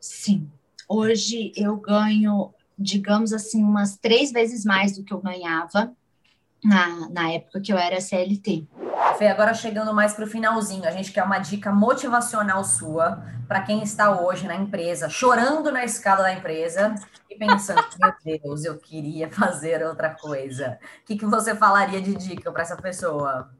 Sim. 0.00 0.50
Hoje 0.88 1.52
eu 1.56 1.76
ganho, 1.76 2.52
digamos 2.78 3.32
assim, 3.32 3.62
umas 3.62 3.96
três 3.96 4.32
vezes 4.32 4.64
mais 4.64 4.96
do 4.96 5.04
que 5.04 5.12
eu 5.12 5.20
ganhava 5.20 5.94
na, 6.62 7.08
na 7.10 7.32
época 7.32 7.60
que 7.60 7.72
eu 7.72 7.78
era 7.78 8.00
CLT. 8.00 8.68
Fê, 9.18 9.28
agora 9.28 9.52
chegando 9.52 9.92
mais 9.92 10.14
para 10.14 10.24
o 10.24 10.28
finalzinho, 10.28 10.86
a 10.86 10.90
gente 10.90 11.12
quer 11.12 11.24
uma 11.24 11.38
dica 11.38 11.72
motivacional 11.72 12.64
sua 12.64 13.22
para 13.48 13.62
quem 13.62 13.82
está 13.82 14.20
hoje 14.20 14.46
na 14.46 14.54
empresa, 14.54 15.08
chorando 15.08 15.70
na 15.70 15.84
escada 15.84 16.22
da 16.22 16.32
empresa 16.32 16.94
e 17.28 17.36
pensando, 17.36 17.82
meu 18.00 18.40
Deus, 18.40 18.64
eu 18.64 18.78
queria 18.78 19.30
fazer 19.30 19.84
outra 19.84 20.10
coisa. 20.10 20.78
O 21.02 21.06
que, 21.06 21.16
que 21.16 21.26
você 21.26 21.54
falaria 21.54 22.00
de 22.00 22.14
dica 22.14 22.50
para 22.50 22.62
essa 22.62 22.76
pessoa? 22.76 23.50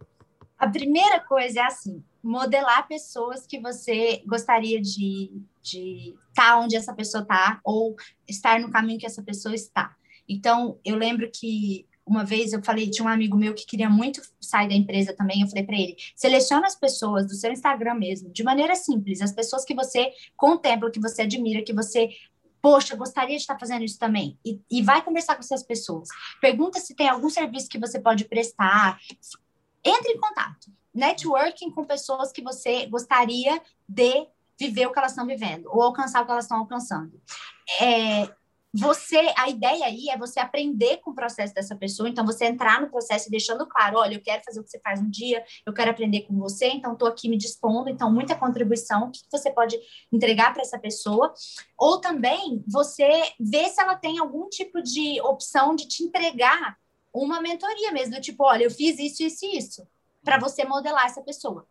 A 0.59 0.69
primeira 0.69 1.21
coisa 1.21 1.61
é 1.61 1.65
assim, 1.65 2.03
modelar 2.23 2.87
pessoas 2.87 3.47
que 3.47 3.61
você 3.61 4.23
gostaria 4.27 4.81
de 4.81 5.43
de 5.63 6.15
estar 6.29 6.51
tá 6.51 6.59
onde 6.59 6.77
essa 6.77 6.93
pessoa 6.93 7.23
está 7.23 7.61
ou 7.65 7.95
estar 8.29 8.59
no 8.59 8.71
caminho 8.71 8.99
que 8.99 9.07
essa 9.07 9.23
pessoa 9.23 9.55
está. 9.55 9.95
Então, 10.29 10.79
eu 10.85 10.97
lembro 10.97 11.31
que 11.33 11.87
uma 12.07 12.25
vez 12.25 12.53
eu 12.53 12.63
falei, 12.63 12.91
tinha 12.91 13.07
um 13.07 13.11
amigo 13.11 13.37
meu 13.37 13.55
que 13.55 13.67
queria 13.67 13.89
muito 13.89 14.21
sair 14.41 14.69
da 14.69 14.75
empresa 14.75 15.15
também, 15.15 15.43
eu 15.43 15.49
falei 15.49 15.65
para 15.65 15.77
ele, 15.77 15.97
seleciona 16.17 16.67
as 16.67 16.75
pessoas 16.75 17.27
do 17.27 17.35
seu 17.35 17.53
Instagram 17.53 17.95
mesmo, 17.95 18.31
de 18.31 18.43
maneira 18.43 18.75
simples, 18.75 19.21
as 19.21 19.33
pessoas 19.33 19.65
que 19.65 19.75
você 19.75 20.11
contempla, 20.37 20.91
que 20.91 21.01
você 21.01 21.23
admira, 21.23 21.63
que 21.63 21.73
você 21.73 22.11
poxa, 22.61 22.95
gostaria 22.95 23.37
de 23.37 23.43
estar 23.43 23.59
fazendo 23.59 23.85
isso 23.85 23.99
também. 23.99 24.39
E, 24.47 24.61
e, 24.71 24.81
vai 24.83 25.03
conversar 25.03 25.35
com 25.35 25.41
essas 25.41 25.65
pessoas. 25.65 26.09
Pergunta 26.41 26.79
se 26.79 26.95
tem 26.95 27.09
algum 27.09 27.29
serviço 27.29 27.69
que 27.69 27.79
você 27.79 27.99
pode 27.99 28.25
prestar. 28.27 29.01
Entre 29.85 30.13
em 30.13 30.21
contato. 30.21 30.71
Networking 30.95 31.73
com 31.73 31.85
pessoas 31.85 32.31
que 32.31 32.41
você 32.41 32.87
gostaria 32.87 33.61
de 33.89 34.29
viver 34.57 34.87
o 34.87 34.93
que 34.93 34.99
elas 34.99 35.11
estão 35.11 35.27
vivendo, 35.27 35.67
ou 35.67 35.83
alcançar 35.83 36.23
o 36.23 36.25
que 36.25 36.31
elas 36.31 36.45
estão 36.45 36.59
alcançando. 36.59 37.21
É, 37.81 38.33
você, 38.73 39.33
a 39.37 39.51
ideia 39.51 39.85
aí 39.85 40.09
é 40.09 40.17
você 40.17 40.41
aprender 40.41 40.99
com 40.99 41.11
o 41.11 41.15
processo 41.15 41.53
dessa 41.53 41.77
pessoa, 41.77 42.09
então 42.09 42.25
você 42.25 42.47
entrar 42.47 42.81
no 42.81 42.91
processo 42.91 43.29
e 43.29 43.31
deixando 43.31 43.67
claro, 43.67 43.99
olha, 43.99 44.15
eu 44.15 44.23
quero 44.23 44.43
fazer 44.43 44.61
o 44.61 44.65
que 44.65 44.71
você 44.71 44.81
faz 44.81 44.99
um 44.99 45.11
dia, 45.11 45.45
eu 45.67 45.75
quero 45.75 45.91
aprender 45.91 46.23
com 46.23 46.35
você, 46.39 46.69
então 46.69 46.95
estou 46.95 47.07
aqui 47.07 47.29
me 47.29 47.37
dispondo, 47.37 47.91
então 47.91 48.11
muita 48.11 48.35
contribuição, 48.35 49.09
o 49.09 49.11
que 49.11 49.21
você 49.31 49.51
pode 49.51 49.79
entregar 50.11 50.55
para 50.55 50.63
essa 50.63 50.79
pessoa, 50.79 51.35
ou 51.77 52.01
também 52.01 52.65
você 52.67 53.09
ver 53.39 53.69
se 53.69 53.81
ela 53.81 53.95
tem 53.95 54.19
algum 54.19 54.49
tipo 54.49 54.81
de 54.83 55.21
opção 55.21 55.77
de 55.77 55.87
te 55.87 56.03
entregar 56.03 56.79
uma 57.13 57.43
mentoria 57.43 57.93
mesmo, 57.93 58.19
tipo, 58.23 58.43
olha, 58.43 58.65
eu 58.65 58.71
fiz 58.71 58.99
isso, 58.99 59.23
isso 59.23 59.45
e 59.45 59.59
isso, 59.59 59.87
para 60.25 60.39
você 60.39 60.65
modelar 60.65 61.05
essa 61.05 61.21
pessoa. 61.21 61.67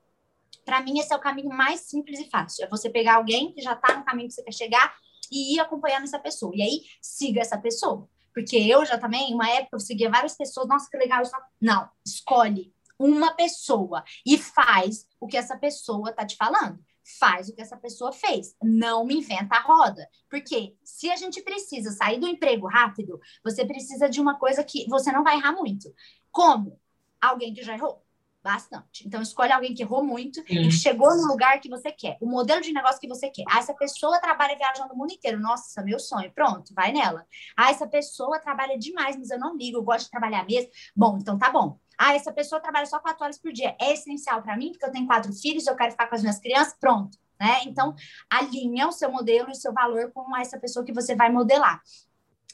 Para 0.63 0.81
mim, 0.81 0.99
esse 0.99 1.11
é 1.11 1.15
o 1.15 1.19
caminho 1.19 1.49
mais 1.49 1.79
simples 1.79 2.19
e 2.19 2.29
fácil. 2.29 2.63
É 2.63 2.69
você 2.69 2.87
pegar 2.87 3.15
alguém 3.15 3.51
que 3.51 3.61
já 3.61 3.73
está 3.73 3.97
no 3.97 4.05
caminho 4.05 4.27
que 4.27 4.35
você 4.35 4.43
quer 4.43 4.53
chegar 4.53 4.95
e 5.31 5.55
ir 5.55 5.59
acompanhando 5.59 6.03
essa 6.03 6.19
pessoa. 6.19 6.53
E 6.55 6.61
aí, 6.61 6.81
siga 7.01 7.41
essa 7.41 7.57
pessoa. 7.57 8.07
Porque 8.33 8.57
eu 8.57 8.85
já 8.85 8.97
também, 8.97 9.33
uma 9.33 9.49
época, 9.49 9.75
eu 9.75 9.79
seguia 9.79 10.09
várias 10.09 10.35
pessoas. 10.35 10.67
Nossa, 10.67 10.89
que 10.89 10.97
legal. 10.97 11.23
Só... 11.25 11.37
Não, 11.59 11.89
escolhe 12.05 12.73
uma 12.99 13.33
pessoa 13.33 14.03
e 14.25 14.37
faz 14.37 15.07
o 15.19 15.27
que 15.27 15.37
essa 15.37 15.57
pessoa 15.57 16.13
tá 16.13 16.25
te 16.25 16.35
falando. 16.35 16.79
Faz 17.19 17.49
o 17.49 17.55
que 17.55 17.61
essa 17.61 17.75
pessoa 17.75 18.11
fez. 18.11 18.55
Não 18.61 19.03
me 19.05 19.15
inventa 19.15 19.55
a 19.55 19.61
roda. 19.61 20.07
Porque 20.29 20.75
se 20.83 21.09
a 21.09 21.15
gente 21.15 21.41
precisa 21.41 21.91
sair 21.91 22.19
do 22.19 22.27
emprego 22.27 22.67
rápido, 22.67 23.19
você 23.43 23.65
precisa 23.65 24.07
de 24.07 24.21
uma 24.21 24.37
coisa 24.37 24.63
que 24.63 24.87
você 24.87 25.11
não 25.11 25.23
vai 25.23 25.37
errar 25.37 25.53
muito. 25.53 25.93
Como? 26.31 26.79
Alguém 27.19 27.53
que 27.53 27.63
já 27.63 27.73
errou 27.73 28.03
Bastante. 28.43 29.07
Então, 29.07 29.21
escolhe 29.21 29.51
alguém 29.51 29.71
que 29.71 29.83
errou 29.83 30.03
muito 30.03 30.41
Sim. 30.47 30.67
e 30.67 30.71
chegou 30.71 31.15
no 31.15 31.27
lugar 31.27 31.59
que 31.59 31.69
você 31.69 31.91
quer, 31.91 32.17
o 32.19 32.25
modelo 32.25 32.59
de 32.59 32.73
negócio 32.73 32.99
que 32.99 33.07
você 33.07 33.29
quer. 33.29 33.43
Ah, 33.47 33.59
essa 33.59 33.73
pessoa 33.73 34.19
trabalha 34.19 34.57
viajando 34.57 34.93
o 34.93 34.97
mundo 34.97 35.13
inteiro. 35.13 35.39
Nossa, 35.39 35.83
meu 35.83 35.99
sonho. 35.99 36.31
Pronto, 36.31 36.73
vai 36.73 36.91
nela. 36.91 37.27
Ah, 37.55 37.69
essa 37.69 37.85
pessoa 37.85 38.39
trabalha 38.39 38.79
demais, 38.79 39.15
mas 39.15 39.29
eu 39.29 39.37
não 39.37 39.55
ligo, 39.55 39.77
eu 39.77 39.83
gosto 39.83 40.05
de 40.05 40.11
trabalhar 40.11 40.43
mesmo. 40.47 40.71
Bom, 40.95 41.19
então 41.21 41.37
tá 41.37 41.51
bom. 41.51 41.77
Ah, 41.95 42.15
essa 42.15 42.31
pessoa 42.33 42.59
trabalha 42.59 42.87
só 42.87 42.99
quatro 42.99 43.23
horas 43.23 43.37
por 43.37 43.53
dia. 43.53 43.75
É 43.79 43.93
essencial 43.93 44.41
para 44.41 44.57
mim, 44.57 44.71
porque 44.71 44.85
eu 44.85 44.91
tenho 44.91 45.05
quatro 45.05 45.31
filhos, 45.33 45.67
eu 45.67 45.75
quero 45.75 45.91
ficar 45.91 46.07
com 46.07 46.15
as 46.15 46.21
minhas 46.21 46.39
crianças. 46.39 46.75
Pronto. 46.79 47.19
Né? 47.39 47.61
Então, 47.65 47.93
alinha 48.27 48.87
o 48.87 48.91
seu 48.91 49.11
modelo 49.11 49.49
e 49.49 49.51
o 49.51 49.55
seu 49.55 49.71
valor 49.71 50.11
com 50.11 50.35
essa 50.35 50.59
pessoa 50.59 50.83
que 50.83 50.91
você 50.91 51.15
vai 51.15 51.29
modelar. 51.31 51.79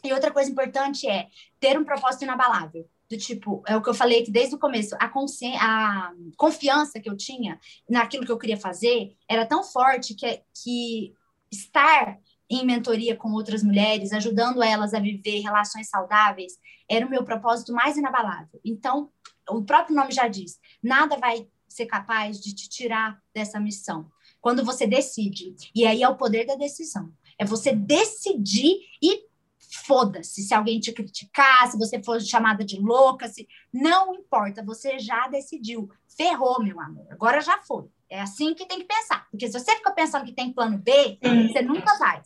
E 0.04 0.12
outra 0.12 0.32
coisa 0.32 0.52
importante 0.52 1.08
é 1.08 1.30
ter 1.62 1.80
um 1.80 1.86
propósito 1.86 2.24
inabalável 2.24 2.90
do 3.10 3.18
tipo, 3.18 3.64
é 3.68 3.76
o 3.76 3.82
que 3.82 3.90
eu 3.90 3.94
falei 3.94 4.24
que 4.24 4.32
desde 4.32 4.56
o 4.56 4.60
começo, 4.60 4.96
a, 4.96 5.06
a 5.06 6.14
confiança 6.36 7.00
que 7.00 7.10
eu 7.10 7.16
tinha 7.16 7.60
naquilo 7.90 8.26
que 8.26 8.32
eu 8.32 8.38
queria 8.38 8.58
fazer 8.58 9.16
era 9.30 9.46
tão 9.46 9.64
forte 9.64 10.14
que, 10.14 10.42
que 10.54 11.14
estar 11.52 12.20
em 12.50 12.66
mentoria 12.66 13.16
com 13.16 13.32
outras 13.34 13.64
mulheres, 13.64 14.14
ajudando 14.14 14.64
elas 14.64 14.94
a 14.94 15.00
viver 15.00 15.40
relações 15.40 15.90
saudáveis, 15.90 16.54
era 16.90 17.06
o 17.06 17.10
meu 17.10 17.24
propósito 17.24 17.74
mais 17.74 17.98
inabalável. 17.98 18.60
Então, 18.64 19.10
o 19.50 19.64
próprio 19.64 19.96
nome 19.96 20.12
já 20.12 20.28
diz, 20.28 20.60
nada 20.82 21.18
vai 21.18 21.48
ser 21.68 21.86
capaz 21.86 22.40
de 22.40 22.56
te 22.56 22.70
tirar 22.70 23.22
dessa 23.34 23.60
missão. 23.60 24.10
Quando 24.40 24.64
você 24.64 24.88
decide, 24.88 25.54
e 25.76 25.86
aí 25.86 26.02
é 26.02 26.10
o 26.10 26.16
poder 26.16 26.46
da 26.46 26.56
decisão, 26.56 27.12
é 27.38 27.46
você 27.46 27.74
decidir 27.74 28.80
e 29.02 29.27
foda-se 29.70 30.42
se 30.42 30.54
alguém 30.54 30.80
te 30.80 30.92
criticar, 30.92 31.70
se 31.70 31.78
você 31.78 32.02
for 32.02 32.22
chamada 32.22 32.64
de 32.64 32.80
louca, 32.80 33.28
se 33.28 33.48
não 33.74 34.14
importa, 34.16 34.64
você 34.64 34.98
já 35.00 35.28
decidiu. 35.28 35.90
Ferrou, 36.08 36.64
meu 36.64 36.80
amor. 36.80 37.06
Agora 37.12 37.42
já 37.42 37.60
foi. 37.60 37.86
É 38.10 38.22
assim 38.22 38.54
que 38.54 38.66
tem 38.66 38.80
que 38.80 38.86
pensar. 38.86 39.28
Porque 39.30 39.48
se 39.48 39.60
você 39.60 39.76
fica 39.76 39.92
pensando 39.92 40.26
que 40.26 40.34
tem 40.34 40.54
plano 40.54 40.78
B, 40.78 41.20
você 41.52 41.62
nunca 41.62 41.98
vai. 41.98 42.22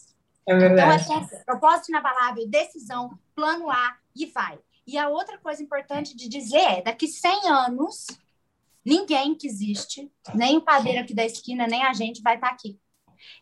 É 0.47 0.55
verdade. 0.55 1.03
Então, 1.03 1.23
é 1.23 1.43
propósito 1.43 1.89
inabalável, 1.89 2.47
decisão, 2.47 3.17
plano 3.35 3.69
A 3.69 3.97
e 4.15 4.25
vai. 4.27 4.59
E 4.85 4.97
a 4.97 5.09
outra 5.09 5.37
coisa 5.37 5.61
importante 5.61 6.15
de 6.15 6.27
dizer 6.27 6.57
é: 6.57 6.81
daqui 6.81 7.07
100 7.07 7.49
anos, 7.49 8.07
ninguém 8.83 9.35
que 9.35 9.47
existe, 9.47 10.11
nem 10.33 10.57
o 10.57 10.61
padeiro 10.61 11.01
aqui 11.01 11.13
da 11.13 11.25
esquina, 11.25 11.67
nem 11.67 11.83
a 11.83 11.93
gente 11.93 12.21
vai 12.21 12.35
estar 12.35 12.49
aqui. 12.49 12.79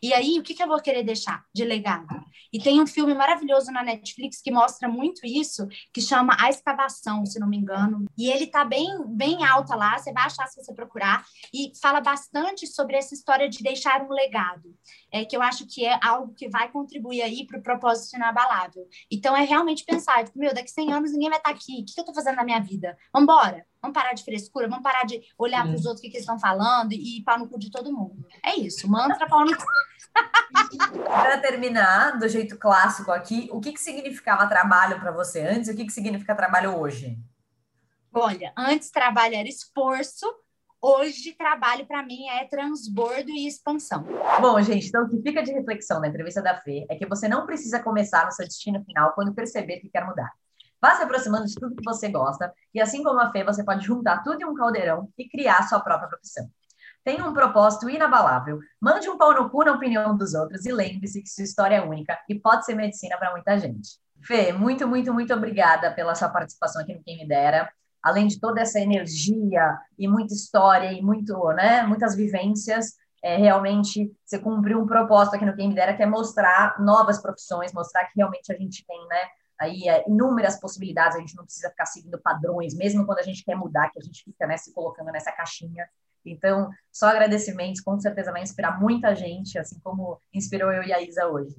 E 0.02 0.12
aí, 0.12 0.38
o 0.38 0.42
que, 0.42 0.54
que 0.54 0.62
eu 0.62 0.68
vou 0.68 0.80
querer 0.80 1.02
deixar 1.02 1.44
de 1.54 1.64
legado? 1.64 2.08
E 2.52 2.58
tem 2.58 2.80
um 2.80 2.86
filme 2.86 3.14
maravilhoso 3.14 3.70
na 3.70 3.82
Netflix 3.82 4.40
que 4.40 4.50
mostra 4.50 4.88
muito 4.88 5.24
isso, 5.24 5.66
que 5.92 6.00
chama 6.00 6.36
A 6.38 6.48
Escavação, 6.48 7.24
se 7.24 7.38
não 7.38 7.48
me 7.48 7.56
engano. 7.56 8.06
E 8.16 8.30
ele 8.30 8.46
tá 8.46 8.64
bem, 8.64 8.88
bem 9.06 9.44
alta 9.44 9.74
lá, 9.74 9.98
você 9.98 10.12
vai 10.12 10.24
achar 10.24 10.46
se 10.46 10.62
você 10.62 10.74
procurar, 10.74 11.24
e 11.52 11.72
fala 11.80 12.00
bastante 12.00 12.66
sobre 12.66 12.96
essa 12.96 13.14
história 13.14 13.48
de 13.48 13.62
deixar 13.62 14.02
um 14.02 14.10
legado, 14.10 14.74
é, 15.12 15.24
que 15.24 15.36
eu 15.36 15.42
acho 15.42 15.66
que 15.66 15.84
é 15.84 15.98
algo 16.02 16.34
que 16.34 16.48
vai 16.48 16.70
contribuir 16.70 17.22
aí 17.22 17.46
para 17.46 17.58
o 17.58 17.62
propósito 17.62 18.16
inabalável. 18.16 18.86
Então, 19.10 19.36
é 19.36 19.44
realmente 19.44 19.84
pensar, 19.84 20.24
tipo, 20.24 20.38
meu, 20.38 20.54
daqui 20.54 20.70
100 20.70 20.92
anos 20.92 21.12
ninguém 21.12 21.30
vai 21.30 21.38
estar 21.38 21.50
tá 21.50 21.56
aqui, 21.56 21.82
o 21.82 21.84
que, 21.84 21.94
que 21.94 22.00
eu 22.00 22.02
estou 22.02 22.14
fazendo 22.14 22.36
na 22.36 22.44
minha 22.44 22.60
vida? 22.60 22.96
Vambora! 23.12 23.69
Vamos 23.82 23.94
parar 23.94 24.12
de 24.12 24.24
frescura, 24.24 24.68
vamos 24.68 24.82
parar 24.82 25.04
de 25.04 25.20
olhar 25.38 25.64
para 25.64 25.74
os 25.74 25.86
outros 25.86 26.00
o 26.00 26.02
que, 26.02 26.10
que 26.10 26.16
eles 26.16 26.24
estão 26.24 26.38
falando 26.38 26.92
e, 26.92 27.18
e 27.18 27.24
pau 27.24 27.38
no 27.38 27.48
cu 27.48 27.58
de 27.58 27.70
todo 27.70 27.92
mundo. 27.92 28.26
É 28.44 28.54
isso, 28.54 28.88
mantra 28.88 29.26
pau 29.26 29.44
no 29.44 29.56
cu. 29.56 29.64
para 31.04 31.38
terminar, 31.38 32.18
do 32.18 32.28
jeito 32.28 32.58
clássico 32.58 33.10
aqui, 33.10 33.48
o 33.52 33.60
que, 33.60 33.72
que 33.72 33.80
significava 33.80 34.46
trabalho 34.46 35.00
para 35.00 35.10
você 35.10 35.40
antes 35.40 35.68
e 35.68 35.72
o 35.72 35.76
que, 35.76 35.86
que 35.86 35.92
significa 35.92 36.34
trabalho 36.34 36.78
hoje? 36.78 37.18
Olha, 38.12 38.52
antes 38.56 38.90
trabalho 38.90 39.36
era 39.36 39.48
esforço, 39.48 40.26
hoje 40.80 41.32
trabalho 41.34 41.86
para 41.86 42.02
mim 42.02 42.28
é 42.28 42.44
transbordo 42.44 43.30
e 43.30 43.46
expansão. 43.46 44.04
Bom, 44.40 44.60
gente, 44.60 44.88
então 44.88 45.04
o 45.04 45.08
que 45.08 45.22
fica 45.22 45.42
de 45.42 45.52
reflexão 45.52 46.00
na 46.00 46.08
entrevista 46.08 46.42
da 46.42 46.56
Fê 46.60 46.86
é 46.90 46.96
que 46.96 47.06
você 47.06 47.28
não 47.28 47.46
precisa 47.46 47.80
começar 47.80 48.26
no 48.26 48.32
seu 48.32 48.46
destino 48.46 48.82
final 48.84 49.12
quando 49.14 49.34
perceber 49.34 49.78
que 49.78 49.88
quer 49.88 50.04
mudar. 50.04 50.30
Vá 50.80 50.94
se 50.94 51.02
aproximando 51.02 51.46
de 51.46 51.54
tudo 51.54 51.76
que 51.76 51.84
você 51.84 52.08
gosta 52.08 52.52
e, 52.74 52.80
assim 52.80 53.02
como 53.02 53.20
a 53.20 53.30
Fê, 53.30 53.44
você 53.44 53.62
pode 53.62 53.84
juntar 53.84 54.22
tudo 54.22 54.40
em 54.40 54.44
um 54.44 54.54
caldeirão 54.54 55.08
e 55.18 55.28
criar 55.28 55.68
sua 55.68 55.80
própria 55.80 56.08
profissão. 56.08 56.48
Tenha 57.04 57.24
um 57.24 57.32
propósito 57.32 57.88
inabalável, 57.88 58.58
mande 58.80 59.08
um 59.08 59.16
pau 59.16 59.32
no 59.34 59.48
cu 59.48 59.64
na 59.64 59.72
opinião 59.72 60.16
dos 60.16 60.34
outros 60.34 60.66
e 60.66 60.72
lembre-se 60.72 61.22
que 61.22 61.28
sua 61.28 61.44
história 61.44 61.76
é 61.76 61.82
única 61.82 62.18
e 62.28 62.34
pode 62.34 62.64
ser 62.64 62.74
medicina 62.74 63.16
para 63.16 63.30
muita 63.30 63.58
gente. 63.58 63.98
Fê, 64.22 64.52
muito, 64.52 64.86
muito, 64.86 65.12
muito 65.12 65.32
obrigada 65.32 65.90
pela 65.92 66.14
sua 66.14 66.28
participação 66.28 66.82
aqui 66.82 66.94
no 66.94 67.02
Quem 67.02 67.18
Me 67.18 67.28
Dera. 67.28 67.70
Além 68.02 68.26
de 68.26 68.38
toda 68.38 68.60
essa 68.60 68.78
energia 68.78 69.78
e 69.98 70.08
muita 70.08 70.34
história 70.34 70.92
e 70.92 71.02
muito, 71.02 71.42
né, 71.52 71.82
muitas 71.82 72.14
vivências, 72.14 72.94
é, 73.22 73.36
realmente 73.36 74.10
você 74.24 74.38
cumpriu 74.38 74.80
um 74.80 74.86
propósito 74.86 75.36
aqui 75.36 75.44
no 75.44 75.54
Quem 75.54 75.68
Me 75.68 75.74
Dera, 75.74 75.94
que 75.94 76.02
é 76.02 76.06
mostrar 76.06 76.78
novas 76.80 77.20
profissões, 77.20 77.72
mostrar 77.72 78.04
que 78.06 78.12
realmente 78.16 78.52
a 78.52 78.56
gente 78.56 78.84
tem, 78.86 79.06
né, 79.08 79.20
aí 79.60 79.88
é, 79.88 80.04
inúmeras 80.08 80.58
possibilidades, 80.58 81.16
a 81.16 81.20
gente 81.20 81.36
não 81.36 81.44
precisa 81.44 81.70
ficar 81.70 81.86
seguindo 81.86 82.18
padrões, 82.18 82.74
mesmo 82.74 83.04
quando 83.04 83.18
a 83.18 83.22
gente 83.22 83.44
quer 83.44 83.54
mudar, 83.54 83.90
que 83.90 83.98
a 83.98 84.02
gente 84.02 84.24
fica 84.24 84.46
né, 84.46 84.56
se 84.56 84.72
colocando 84.72 85.12
nessa 85.12 85.30
caixinha. 85.30 85.86
Então, 86.24 86.70
só 86.92 87.08
agradecimentos, 87.08 87.80
com 87.80 87.98
certeza 87.98 88.32
vai 88.32 88.42
inspirar 88.42 88.80
muita 88.80 89.14
gente, 89.14 89.58
assim 89.58 89.78
como 89.80 90.20
inspirou 90.32 90.72
eu 90.72 90.82
e 90.82 90.92
a 90.92 91.00
Isa 91.00 91.26
hoje. 91.28 91.56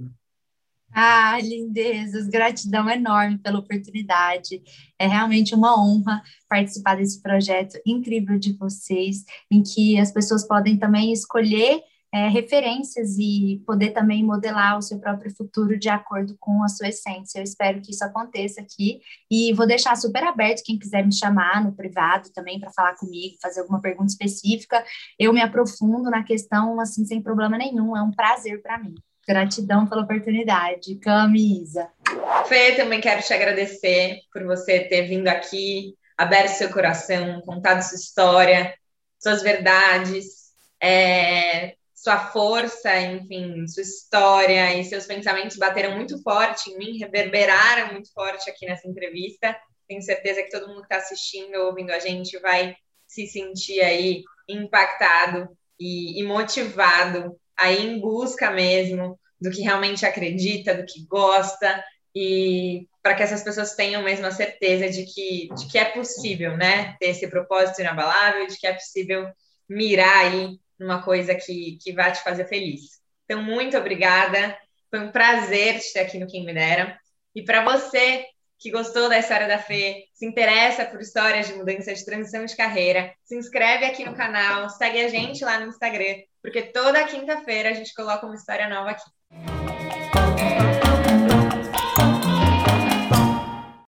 Ah, 0.94 1.40
lindezas, 1.42 2.28
gratidão 2.28 2.90
enorme 2.90 3.38
pela 3.38 3.60
oportunidade. 3.60 4.62
É 5.00 5.08
realmente 5.08 5.56
uma 5.56 5.82
honra 5.82 6.22
participar 6.50 6.96
desse 6.96 7.22
projeto 7.22 7.80
incrível 7.86 8.38
de 8.38 8.54
vocês, 8.58 9.24
em 9.50 9.64
que 9.64 9.98
as 9.98 10.12
pessoas 10.12 10.46
podem 10.46 10.78
também 10.78 11.14
escolher 11.14 11.82
é, 12.14 12.28
referências 12.28 13.18
e 13.18 13.64
poder 13.66 13.92
também 13.92 14.24
modelar 14.24 14.78
o 14.78 14.82
seu 14.82 15.00
próprio 15.00 15.34
futuro 15.34 15.80
de 15.80 15.88
acordo 15.88 16.36
com 16.40 16.62
a 16.62 16.68
sua 16.68 16.90
essência. 16.90 17.40
Eu 17.40 17.44
espero 17.44 17.82
que 17.82 17.92
isso 17.92 18.04
aconteça 18.04 18.60
aqui 18.60 19.00
e 19.30 19.54
vou 19.54 19.66
deixar 19.66 19.96
super 19.96 20.24
aberto 20.26 20.64
quem 20.66 20.78
quiser 20.78 21.06
me 21.06 21.14
chamar 21.14 21.64
no 21.64 21.72
privado 21.72 22.30
também 22.34 22.60
para 22.60 22.72
falar 22.72 22.96
comigo, 22.96 23.38
fazer 23.42 23.62
alguma 23.62 23.82
pergunta 23.82 24.12
específica. 24.12 24.84
Eu 25.18 25.32
me 25.32 25.42
aprofundo 25.42 26.10
na 26.10 26.24
questão 26.24 26.80
assim 26.82 27.06
sem 27.06 27.22
problema 27.22 27.58
nenhum. 27.58 27.96
É 27.96 28.02
um 28.02 28.12
prazer 28.12 28.62
para 28.62 28.78
mim. 28.78 28.96
Gratidão 29.26 29.88
pela 29.88 30.02
oportunidade. 30.02 30.96
Camisa. 30.96 31.90
Fê, 32.48 32.76
também 32.76 33.00
quero 33.00 33.22
te 33.22 33.34
agradecer 33.34 34.20
por 34.34 34.44
você 34.44 34.82
ter 34.82 35.04
vindo 35.04 35.30
aqui, 35.30 35.96
aberto 36.18 36.50
seu 36.50 36.70
coração, 36.70 37.40
contado 37.42 37.82
sua 37.82 37.98
história, 37.98 38.76
suas 39.18 39.42
verdades, 39.42 40.52
é, 40.82 41.76
sua 42.02 42.18
força, 42.18 43.00
enfim, 43.00 43.68
sua 43.68 43.84
história 43.84 44.76
e 44.76 44.84
seus 44.84 45.06
pensamentos 45.06 45.56
bateram 45.56 45.96
muito 45.96 46.20
forte 46.24 46.72
em 46.72 46.78
mim, 46.80 46.98
reverberaram 46.98 47.94
muito 47.94 48.12
forte 48.12 48.50
aqui 48.50 48.66
nessa 48.66 48.88
entrevista. 48.88 49.56
Tenho 49.88 50.02
certeza 50.02 50.42
que 50.42 50.50
todo 50.50 50.68
mundo 50.68 50.80
que 50.80 50.86
está 50.86 50.98
assistindo, 50.98 51.54
ouvindo 51.58 51.92
a 51.92 52.00
gente, 52.00 52.40
vai 52.40 52.76
se 53.06 53.28
sentir 53.28 53.82
aí 53.82 54.24
impactado 54.50 55.48
e, 55.80 56.20
e 56.20 56.24
motivado 56.24 57.40
aí 57.56 57.86
em 57.86 58.00
busca 58.00 58.50
mesmo 58.50 59.20
do 59.40 59.52
que 59.52 59.62
realmente 59.62 60.04
acredita, 60.04 60.74
do 60.74 60.86
que 60.88 61.06
gosta 61.06 61.84
e 62.16 62.88
para 63.04 63.14
que 63.14 63.22
essas 63.22 63.44
pessoas 63.44 63.76
tenham 63.76 64.02
mesmo 64.02 64.26
a 64.26 64.32
certeza 64.32 64.90
de 64.90 65.06
que, 65.06 65.50
de 65.54 65.68
que 65.68 65.78
é 65.78 65.86
possível, 65.86 66.58
né, 66.58 66.96
ter 67.00 67.10
esse 67.10 67.28
propósito 67.28 67.82
inabalável, 67.82 68.48
de 68.48 68.58
que 68.58 68.66
é 68.66 68.74
possível 68.74 69.32
mirar 69.70 70.26
aí 70.26 70.58
numa 70.82 71.04
coisa 71.04 71.36
que, 71.36 71.78
que 71.82 71.94
vai 71.94 72.12
te 72.12 72.24
fazer 72.24 72.46
feliz. 72.46 73.00
Então, 73.26 73.42
muito 73.42 73.78
obrigada. 73.78 74.58
Foi 74.90 75.00
um 75.00 75.12
prazer 75.12 75.80
te 75.80 75.94
ter 75.94 76.00
aqui 76.02 76.18
no 76.18 76.28
Quem 76.28 76.44
Me 76.44 76.54
Dera. 76.54 77.00
E 77.34 77.44
para 77.44 77.64
você 77.64 78.26
que 78.60 78.70
gostou 78.70 79.10
da 79.10 79.18
história 79.18 79.48
da 79.48 79.58
Fê, 79.58 80.06
se 80.14 80.26
interessa 80.26 80.86
por 80.86 81.02
histórias 81.02 81.48
de 81.48 81.54
mudança 81.54 81.94
de 81.94 82.06
transição 82.06 82.46
de 82.46 82.56
carreira, 82.56 83.12
se 83.24 83.36
inscreve 83.36 83.86
aqui 83.86 84.04
no 84.04 84.16
canal, 84.16 84.70
segue 84.70 85.04
a 85.04 85.08
gente 85.08 85.44
lá 85.44 85.60
no 85.60 85.68
Instagram, 85.68 86.18
porque 86.44 86.62
toda 86.62 87.04
quinta-feira 87.06 87.70
a 87.70 87.74
gente 87.74 87.94
coloca 87.96 88.26
uma 88.26 88.36
história 88.36 88.70
nova 88.70 88.92
aqui. 88.92 90.91